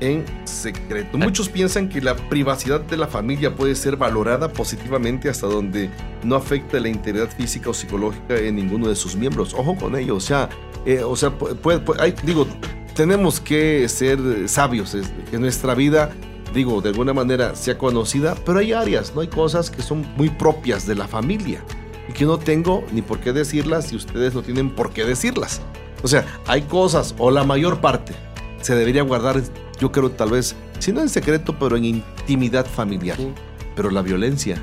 en 0.00 0.24
secreto. 0.44 1.16
Muchos 1.18 1.48
piensan 1.48 1.88
que 1.88 2.00
la 2.00 2.14
privacidad 2.16 2.80
de 2.80 2.96
la 2.96 3.06
familia 3.06 3.54
puede 3.54 3.74
ser 3.74 3.96
valorada 3.96 4.52
positivamente 4.52 5.28
hasta 5.28 5.46
donde 5.46 5.90
no 6.22 6.36
afecte 6.36 6.80
la 6.80 6.88
integridad 6.88 7.28
física 7.30 7.70
o 7.70 7.74
psicológica 7.74 8.36
en 8.36 8.56
ninguno 8.56 8.88
de 8.88 8.96
sus 8.96 9.16
miembros. 9.16 9.54
Ojo 9.54 9.76
con 9.76 9.96
ello, 9.96 10.16
o 10.16 10.20
sea, 10.20 10.48
eh, 10.84 11.02
o 11.02 11.16
sea, 11.16 11.30
pu- 11.38 11.54
puede- 11.56 11.84
pu- 11.84 11.96
hay- 11.98 12.14
digo, 12.24 12.46
tenemos 12.94 13.40
que 13.40 13.88
ser 13.88 14.18
sabios, 14.48 14.94
es- 14.94 15.12
que 15.30 15.38
nuestra 15.38 15.74
vida, 15.74 16.10
digo, 16.52 16.80
de 16.80 16.90
alguna 16.90 17.12
manera 17.14 17.54
sea 17.54 17.78
conocida, 17.78 18.34
pero 18.44 18.58
hay 18.58 18.72
áreas, 18.72 19.12
no 19.14 19.20
hay 19.20 19.28
cosas 19.28 19.70
que 19.70 19.82
son 19.82 20.06
muy 20.16 20.28
propias 20.28 20.86
de 20.86 20.94
la 20.94 21.08
familia 21.08 21.60
y 22.08 22.12
que 22.12 22.24
no 22.24 22.38
tengo 22.38 22.84
ni 22.92 23.00
por 23.02 23.18
qué 23.20 23.32
decirlas 23.32 23.92
y 23.92 23.96
ustedes 23.96 24.34
no 24.34 24.42
tienen 24.42 24.70
por 24.70 24.90
qué 24.92 25.04
decirlas. 25.04 25.60
O 26.02 26.08
sea, 26.08 26.26
hay 26.46 26.62
cosas, 26.62 27.14
o 27.18 27.30
la 27.30 27.44
mayor 27.44 27.80
parte, 27.80 28.12
se 28.60 28.74
debería 28.74 29.02
guardar 29.02 29.40
yo 29.78 29.92
creo 29.92 30.10
tal 30.10 30.30
vez, 30.30 30.54
si 30.78 30.92
no 30.92 31.00
en 31.00 31.08
secreto, 31.08 31.56
pero 31.58 31.76
en 31.76 31.84
intimidad 31.84 32.66
familiar. 32.66 33.16
Sí. 33.16 33.28
Pero 33.76 33.90
la 33.90 34.02
violencia, 34.02 34.56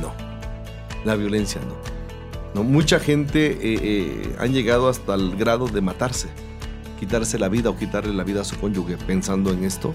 no. 0.00 0.12
La 1.04 1.14
violencia, 1.14 1.60
no. 1.62 1.76
no 2.54 2.68
mucha 2.68 2.98
gente 2.98 3.52
eh, 3.52 3.58
eh, 3.62 4.36
han 4.38 4.52
llegado 4.52 4.88
hasta 4.88 5.14
el 5.14 5.36
grado 5.36 5.68
de 5.68 5.80
matarse, 5.80 6.28
quitarse 6.98 7.38
la 7.38 7.48
vida 7.48 7.70
o 7.70 7.76
quitarle 7.76 8.12
la 8.12 8.24
vida 8.24 8.40
a 8.40 8.44
su 8.44 8.56
cónyuge 8.56 8.96
pensando 8.96 9.52
en 9.52 9.64
esto 9.64 9.92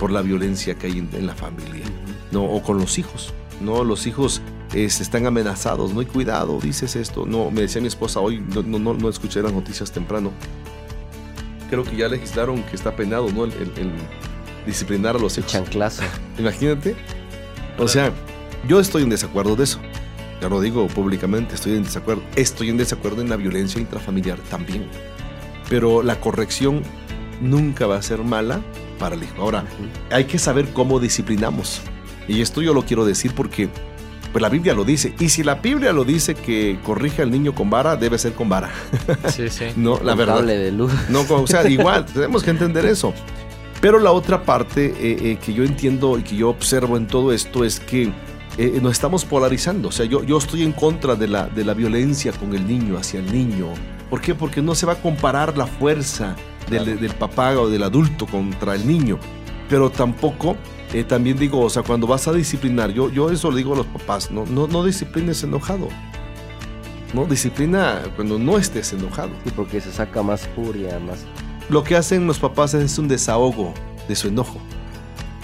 por 0.00 0.10
la 0.10 0.22
violencia 0.22 0.74
que 0.74 0.88
hay 0.88 0.98
en, 0.98 1.08
en 1.12 1.26
la 1.26 1.34
familia, 1.34 1.84
no 2.32 2.44
o 2.44 2.62
con 2.62 2.78
los 2.78 2.98
hijos, 2.98 3.32
no 3.60 3.84
los 3.84 4.06
hijos 4.06 4.42
eh, 4.74 4.90
se 4.90 5.02
están 5.02 5.26
amenazados, 5.26 5.94
no 5.94 6.00
hay 6.00 6.06
cuidado, 6.06 6.58
dices 6.60 6.94
esto, 6.94 7.24
no 7.24 7.50
me 7.50 7.62
decía 7.62 7.80
mi 7.80 7.88
esposa 7.88 8.20
hoy, 8.20 8.40
no, 8.40 8.62
no, 8.62 8.94
no 8.94 9.08
escuché 9.08 9.40
las 9.42 9.52
noticias 9.52 9.90
temprano, 9.92 10.30
creo 11.70 11.84
que 11.84 11.96
ya 11.96 12.08
legislaron 12.08 12.62
que 12.64 12.76
está 12.76 12.94
penado, 12.96 13.30
no 13.32 13.44
el, 13.44 13.52
el- 13.52 13.72
el 13.78 13.92
disciplinar 14.66 15.16
a 15.16 15.18
los 15.18 15.36
hijos. 15.38 15.50
Chanclazo. 15.52 16.02
Imagínate. 16.38 16.94
O 17.78 17.88
sea, 17.88 18.12
yo 18.66 18.80
estoy 18.80 19.02
en 19.02 19.10
desacuerdo 19.10 19.56
de 19.56 19.64
eso. 19.64 19.78
Ya 20.40 20.48
lo 20.48 20.60
digo 20.60 20.86
públicamente, 20.88 21.54
estoy 21.54 21.72
en 21.76 21.82
desacuerdo. 21.84 22.22
Estoy 22.36 22.70
en 22.70 22.76
desacuerdo 22.76 23.22
en 23.22 23.28
la 23.30 23.36
violencia 23.36 23.80
intrafamiliar 23.80 24.38
también. 24.50 24.86
Pero 25.68 26.02
la 26.02 26.20
corrección 26.20 26.82
nunca 27.40 27.86
va 27.86 27.96
a 27.96 28.02
ser 28.02 28.22
mala 28.24 28.60
para 28.98 29.14
el 29.14 29.22
hijo. 29.22 29.40
Ahora, 29.42 29.64
hay 30.10 30.24
que 30.24 30.38
saber 30.38 30.72
cómo 30.72 31.00
disciplinamos. 31.00 31.80
Y 32.26 32.40
esto 32.42 32.62
yo 32.62 32.74
lo 32.74 32.82
quiero 32.84 33.04
decir 33.04 33.32
porque 33.34 33.68
pues 34.32 34.42
la 34.42 34.48
Biblia 34.48 34.74
lo 34.74 34.84
dice. 34.84 35.14
Y 35.18 35.28
si 35.28 35.42
la 35.42 35.56
Biblia 35.56 35.92
lo 35.92 36.04
dice 36.04 36.34
que 36.34 36.78
corrige 36.84 37.22
al 37.22 37.30
niño 37.30 37.54
con 37.54 37.70
vara, 37.70 37.96
debe 37.96 38.18
ser 38.18 38.32
con 38.32 38.48
vara. 38.48 38.70
Sí, 39.28 39.48
sí. 39.48 39.66
No, 39.76 40.00
la 40.02 40.14
verdad. 40.14 40.42
De 40.42 40.72
luz. 40.72 40.92
No, 41.08 41.22
o 41.28 41.46
sea, 41.46 41.68
igual, 41.68 42.04
tenemos 42.06 42.42
que 42.42 42.50
entender 42.50 42.84
eso. 42.86 43.14
Pero 43.80 43.98
la 43.98 44.12
otra 44.12 44.42
parte 44.42 44.86
eh, 44.86 45.18
eh, 45.30 45.38
que 45.44 45.54
yo 45.54 45.64
entiendo 45.64 46.18
y 46.18 46.22
que 46.22 46.36
yo 46.36 46.50
observo 46.50 46.96
en 46.96 47.06
todo 47.06 47.32
esto 47.32 47.64
es 47.64 47.78
que 47.78 48.12
eh, 48.58 48.78
nos 48.82 48.92
estamos 48.92 49.24
polarizando. 49.24 49.88
O 49.88 49.92
sea, 49.92 50.04
yo, 50.04 50.24
yo 50.24 50.38
estoy 50.38 50.62
en 50.62 50.72
contra 50.72 51.14
de 51.14 51.28
la, 51.28 51.46
de 51.46 51.64
la 51.64 51.74
violencia 51.74 52.32
con 52.32 52.54
el 52.54 52.66
niño, 52.66 52.96
hacia 52.98 53.20
el 53.20 53.32
niño. 53.32 53.68
¿Por 54.10 54.20
qué? 54.20 54.34
Porque 54.34 54.62
no 54.62 54.74
se 54.74 54.84
va 54.84 54.94
a 54.94 55.00
comparar 55.00 55.56
la 55.56 55.66
fuerza 55.66 56.34
del, 56.68 56.98
del 56.98 57.14
papá 57.14 57.52
o 57.58 57.68
del 57.68 57.84
adulto 57.84 58.26
contra 58.26 58.74
el 58.74 58.86
niño. 58.86 59.18
Pero 59.68 59.90
tampoco, 59.90 60.56
eh, 60.92 61.04
también 61.04 61.38
digo, 61.38 61.60
o 61.60 61.70
sea, 61.70 61.82
cuando 61.82 62.06
vas 62.06 62.28
a 62.28 62.32
disciplinar, 62.32 62.92
yo, 62.92 63.10
yo 63.10 63.30
eso 63.30 63.50
le 63.50 63.58
digo 63.58 63.74
a 63.74 63.78
los 63.78 63.86
papás, 63.86 64.30
no, 64.30 64.46
no, 64.46 64.66
no 64.66 64.84
disciplines 64.84 65.42
enojado. 65.42 65.88
No, 67.14 67.24
disciplina 67.24 68.02
cuando 68.16 68.38
no 68.38 68.58
estés 68.58 68.92
enojado. 68.92 69.30
Sí, 69.44 69.50
porque 69.54 69.80
se 69.80 69.92
saca 69.92 70.22
más 70.22 70.46
furia, 70.54 70.98
más. 70.98 71.24
Lo 71.68 71.84
que 71.84 71.96
hacen 71.96 72.26
los 72.26 72.38
papás 72.38 72.74
es 72.74 72.98
un 72.98 73.08
desahogo 73.08 73.72
de 74.08 74.14
su 74.14 74.28
enojo. 74.28 74.58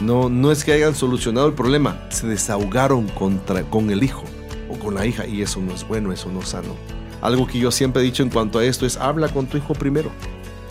No, 0.01 0.29
no 0.29 0.51
es 0.51 0.65
que 0.65 0.73
hayan 0.73 0.95
solucionado 0.95 1.47
el 1.47 1.55
problema, 1.55 2.01
se 2.11 2.27
desahogaron 2.27 3.07
contra, 3.09 3.63
con 3.63 3.91
el 3.91 4.03
hijo 4.03 4.25
o 4.69 4.79
con 4.79 4.95
la 4.95 5.07
hija 5.07 5.27
y 5.27 5.41
eso 5.41 5.61
no 5.61 5.73
es 5.73 5.87
bueno, 5.87 6.13
eso 6.13 6.31
no 6.31 6.41
es 6.41 6.49
sano. 6.49 6.75
Algo 7.23 7.47
que 7.47 7.59
yo 7.59 7.71
siempre 7.71 8.03
he 8.03 8.05
dicho 8.05 8.23
en 8.23 8.31
cuanto 8.31 8.59
a 8.59 8.65
esto 8.65 8.85
es 8.87 8.97
habla 8.97 9.29
con 9.29 9.47
tu 9.47 9.57
hijo 9.57 9.73
primero. 9.75 10.11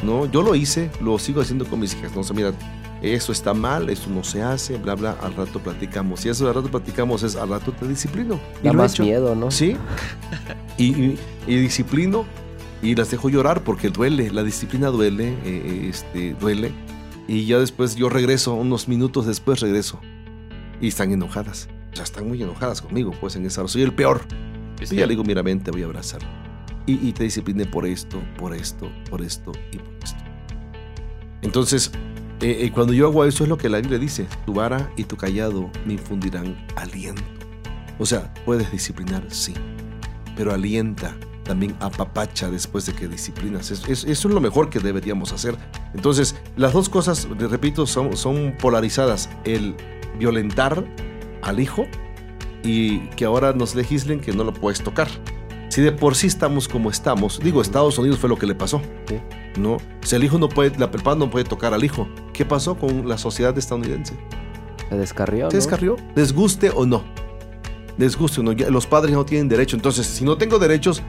No, 0.03 0.25
yo 0.25 0.41
lo 0.41 0.55
hice, 0.55 0.91
lo 1.01 1.17
sigo 1.17 1.41
haciendo 1.41 1.65
con 1.65 1.79
mis 1.79 1.95
hijas. 1.95 2.15
No 2.15 2.23
sé, 2.23 2.33
mira, 2.33 2.51
eso 3.03 3.31
está 3.31 3.53
mal, 3.53 3.89
eso 3.89 4.09
no 4.09 4.23
se 4.23 4.41
hace, 4.41 4.77
bla 4.77 4.95
bla, 4.95 5.17
al 5.21 5.35
rato 5.35 5.59
platicamos. 5.59 6.25
Y 6.25 6.29
eso 6.29 6.47
al 6.47 6.55
rato 6.55 6.69
platicamos 6.69 7.23
es 7.23 7.35
al 7.35 7.49
rato 7.49 7.71
te 7.73 7.87
disciplino. 7.87 8.39
Y 8.61 8.67
Da 8.67 8.73
más 8.73 8.93
hecho. 8.93 9.03
miedo, 9.03 9.35
¿no? 9.35 9.51
Sí. 9.51 9.75
Y, 10.77 10.85
y- 10.85 11.19
y 11.47 11.55
disciplino 11.57 12.25
y 12.81 12.95
las 12.95 13.11
dejo 13.11 13.29
llorar 13.29 13.61
porque 13.63 13.89
duele, 13.89 14.31
la 14.31 14.43
disciplina 14.43 14.87
duele, 14.87 15.35
eh, 15.45 15.87
este, 15.89 16.33
duele. 16.35 16.71
Y 17.27 17.45
ya 17.45 17.59
después 17.59 17.95
yo 17.95 18.09
regreso, 18.09 18.53
unos 18.53 18.87
minutos 18.87 19.25
después 19.25 19.59
regreso. 19.59 19.99
Y 20.81 20.87
están 20.87 21.11
enojadas. 21.11 21.69
O 21.91 21.95
sea, 21.95 22.03
están 22.03 22.27
muy 22.27 22.41
enojadas 22.41 22.81
conmigo, 22.81 23.11
pues 23.21 23.35
en 23.35 23.45
esa 23.45 23.61
hora. 23.61 23.67
Soy 23.69 23.83
el 23.83 23.93
peor. 23.93 24.21
Sí, 24.81 24.95
Y 24.95 24.97
ya 24.99 25.05
le 25.05 25.11
digo, 25.11 25.23
mira, 25.23 25.41
ven, 25.41 25.61
te 25.61 25.71
voy 25.71 25.83
a 25.83 25.85
abrazar. 25.85 26.21
Y, 26.85 27.07
y 27.07 27.13
te 27.13 27.23
discipliné 27.23 27.65
por 27.65 27.85
esto, 27.85 28.21
por 28.37 28.53
esto, 28.53 28.89
por 29.09 29.21
esto 29.21 29.51
y 29.71 29.77
por 29.77 29.93
esto. 30.03 30.19
Entonces, 31.41 31.91
eh, 32.43 32.65
eh, 32.65 32.71
cuando 32.71 32.93
yo 32.93 33.07
hago 33.07 33.25
eso 33.25 33.43
es 33.43 33.49
lo 33.49 33.57
que 33.57 33.69
la 33.69 33.79
Biblia 33.79 33.97
dice. 33.99 34.27
Tu 34.45 34.53
vara 34.53 34.91
y 34.97 35.03
tu 35.05 35.15
callado 35.17 35.69
me 35.85 35.93
infundirán 35.93 36.55
aliento. 36.75 37.23
O 37.99 38.05
sea, 38.05 38.33
puedes 38.45 38.71
disciplinar, 38.71 39.23
sí. 39.29 39.53
Pero 40.35 40.53
alienta, 40.53 41.15
también 41.43 41.75
apapacha 41.79 42.49
después 42.49 42.85
de 42.85 42.93
que 42.93 43.07
disciplinas. 43.07 43.71
Es- 43.71 43.87
es- 43.87 44.03
eso 44.05 44.27
es 44.27 44.33
lo 44.33 44.41
mejor 44.41 44.69
que 44.69 44.79
deberíamos 44.79 45.31
hacer. 45.31 45.55
Entonces, 45.93 46.35
las 46.57 46.73
dos 46.73 46.89
cosas, 46.89 47.27
repito, 47.37 47.85
son, 47.85 48.15
son 48.17 48.55
polarizadas. 48.59 49.29
El 49.43 49.75
violentar 50.17 50.83
al 51.41 51.59
hijo 51.59 51.85
y 52.63 52.99
que 53.15 53.25
ahora 53.25 53.53
nos 53.53 53.75
legislen 53.75 54.19
que 54.21 54.31
no 54.33 54.43
lo 54.43 54.53
puedes 54.53 54.81
tocar. 54.81 55.07
Si 55.73 55.81
de 55.81 55.91
por 55.91 56.13
sí 56.13 56.27
estamos 56.27 56.67
como 56.67 56.91
estamos, 56.91 57.39
digo, 57.39 57.59
Estados 57.59 57.97
Unidos 57.97 58.19
fue 58.19 58.29
lo 58.29 58.37
que 58.37 58.45
le 58.45 58.53
pasó. 58.53 58.79
Sí. 59.07 59.15
No, 59.59 59.77
si 60.03 60.15
el 60.15 60.23
hijo 60.23 60.37
no 60.37 60.47
puede, 60.47 60.77
la 60.77 60.91
papá 60.91 61.15
no 61.15 61.31
puede 61.31 61.45
tocar 61.45 61.73
al 61.73 61.83
hijo. 61.83 62.07
¿Qué 62.31 62.45
pasó 62.45 62.75
con 62.75 63.09
la 63.09 63.17
sociedad 63.17 63.57
estadounidense? 63.57 64.13
Se 64.87 64.95
descarrió, 64.95 65.49
¿Se 65.49 65.55
¿no? 65.55 65.59
descarrió? 65.59 65.97
Les 66.13 66.31
guste 66.31 66.69
o 66.69 66.85
no. 66.85 67.03
Les 67.97 68.15
guste 68.15 68.41
o 68.41 68.43
no. 68.43 68.51
Ya 68.51 68.69
los 68.69 68.85
padres 68.85 69.15
no 69.15 69.25
tienen 69.25 69.49
derecho. 69.49 69.75
Entonces, 69.75 70.05
si 70.05 70.23
no 70.23 70.37
tengo 70.37 70.59
derechos 70.59 71.01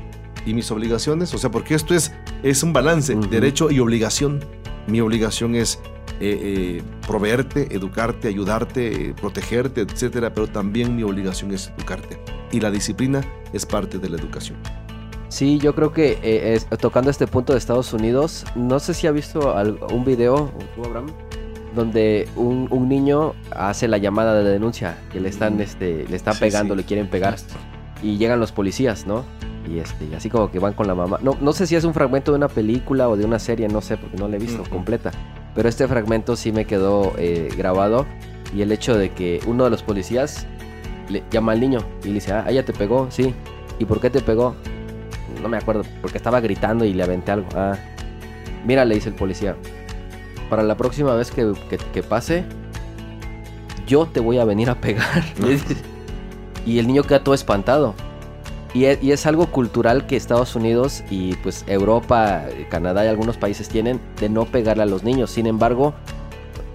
y 0.46 0.54
mis 0.54 0.70
obligaciones, 0.70 1.34
o 1.34 1.36
sea, 1.36 1.50
porque 1.50 1.74
esto 1.74 1.94
es, 1.94 2.14
es 2.42 2.62
un 2.62 2.72
balance, 2.72 3.14
derecho 3.14 3.70
y 3.70 3.80
obligación. 3.80 4.42
Mi 4.86 5.02
obligación 5.02 5.56
es 5.56 5.78
eh, 6.20 6.38
eh, 6.80 6.82
proveerte, 7.06 7.68
educarte, 7.76 8.28
ayudarte, 8.28 9.10
eh, 9.10 9.14
protegerte, 9.14 9.82
etcétera, 9.82 10.32
pero 10.32 10.46
también 10.46 10.96
mi 10.96 11.02
obligación 11.02 11.52
es 11.52 11.70
educarte. 11.76 12.18
Y 12.54 12.60
la 12.60 12.70
disciplina 12.70 13.20
es 13.52 13.66
parte 13.66 13.98
de 13.98 14.08
la 14.08 14.16
educación. 14.16 14.56
Sí, 15.28 15.58
yo 15.58 15.74
creo 15.74 15.92
que 15.92 16.18
eh, 16.22 16.54
es- 16.54 16.66
tocando 16.78 17.10
este 17.10 17.26
punto 17.26 17.52
de 17.52 17.58
Estados 17.58 17.92
Unidos, 17.92 18.44
no 18.54 18.78
sé 18.78 18.94
si 18.94 19.08
ha 19.08 19.10
visto 19.10 19.52
un 19.92 20.04
video, 20.04 20.52
tú, 20.76 20.84
Abraham, 20.84 21.06
donde 21.74 22.28
un, 22.36 22.68
un 22.70 22.88
niño 22.88 23.34
hace 23.50 23.88
la 23.88 23.98
llamada 23.98 24.34
de 24.40 24.48
denuncia, 24.48 24.96
que 25.12 25.18
le 25.18 25.28
están, 25.30 25.60
este, 25.60 26.06
le 26.08 26.14
están 26.14 26.34
Sí, 26.34 26.40
pegando, 26.42 26.74
sí. 26.74 26.78
le 26.78 26.84
quieren 26.86 27.10
pegar, 27.10 27.34
y 28.04 28.18
llegan 28.18 28.38
los 28.38 28.52
policías, 28.52 29.04
¿no? 29.04 29.24
Y 29.68 29.78
este, 29.80 30.04
y 30.04 30.14
así 30.14 30.30
como 30.30 30.52
que 30.52 30.60
van 30.60 30.74
con 30.74 30.86
la 30.86 30.94
mamá. 30.94 31.18
No, 31.22 31.36
no 31.40 31.52
sé 31.52 31.66
si 31.66 31.74
es 31.74 31.82
un 31.82 31.92
fragmento 31.94 32.30
de 32.30 32.36
una 32.36 32.46
película 32.48 33.08
o 33.08 33.16
de 33.16 33.24
una 33.24 33.40
serie, 33.40 33.66
no 33.66 33.80
sé, 33.80 33.96
porque 33.96 34.16
no 34.16 34.28
la 34.28 34.36
he 34.36 34.38
visto 34.38 34.62
Ujú. 34.62 34.70
completa. 34.70 35.10
Pero 35.56 35.68
este 35.68 35.88
fragmento 35.88 36.36
sí 36.36 36.52
me 36.52 36.66
quedó 36.66 37.14
eh, 37.18 37.48
grabado. 37.58 38.06
Y 38.54 38.62
el 38.62 38.70
hecho 38.70 38.96
de 38.96 39.10
que 39.10 39.40
uno 39.48 39.64
de 39.64 39.70
los 39.70 39.82
policías 39.82 40.46
le 41.08 41.22
llama 41.30 41.52
al 41.52 41.60
niño 41.60 41.80
y 42.02 42.08
le 42.08 42.14
dice, 42.14 42.32
ah, 42.32 42.44
ella 42.48 42.64
te 42.64 42.72
pegó, 42.72 43.06
sí. 43.10 43.34
¿Y 43.78 43.84
por 43.84 44.00
qué 44.00 44.10
te 44.10 44.20
pegó? 44.20 44.54
No 45.42 45.48
me 45.48 45.56
acuerdo, 45.56 45.82
porque 46.00 46.16
estaba 46.18 46.40
gritando 46.40 46.84
y 46.84 46.92
le 46.94 47.02
aventé 47.02 47.32
algo. 47.32 47.48
Ah, 47.54 47.76
mira, 48.64 48.84
le 48.84 48.94
dice 48.94 49.08
el 49.08 49.14
policía, 49.14 49.56
para 50.48 50.62
la 50.62 50.76
próxima 50.76 51.14
vez 51.14 51.30
que, 51.30 51.52
que- 51.68 51.78
que 51.78 52.02
pase, 52.02 52.44
yo 53.86 54.06
te 54.06 54.20
voy 54.20 54.38
a 54.38 54.44
venir 54.44 54.70
a 54.70 54.80
pegar. 54.80 55.24
Y 56.66 56.78
el 56.78 56.86
niño 56.86 57.02
queda 57.02 57.22
todo 57.22 57.34
espantado. 57.34 57.94
Y 58.72 58.86
es, 58.86 59.02
y 59.02 59.12
es 59.12 59.26
algo 59.26 59.46
cultural 59.48 60.06
que 60.06 60.16
Estados 60.16 60.56
Unidos 60.56 61.04
y 61.10 61.34
pues 61.36 61.62
Europa, 61.68 62.44
Canadá 62.70 63.04
y 63.04 63.08
algunos 63.08 63.36
países 63.36 63.68
tienen 63.68 64.00
de 64.18 64.30
no 64.30 64.46
pegarle 64.46 64.82
a 64.84 64.86
los 64.86 65.04
niños. 65.04 65.30
Sin 65.30 65.46
embargo, 65.46 65.92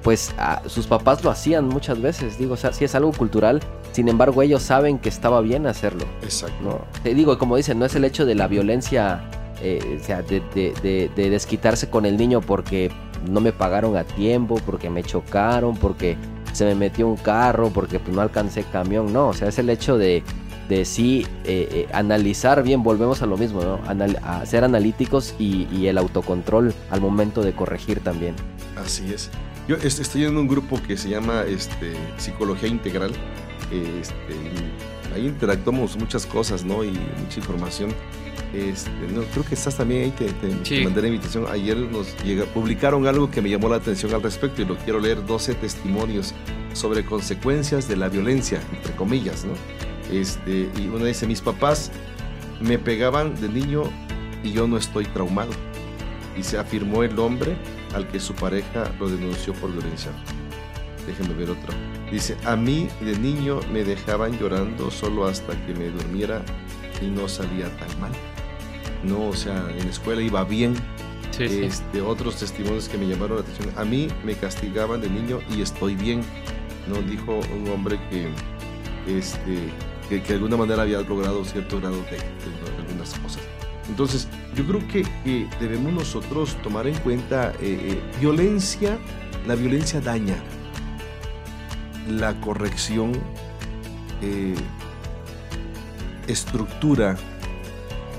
pues 0.04 0.34
a- 0.38 0.62
sus 0.68 0.88
papás 0.88 1.24
lo 1.24 1.30
hacían 1.32 1.68
muchas 1.68 2.02
veces. 2.02 2.38
Digo, 2.38 2.54
o 2.54 2.58
sea, 2.58 2.72
sí 2.74 2.86
es 2.86 2.96
algo 2.96 3.12
cultural. 3.12 3.62
Sin 3.92 4.08
embargo, 4.08 4.42
ellos 4.42 4.62
saben 4.64 5.00
que 5.00 5.10
estaba 5.10 5.42
bien 5.42 5.68
hacerlo. 5.68 6.06
Exacto. 6.22 6.56
¿no? 6.64 6.82
Te 7.04 7.14
digo, 7.14 7.38
como 7.38 7.56
dicen, 7.58 7.80
no 7.80 7.86
es 7.86 7.96
el 7.96 8.06
hecho 8.06 8.26
de 8.26 8.36
la 8.36 8.48
violencia, 8.48 9.24
eh, 9.62 10.00
o 10.02 10.04
sea, 10.06 10.22
de, 10.22 10.42
de- 10.56 10.74
de- 10.82 11.10
de 11.16 11.30
desquitarse 11.30 11.90
con 11.90 12.06
el 12.06 12.16
niño 12.18 12.40
porque 12.42 12.92
no 13.30 13.42
me 13.42 13.52
pagaron 13.52 13.98
a 13.98 14.04
tiempo, 14.06 14.60
porque 14.66 14.90
me 14.90 15.04
chocaron, 15.04 15.76
porque 15.76 16.16
se 16.54 16.66
me 16.66 16.76
metió 16.76 17.08
un 17.08 17.18
carro, 17.18 17.70
porque 17.70 18.00
pues, 18.00 18.16
no 18.16 18.22
alcancé 18.22 18.64
camión. 18.64 19.12
No, 19.12 19.28
o 19.30 19.34
sea, 19.34 19.50
es 19.50 19.60
el 19.60 19.70
hecho 19.70 19.98
de, 19.98 20.24
de 20.70 20.86
sí 20.86 21.28
eh, 21.44 21.68
eh, 21.72 21.88
analizar 21.94 22.64
bien, 22.64 22.84
volvemos 22.84 23.22
a 23.22 23.26
lo 23.26 23.36
mismo, 23.38 23.62
¿no? 23.64 23.80
Anal- 23.88 24.20
a 24.24 24.46
ser 24.46 24.64
analíticos 24.64 25.36
y, 25.40 25.68
y 25.76 25.88
el 25.88 25.98
autocontrol 25.98 26.74
al 26.92 27.02
momento 27.02 27.42
de 27.42 27.54
corregir 27.54 28.00
también. 28.02 28.36
Así 28.82 29.12
es. 29.14 29.30
Yo 29.70 29.76
est- 29.76 30.00
estoy 30.00 30.26
en 30.26 30.36
un 30.36 30.48
grupo 30.48 30.82
que 30.82 30.98
se 30.98 31.10
llama 31.10 31.44
este, 31.48 31.94
Psicología 32.18 32.68
Integral. 32.68 33.12
Este, 33.72 35.14
ahí 35.16 35.28
interactuamos 35.28 35.96
muchas 35.96 36.26
cosas, 36.26 36.66
¿no? 36.66 36.84
Y 36.84 36.90
mucha 36.90 37.38
información. 37.40 37.92
Este, 38.52 38.90
no, 39.14 39.22
creo 39.32 39.46
que 39.46 39.54
estás 39.54 39.78
también 39.78 40.06
ahí, 40.06 40.10
te, 40.12 40.26
te- 40.26 40.48
te 40.48 40.66
Sí. 40.66 40.84
mandé 40.84 41.04
la 41.04 41.10
invitación. 41.10 41.46
Ayer 41.52 41.78
nos 41.78 42.18
llega, 42.24 42.46
publicaron 42.46 43.06
algo 43.06 43.30
que 43.30 43.44
me 43.44 43.50
llamó 43.52 43.70
la 43.70 43.76
atención 43.76 44.12
al 44.16 44.24
respecto 44.24 44.64
y 44.64 44.66
lo 44.66 44.76
quiero 44.76 45.00
leer, 45.00 45.24
12 45.24 45.54
testimonios 45.54 46.34
sobre 46.74 47.06
consecuencias 47.06 47.88
de 47.88 47.96
la 47.96 48.10
violencia, 48.10 48.60
entre 48.74 48.96
comillas, 48.96 49.46
¿no? 49.46 49.54
Este, 50.12 50.68
y 50.80 50.88
uno 50.88 51.06
dice, 51.06 51.28
mis 51.28 51.42
papás 51.42 51.92
me 52.60 52.80
pegaban 52.80 53.40
de 53.40 53.50
niño 53.50 53.84
y 54.44 54.52
yo 54.52 54.68
no 54.68 54.78
estoy 54.78 55.06
traumado. 55.06 55.52
Y 56.36 56.42
se 56.42 56.58
afirmó 56.58 57.04
el 57.04 57.20
hombre 57.20 57.56
al 57.94 58.08
que 58.08 58.20
su 58.20 58.34
pareja 58.34 58.92
lo 59.00 59.10
denunció 59.10 59.54
por 59.54 59.72
violencia. 59.72 60.12
Déjenme 61.06 61.34
ver 61.34 61.52
otro. 61.52 61.74
Dice, 62.12 62.38
a 62.46 62.56
mí 62.56 62.88
de 63.02 63.18
niño 63.18 63.60
me 63.72 63.84
dejaban 63.84 64.38
llorando 64.38 64.92
solo 64.92 65.26
hasta 65.26 65.54
que 65.66 65.74
me 65.74 65.90
durmiera 65.90 66.42
y 67.02 67.08
no 67.08 67.28
salía 67.28 67.76
tan 67.78 68.00
mal. 68.00 68.12
No, 69.04 69.30
o 69.30 69.36
sea, 69.36 69.70
en 69.72 69.86
la 69.86 69.92
escuela 69.92 70.22
iba 70.22 70.44
bien. 70.44 70.76
Sí, 71.32 71.48
sí. 71.48 71.64
Este, 71.64 72.02
otros 72.02 72.36
testimonios 72.36 72.90
que 72.90 72.98
me 72.98 73.08
llamaron 73.08 73.38
la 73.38 73.44
atención. 73.44 73.74
A 73.78 73.86
mí 73.86 74.08
me 74.24 74.34
castigaban 74.36 75.02
de 75.02 75.10
niño 75.10 75.40
y 75.56 75.62
estoy 75.62 75.96
bien. 75.96 76.22
No 76.88 77.02
dijo 77.02 77.40
un 77.56 77.70
hombre 77.70 78.00
que, 78.10 78.28
este, 79.08 79.72
que, 80.10 80.22
que 80.22 80.28
de 80.28 80.34
alguna 80.36 80.58
manera 80.58 80.82
había 80.82 81.02
logrado 81.02 81.46
cierto 81.46 81.80
grado 81.80 81.98
de, 82.04 82.18
de 82.18 82.88
algunas 82.88 83.14
cosas. 83.20 83.42
Entonces, 83.88 84.28
yo 84.60 84.68
creo 84.68 84.88
que, 84.90 85.48
debemos 85.62 85.94
nosotros 85.94 86.58
tomar 86.62 86.86
en 86.86 86.96
cuenta 86.96 87.54
eh, 87.62 87.94
eh, 87.94 88.02
violencia, 88.20 88.98
la 89.48 89.56
violencia 89.56 90.02
daña, 90.02 90.36
la 92.10 92.34
corrección 92.42 93.14
eh, 94.22 94.56
estructura 96.28 97.16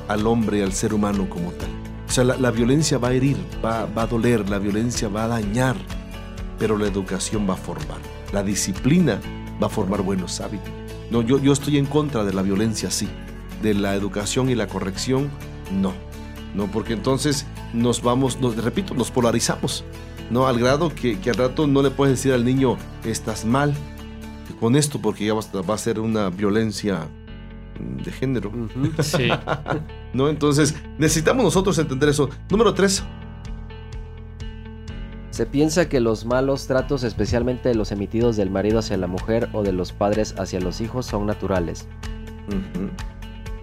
al 0.09 0.27
hombre, 0.27 0.63
al 0.63 0.73
ser 0.73 0.95
humano 0.95 1.29
como 1.29 1.53
tal. 1.53 1.69
O 2.09 2.11
sea, 2.11 2.25
la, 2.25 2.51
violencia 2.51 2.97
va 2.97 3.09
a 3.09 3.13
herir, 3.13 3.37
va, 3.63 3.85
va 3.85 4.03
a 4.03 4.07
doler, 4.07 4.49
la 4.49 4.59
violencia 4.59 5.09
va 5.09 5.25
a 5.25 5.29
dañar, 5.29 5.77
pero 6.59 6.79
la 6.79 6.87
educación 6.87 7.47
va 7.47 7.53
a 7.53 7.59
formar, 7.59 7.99
la 8.33 8.43
disciplina 8.43 9.21
va 9.63 9.67
a 9.67 9.71
formar 9.71 10.01
buenos 10.01 10.41
hábitos. 10.41 10.73
No, 11.11 11.21
yo 11.21 11.53
estoy 11.53 11.77
en 11.77 11.85
contra 11.85 12.25
de 12.25 12.33
la 12.33 12.41
violencia, 12.41 12.91
sí, 12.91 13.11
de 13.61 13.75
la 13.75 13.95
educación 13.95 14.49
y 14.49 14.55
la 14.55 14.69
corrección, 14.69 15.29
no. 15.71 16.10
No, 16.55 16.67
porque 16.67 16.93
entonces 16.95 17.47
nos 17.73 18.03
vamos, 18.03 18.41
nos, 18.41 18.57
repito, 18.57 18.95
nos 18.95 19.11
polarizamos, 19.11 19.85
¿no? 20.31 20.47
Al 20.47 20.59
grado 20.59 20.93
que, 20.95 21.19
que 21.21 21.31
al 21.31 21.37
rato 21.37 21.67
no 21.67 21.83
le 21.83 21.91
puedes 21.91 22.17
decir 22.19 22.33
al 22.33 22.45
niño, 22.45 22.77
estás 23.05 23.45
mal 23.45 23.73
con 24.59 24.75
esto, 24.77 25.01
porque 25.01 25.25
ya 25.27 25.35
va, 25.35 25.41
a- 25.41 25.63
va 25.63 25.75
a 25.75 25.79
ser 25.79 26.01
una 26.01 26.29
violencia 26.29 27.07
de 28.05 28.11
género. 28.13 28.51
Sí. 29.03 29.29
¿No? 30.13 30.29
Entonces, 30.29 30.75
necesitamos 30.99 31.45
nosotros 31.45 31.79
entender 31.79 32.09
eso. 32.09 32.29
Número 32.51 32.75
tres. 32.75 33.03
Se 35.31 35.47
piensa 35.47 35.89
que 35.89 36.01
los 36.01 36.27
malos 36.27 36.67
tratos, 36.67 37.05
especialmente 37.05 37.75
los 37.75 37.93
emitidos 37.93 38.37
del 38.37 38.51
marido 38.51 38.81
hacia 38.81 38.97
la 38.97 39.07
mujer 39.07 39.49
o 39.53 39.63
de 39.63 39.73
los 39.73 39.93
padres 39.93 40.35
hacia 40.39 40.61
los 40.61 40.81
hijos, 40.81 41.07
son 41.07 41.25
naturales. 41.27 41.87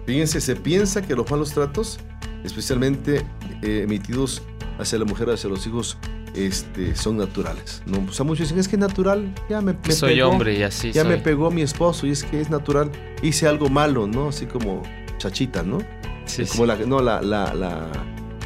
Fíjense, 0.06 0.40
se 0.40 0.56
piensa 0.56 1.02
que 1.02 1.14
los 1.14 1.30
malos 1.30 1.52
tratos, 1.52 1.98
especialmente 2.44 3.24
eh, 3.62 3.82
emitidos 3.84 4.42
hacia 4.78 4.98
la 4.98 5.04
mujer, 5.04 5.30
hacia 5.30 5.48
los 5.50 5.66
hijos, 5.66 5.98
este, 6.34 6.94
son 6.94 7.16
naturales. 7.16 7.82
¿no? 7.86 8.04
O 8.08 8.12
sea, 8.12 8.24
muchos 8.24 8.46
dicen, 8.46 8.58
es 8.58 8.68
que 8.68 8.76
es 8.76 8.80
natural, 8.80 9.34
ya 9.48 9.60
me, 9.60 9.72
me 9.72 9.92
soy 9.92 10.14
pegó, 10.16 10.28
hombre 10.30 10.58
y 10.58 10.62
así 10.62 10.92
Ya 10.92 11.02
soy. 11.02 11.10
me 11.12 11.18
pegó 11.18 11.50
mi 11.50 11.62
esposo 11.62 12.06
y 12.06 12.10
es 12.10 12.22
que 12.24 12.40
es 12.40 12.50
natural. 12.50 12.90
Hice 13.22 13.48
algo 13.48 13.68
malo, 13.68 14.06
¿no? 14.06 14.28
Así 14.28 14.46
como 14.46 14.82
chachita, 15.18 15.62
¿no? 15.62 15.78
Sí, 16.26 16.44
como 16.44 16.66
la, 16.66 16.76
no, 16.76 17.00
la, 17.00 17.22
la, 17.22 17.54
la 17.54 17.90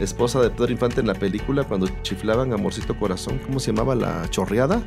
esposa 0.00 0.40
de 0.40 0.50
Pedro 0.50 0.72
Infante 0.72 1.00
en 1.00 1.06
la 1.08 1.14
película 1.14 1.64
cuando 1.64 1.88
chiflaban 2.02 2.52
Amorcito 2.52 2.96
Corazón, 2.96 3.38
¿cómo 3.44 3.58
se 3.60 3.72
llamaba? 3.72 3.94
La 3.94 4.28
chorreada. 4.30 4.80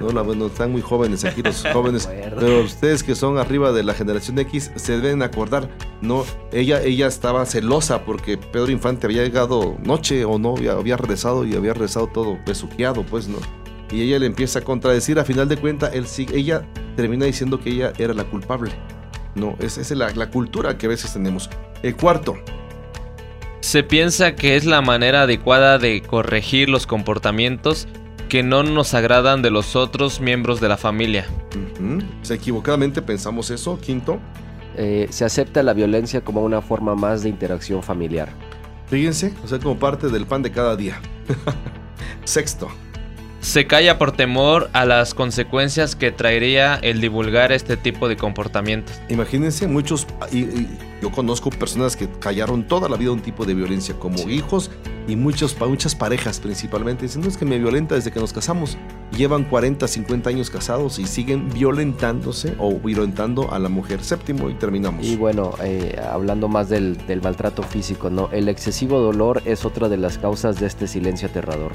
No, 0.00 0.10
la, 0.10 0.22
bueno, 0.22 0.46
están 0.46 0.72
muy 0.72 0.82
jóvenes 0.82 1.24
aquí 1.24 1.42
los 1.42 1.62
jóvenes, 1.72 2.06
acuerdo. 2.06 2.36
pero 2.40 2.60
ustedes 2.62 3.02
que 3.02 3.14
son 3.14 3.38
arriba 3.38 3.72
de 3.72 3.82
la 3.82 3.94
generación 3.94 4.38
X 4.38 4.70
se 4.76 5.00
deben 5.00 5.22
acordar, 5.22 5.68
no, 6.00 6.24
ella, 6.52 6.82
ella 6.82 7.06
estaba 7.06 7.44
celosa 7.46 8.04
porque 8.04 8.36
Pedro 8.36 8.70
Infante 8.70 9.06
había 9.06 9.22
llegado 9.22 9.76
noche 9.82 10.24
o 10.24 10.38
no, 10.38 10.56
había, 10.56 10.72
había 10.72 10.96
regresado 10.96 11.44
y 11.46 11.54
había 11.54 11.72
regresado 11.74 12.06
todo 12.08 12.38
besuqueado, 12.46 13.02
pues, 13.04 13.28
¿no? 13.28 13.38
Y 13.90 14.02
ella 14.02 14.18
le 14.18 14.26
empieza 14.26 14.58
a 14.60 14.62
contradecir, 14.62 15.18
a 15.18 15.24
final 15.24 15.48
de 15.48 15.56
cuentas, 15.56 15.90
él, 15.94 16.06
sí- 16.06 16.26
ella 16.34 16.66
termina 16.96 17.26
diciendo 17.26 17.60
que 17.60 17.70
ella 17.70 17.92
era 17.98 18.14
la 18.14 18.24
culpable. 18.24 18.72
No, 19.34 19.56
esa 19.60 19.80
es 19.80 19.90
la, 19.92 20.10
la 20.10 20.30
cultura 20.30 20.78
que 20.78 20.86
a 20.86 20.88
veces 20.88 21.12
tenemos. 21.12 21.50
El 21.82 21.96
cuarto, 21.96 22.36
Se 23.60 23.82
piensa 23.82 24.34
que 24.36 24.56
es 24.56 24.64
la 24.64 24.80
manera 24.80 25.22
adecuada 25.22 25.78
de 25.78 26.02
corregir 26.02 26.68
los 26.68 26.86
comportamientos 26.86 27.88
que 28.34 28.42
no 28.42 28.64
nos 28.64 28.94
agradan 28.94 29.42
de 29.42 29.50
los 29.52 29.76
otros 29.76 30.18
miembros 30.20 30.60
de 30.60 30.66
la 30.68 30.76
familia. 30.76 31.24
Ujú. 31.78 31.98
O 32.20 32.24
sea, 32.24 32.34
equivocadamente 32.34 33.00
pensamos 33.00 33.48
eso. 33.52 33.78
Quinto, 33.80 34.18
Eh, 34.76 35.06
se 35.10 35.24
acepta 35.24 35.62
la 35.62 35.72
violencia 35.72 36.20
como 36.22 36.42
una 36.42 36.60
forma 36.60 36.96
más 36.96 37.22
de 37.22 37.28
interacción 37.28 37.80
familiar. 37.84 38.30
fíjense, 38.88 39.32
o 39.44 39.46
sea, 39.46 39.60
como 39.60 39.78
parte 39.78 40.08
del 40.08 40.26
pan 40.26 40.42
de 40.42 40.50
cada 40.50 40.74
día. 40.74 41.00
Sexto, 42.24 42.66
Se 43.40 43.68
calla 43.68 43.98
por 43.98 44.10
temor 44.10 44.68
a 44.72 44.84
las 44.84 45.14
consecuencias 45.14 45.94
que 45.94 46.10
traería 46.10 46.74
el 46.82 47.00
divulgar 47.00 47.52
este 47.52 47.76
tipo 47.76 48.08
de 48.08 48.16
comportamientos. 48.16 49.00
imagínense, 49.08 49.68
muchos, 49.68 50.08
y, 50.32 50.38
y 50.40 50.78
yo 51.04 51.10
conozco 51.10 51.50
personas 51.50 51.96
que 51.96 52.08
callaron 52.08 52.66
toda 52.66 52.88
la 52.88 52.96
vida 52.96 53.12
un 53.12 53.20
tipo 53.20 53.44
de 53.44 53.52
violencia, 53.52 53.94
como 53.98 54.16
Sí. 54.16 54.30
hijos 54.30 54.70
y 55.06 55.16
muchos, 55.16 55.54
muchas 55.60 55.94
parejas 55.94 56.40
principalmente. 56.40 57.02
Dicen, 57.02 57.20
no 57.20 57.28
es 57.28 57.36
que 57.36 57.44
me 57.44 57.58
violenta 57.58 57.94
desde 57.94 58.10
que 58.10 58.20
nos 58.20 58.32
casamos. 58.32 58.78
Llevan 59.14 59.44
40, 59.44 59.86
50 59.86 60.30
años 60.30 60.48
casados 60.48 60.98
y 60.98 61.06
siguen 61.06 61.50
violentándose 61.50 62.54
o 62.58 62.78
violentando 62.80 63.52
a 63.52 63.58
la 63.58 63.68
mujer. 63.68 64.02
Séptimo 64.02 64.48
y 64.48 64.54
terminamos. 64.54 65.04
Y 65.04 65.16
bueno, 65.16 65.50
eh, 65.62 66.00
hablando 66.10 66.48
más 66.48 66.70
del, 66.70 66.96
del 67.06 67.20
maltrato 67.20 67.62
físico, 67.62 68.08
¿no? 68.08 68.30
El 68.32 68.48
excesivo 68.48 68.98
dolor 68.98 69.42
es 69.44 69.66
otra 69.66 69.90
de 69.90 69.98
las 69.98 70.16
causas 70.16 70.58
de 70.58 70.66
este 70.66 70.88
silencio 70.88 71.28
aterrador. 71.28 71.72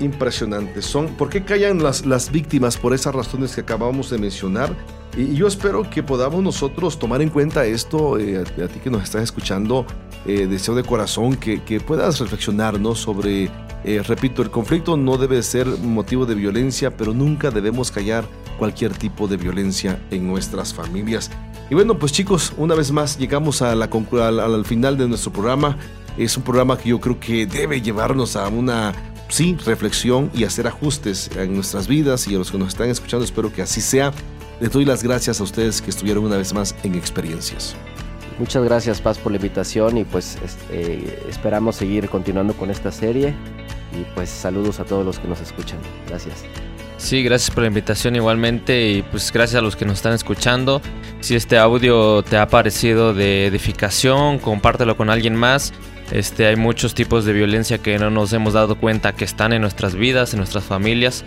Impresionantes. 0.00 0.84
Son, 0.84 1.08
¿Por 1.08 1.28
qué 1.28 1.44
callan 1.44 1.82
las, 1.82 2.06
las 2.06 2.30
víctimas? 2.30 2.76
Por 2.76 2.94
esas 2.94 3.14
razones 3.14 3.54
que 3.54 3.62
acabamos 3.62 4.10
de 4.10 4.18
mencionar. 4.18 4.74
Y, 5.16 5.22
y 5.22 5.34
yo 5.36 5.46
espero 5.46 5.88
que 5.88 6.02
podamos 6.02 6.42
nosotros 6.42 6.98
tomar 6.98 7.22
en 7.22 7.30
cuenta 7.30 7.64
esto, 7.64 8.18
eh, 8.18 8.38
a, 8.38 8.68
ti 8.68 8.80
que 8.80 8.90
nos 8.90 9.02
estás 9.02 9.22
escuchando, 9.22 9.86
eh, 10.26 10.46
deseo 10.46 10.74
de 10.74 10.82
corazón, 10.82 11.36
que, 11.36 11.62
que 11.62 11.80
puedas 11.80 12.20
reflexionar 12.20 12.78
¿no? 12.80 12.94
sobre, 12.94 13.50
eh, 13.84 14.02
repito, 14.06 14.42
el 14.42 14.50
conflicto 14.50 14.96
no 14.96 15.16
debe 15.16 15.42
ser 15.42 15.66
motivo 15.66 16.26
de 16.26 16.34
violencia, 16.34 16.96
pero 16.96 17.14
nunca 17.14 17.50
debemos 17.50 17.90
callar 17.90 18.24
cualquier 18.58 18.92
tipo 18.92 19.28
de 19.28 19.36
violencia 19.36 20.00
en 20.10 20.26
nuestras 20.26 20.74
familias. 20.74 21.30
Y 21.68 21.74
bueno, 21.74 21.98
pues 21.98 22.12
chicos, 22.12 22.52
una 22.56 22.74
vez 22.74 22.92
más 22.92 23.18
llegamos 23.18 23.60
al, 23.62 23.82
al 23.82 24.64
final 24.64 24.96
de 24.96 25.08
nuestro 25.08 25.32
programa. 25.32 25.76
Es 26.16 26.36
un 26.36 26.44
programa 26.44 26.78
que 26.78 26.90
yo 26.90 27.00
creo 27.00 27.20
que 27.20 27.46
debe 27.46 27.82
llevarnos 27.82 28.36
a 28.36 28.48
una 28.48 28.94
sí, 29.28 29.56
reflexión 29.64 30.30
y 30.34 30.44
hacer 30.44 30.66
ajustes 30.66 31.30
en 31.36 31.54
nuestras 31.54 31.86
vidas 31.88 32.26
y 32.28 32.34
a 32.34 32.38
los 32.38 32.50
que 32.50 32.58
nos 32.58 32.68
están 32.68 32.88
escuchando, 32.90 33.24
espero 33.24 33.52
que 33.52 33.62
así 33.62 33.80
sea. 33.80 34.12
Les 34.60 34.70
doy 34.72 34.84
las 34.84 35.02
gracias 35.02 35.40
a 35.40 35.44
ustedes 35.44 35.82
que 35.82 35.90
estuvieron 35.90 36.24
una 36.24 36.36
vez 36.38 36.54
más 36.54 36.74
en 36.82 36.94
experiencias. 36.94 37.76
Muchas 38.38 38.64
gracias 38.64 39.00
Paz 39.00 39.18
por 39.18 39.32
la 39.32 39.36
invitación 39.36 39.96
y 39.98 40.04
pues 40.04 40.36
es- 40.44 40.56
eh, 40.70 41.24
esperamos 41.28 41.76
seguir 41.76 42.08
continuando 42.08 42.54
con 42.54 42.70
esta 42.70 42.92
serie 42.92 43.34
y 43.98 44.04
pues 44.14 44.28
saludos 44.30 44.78
a 44.80 44.84
todos 44.84 45.04
los 45.04 45.18
que 45.18 45.26
nos 45.28 45.40
escuchan. 45.40 45.78
Gracias. 46.08 46.44
Sí, 46.98 47.22
gracias 47.22 47.50
por 47.50 47.62
la 47.62 47.68
invitación 47.68 48.16
igualmente 48.16 48.88
y 48.90 49.02
pues 49.02 49.30
gracias 49.32 49.58
a 49.58 49.62
los 49.62 49.76
que 49.76 49.84
nos 49.84 49.94
están 49.98 50.14
escuchando. 50.14 50.80
Si 51.20 51.34
este 51.34 51.58
audio 51.58 52.22
te 52.22 52.38
ha 52.38 52.48
parecido 52.48 53.12
de 53.12 53.46
edificación, 53.46 54.38
compártelo 54.38 54.96
con 54.96 55.10
alguien 55.10 55.34
más. 55.34 55.72
Este, 56.10 56.46
hay 56.46 56.56
muchos 56.56 56.94
tipos 56.94 57.24
de 57.24 57.32
violencia 57.32 57.78
que 57.78 57.98
no 57.98 58.10
nos 58.10 58.32
hemos 58.32 58.52
dado 58.52 58.78
cuenta 58.78 59.12
que 59.12 59.24
están 59.24 59.52
en 59.52 59.62
nuestras 59.62 59.94
vidas, 59.94 60.34
en 60.34 60.38
nuestras 60.38 60.64
familias 60.64 61.24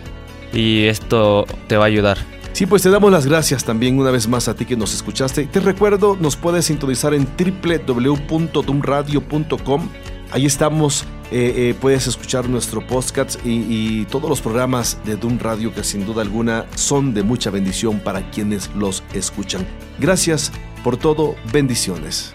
y 0.52 0.84
esto 0.84 1.46
te 1.68 1.76
va 1.76 1.84
a 1.84 1.88
ayudar. 1.88 2.18
Sí, 2.52 2.66
pues 2.66 2.82
te 2.82 2.90
damos 2.90 3.12
las 3.12 3.26
gracias 3.26 3.64
también 3.64 3.96
una 3.98 4.10
vez 4.10 4.28
más 4.28 4.48
a 4.48 4.54
ti 4.54 4.66
que 4.66 4.76
nos 4.76 4.92
escuchaste. 4.94 5.46
Te 5.46 5.60
recuerdo, 5.60 6.18
nos 6.20 6.36
puedes 6.36 6.66
sintonizar 6.66 7.14
en 7.14 7.26
www.dumradio.com. 7.38 9.88
Ahí 10.32 10.46
estamos, 10.46 11.04
eh, 11.30 11.54
eh, 11.56 11.74
puedes 11.80 12.06
escuchar 12.06 12.48
nuestro 12.48 12.86
podcast 12.86 13.44
y, 13.44 13.66
y 13.68 14.04
todos 14.06 14.28
los 14.28 14.40
programas 14.40 14.98
de 15.04 15.16
Doom 15.16 15.38
Radio 15.38 15.74
que 15.74 15.82
sin 15.84 16.06
duda 16.06 16.22
alguna 16.22 16.66
son 16.74 17.14
de 17.14 17.22
mucha 17.22 17.50
bendición 17.50 18.00
para 18.00 18.30
quienes 18.30 18.70
los 18.74 19.04
escuchan. 19.14 19.64
Gracias 19.98 20.50
por 20.84 20.96
todo, 20.96 21.36
bendiciones. 21.52 22.34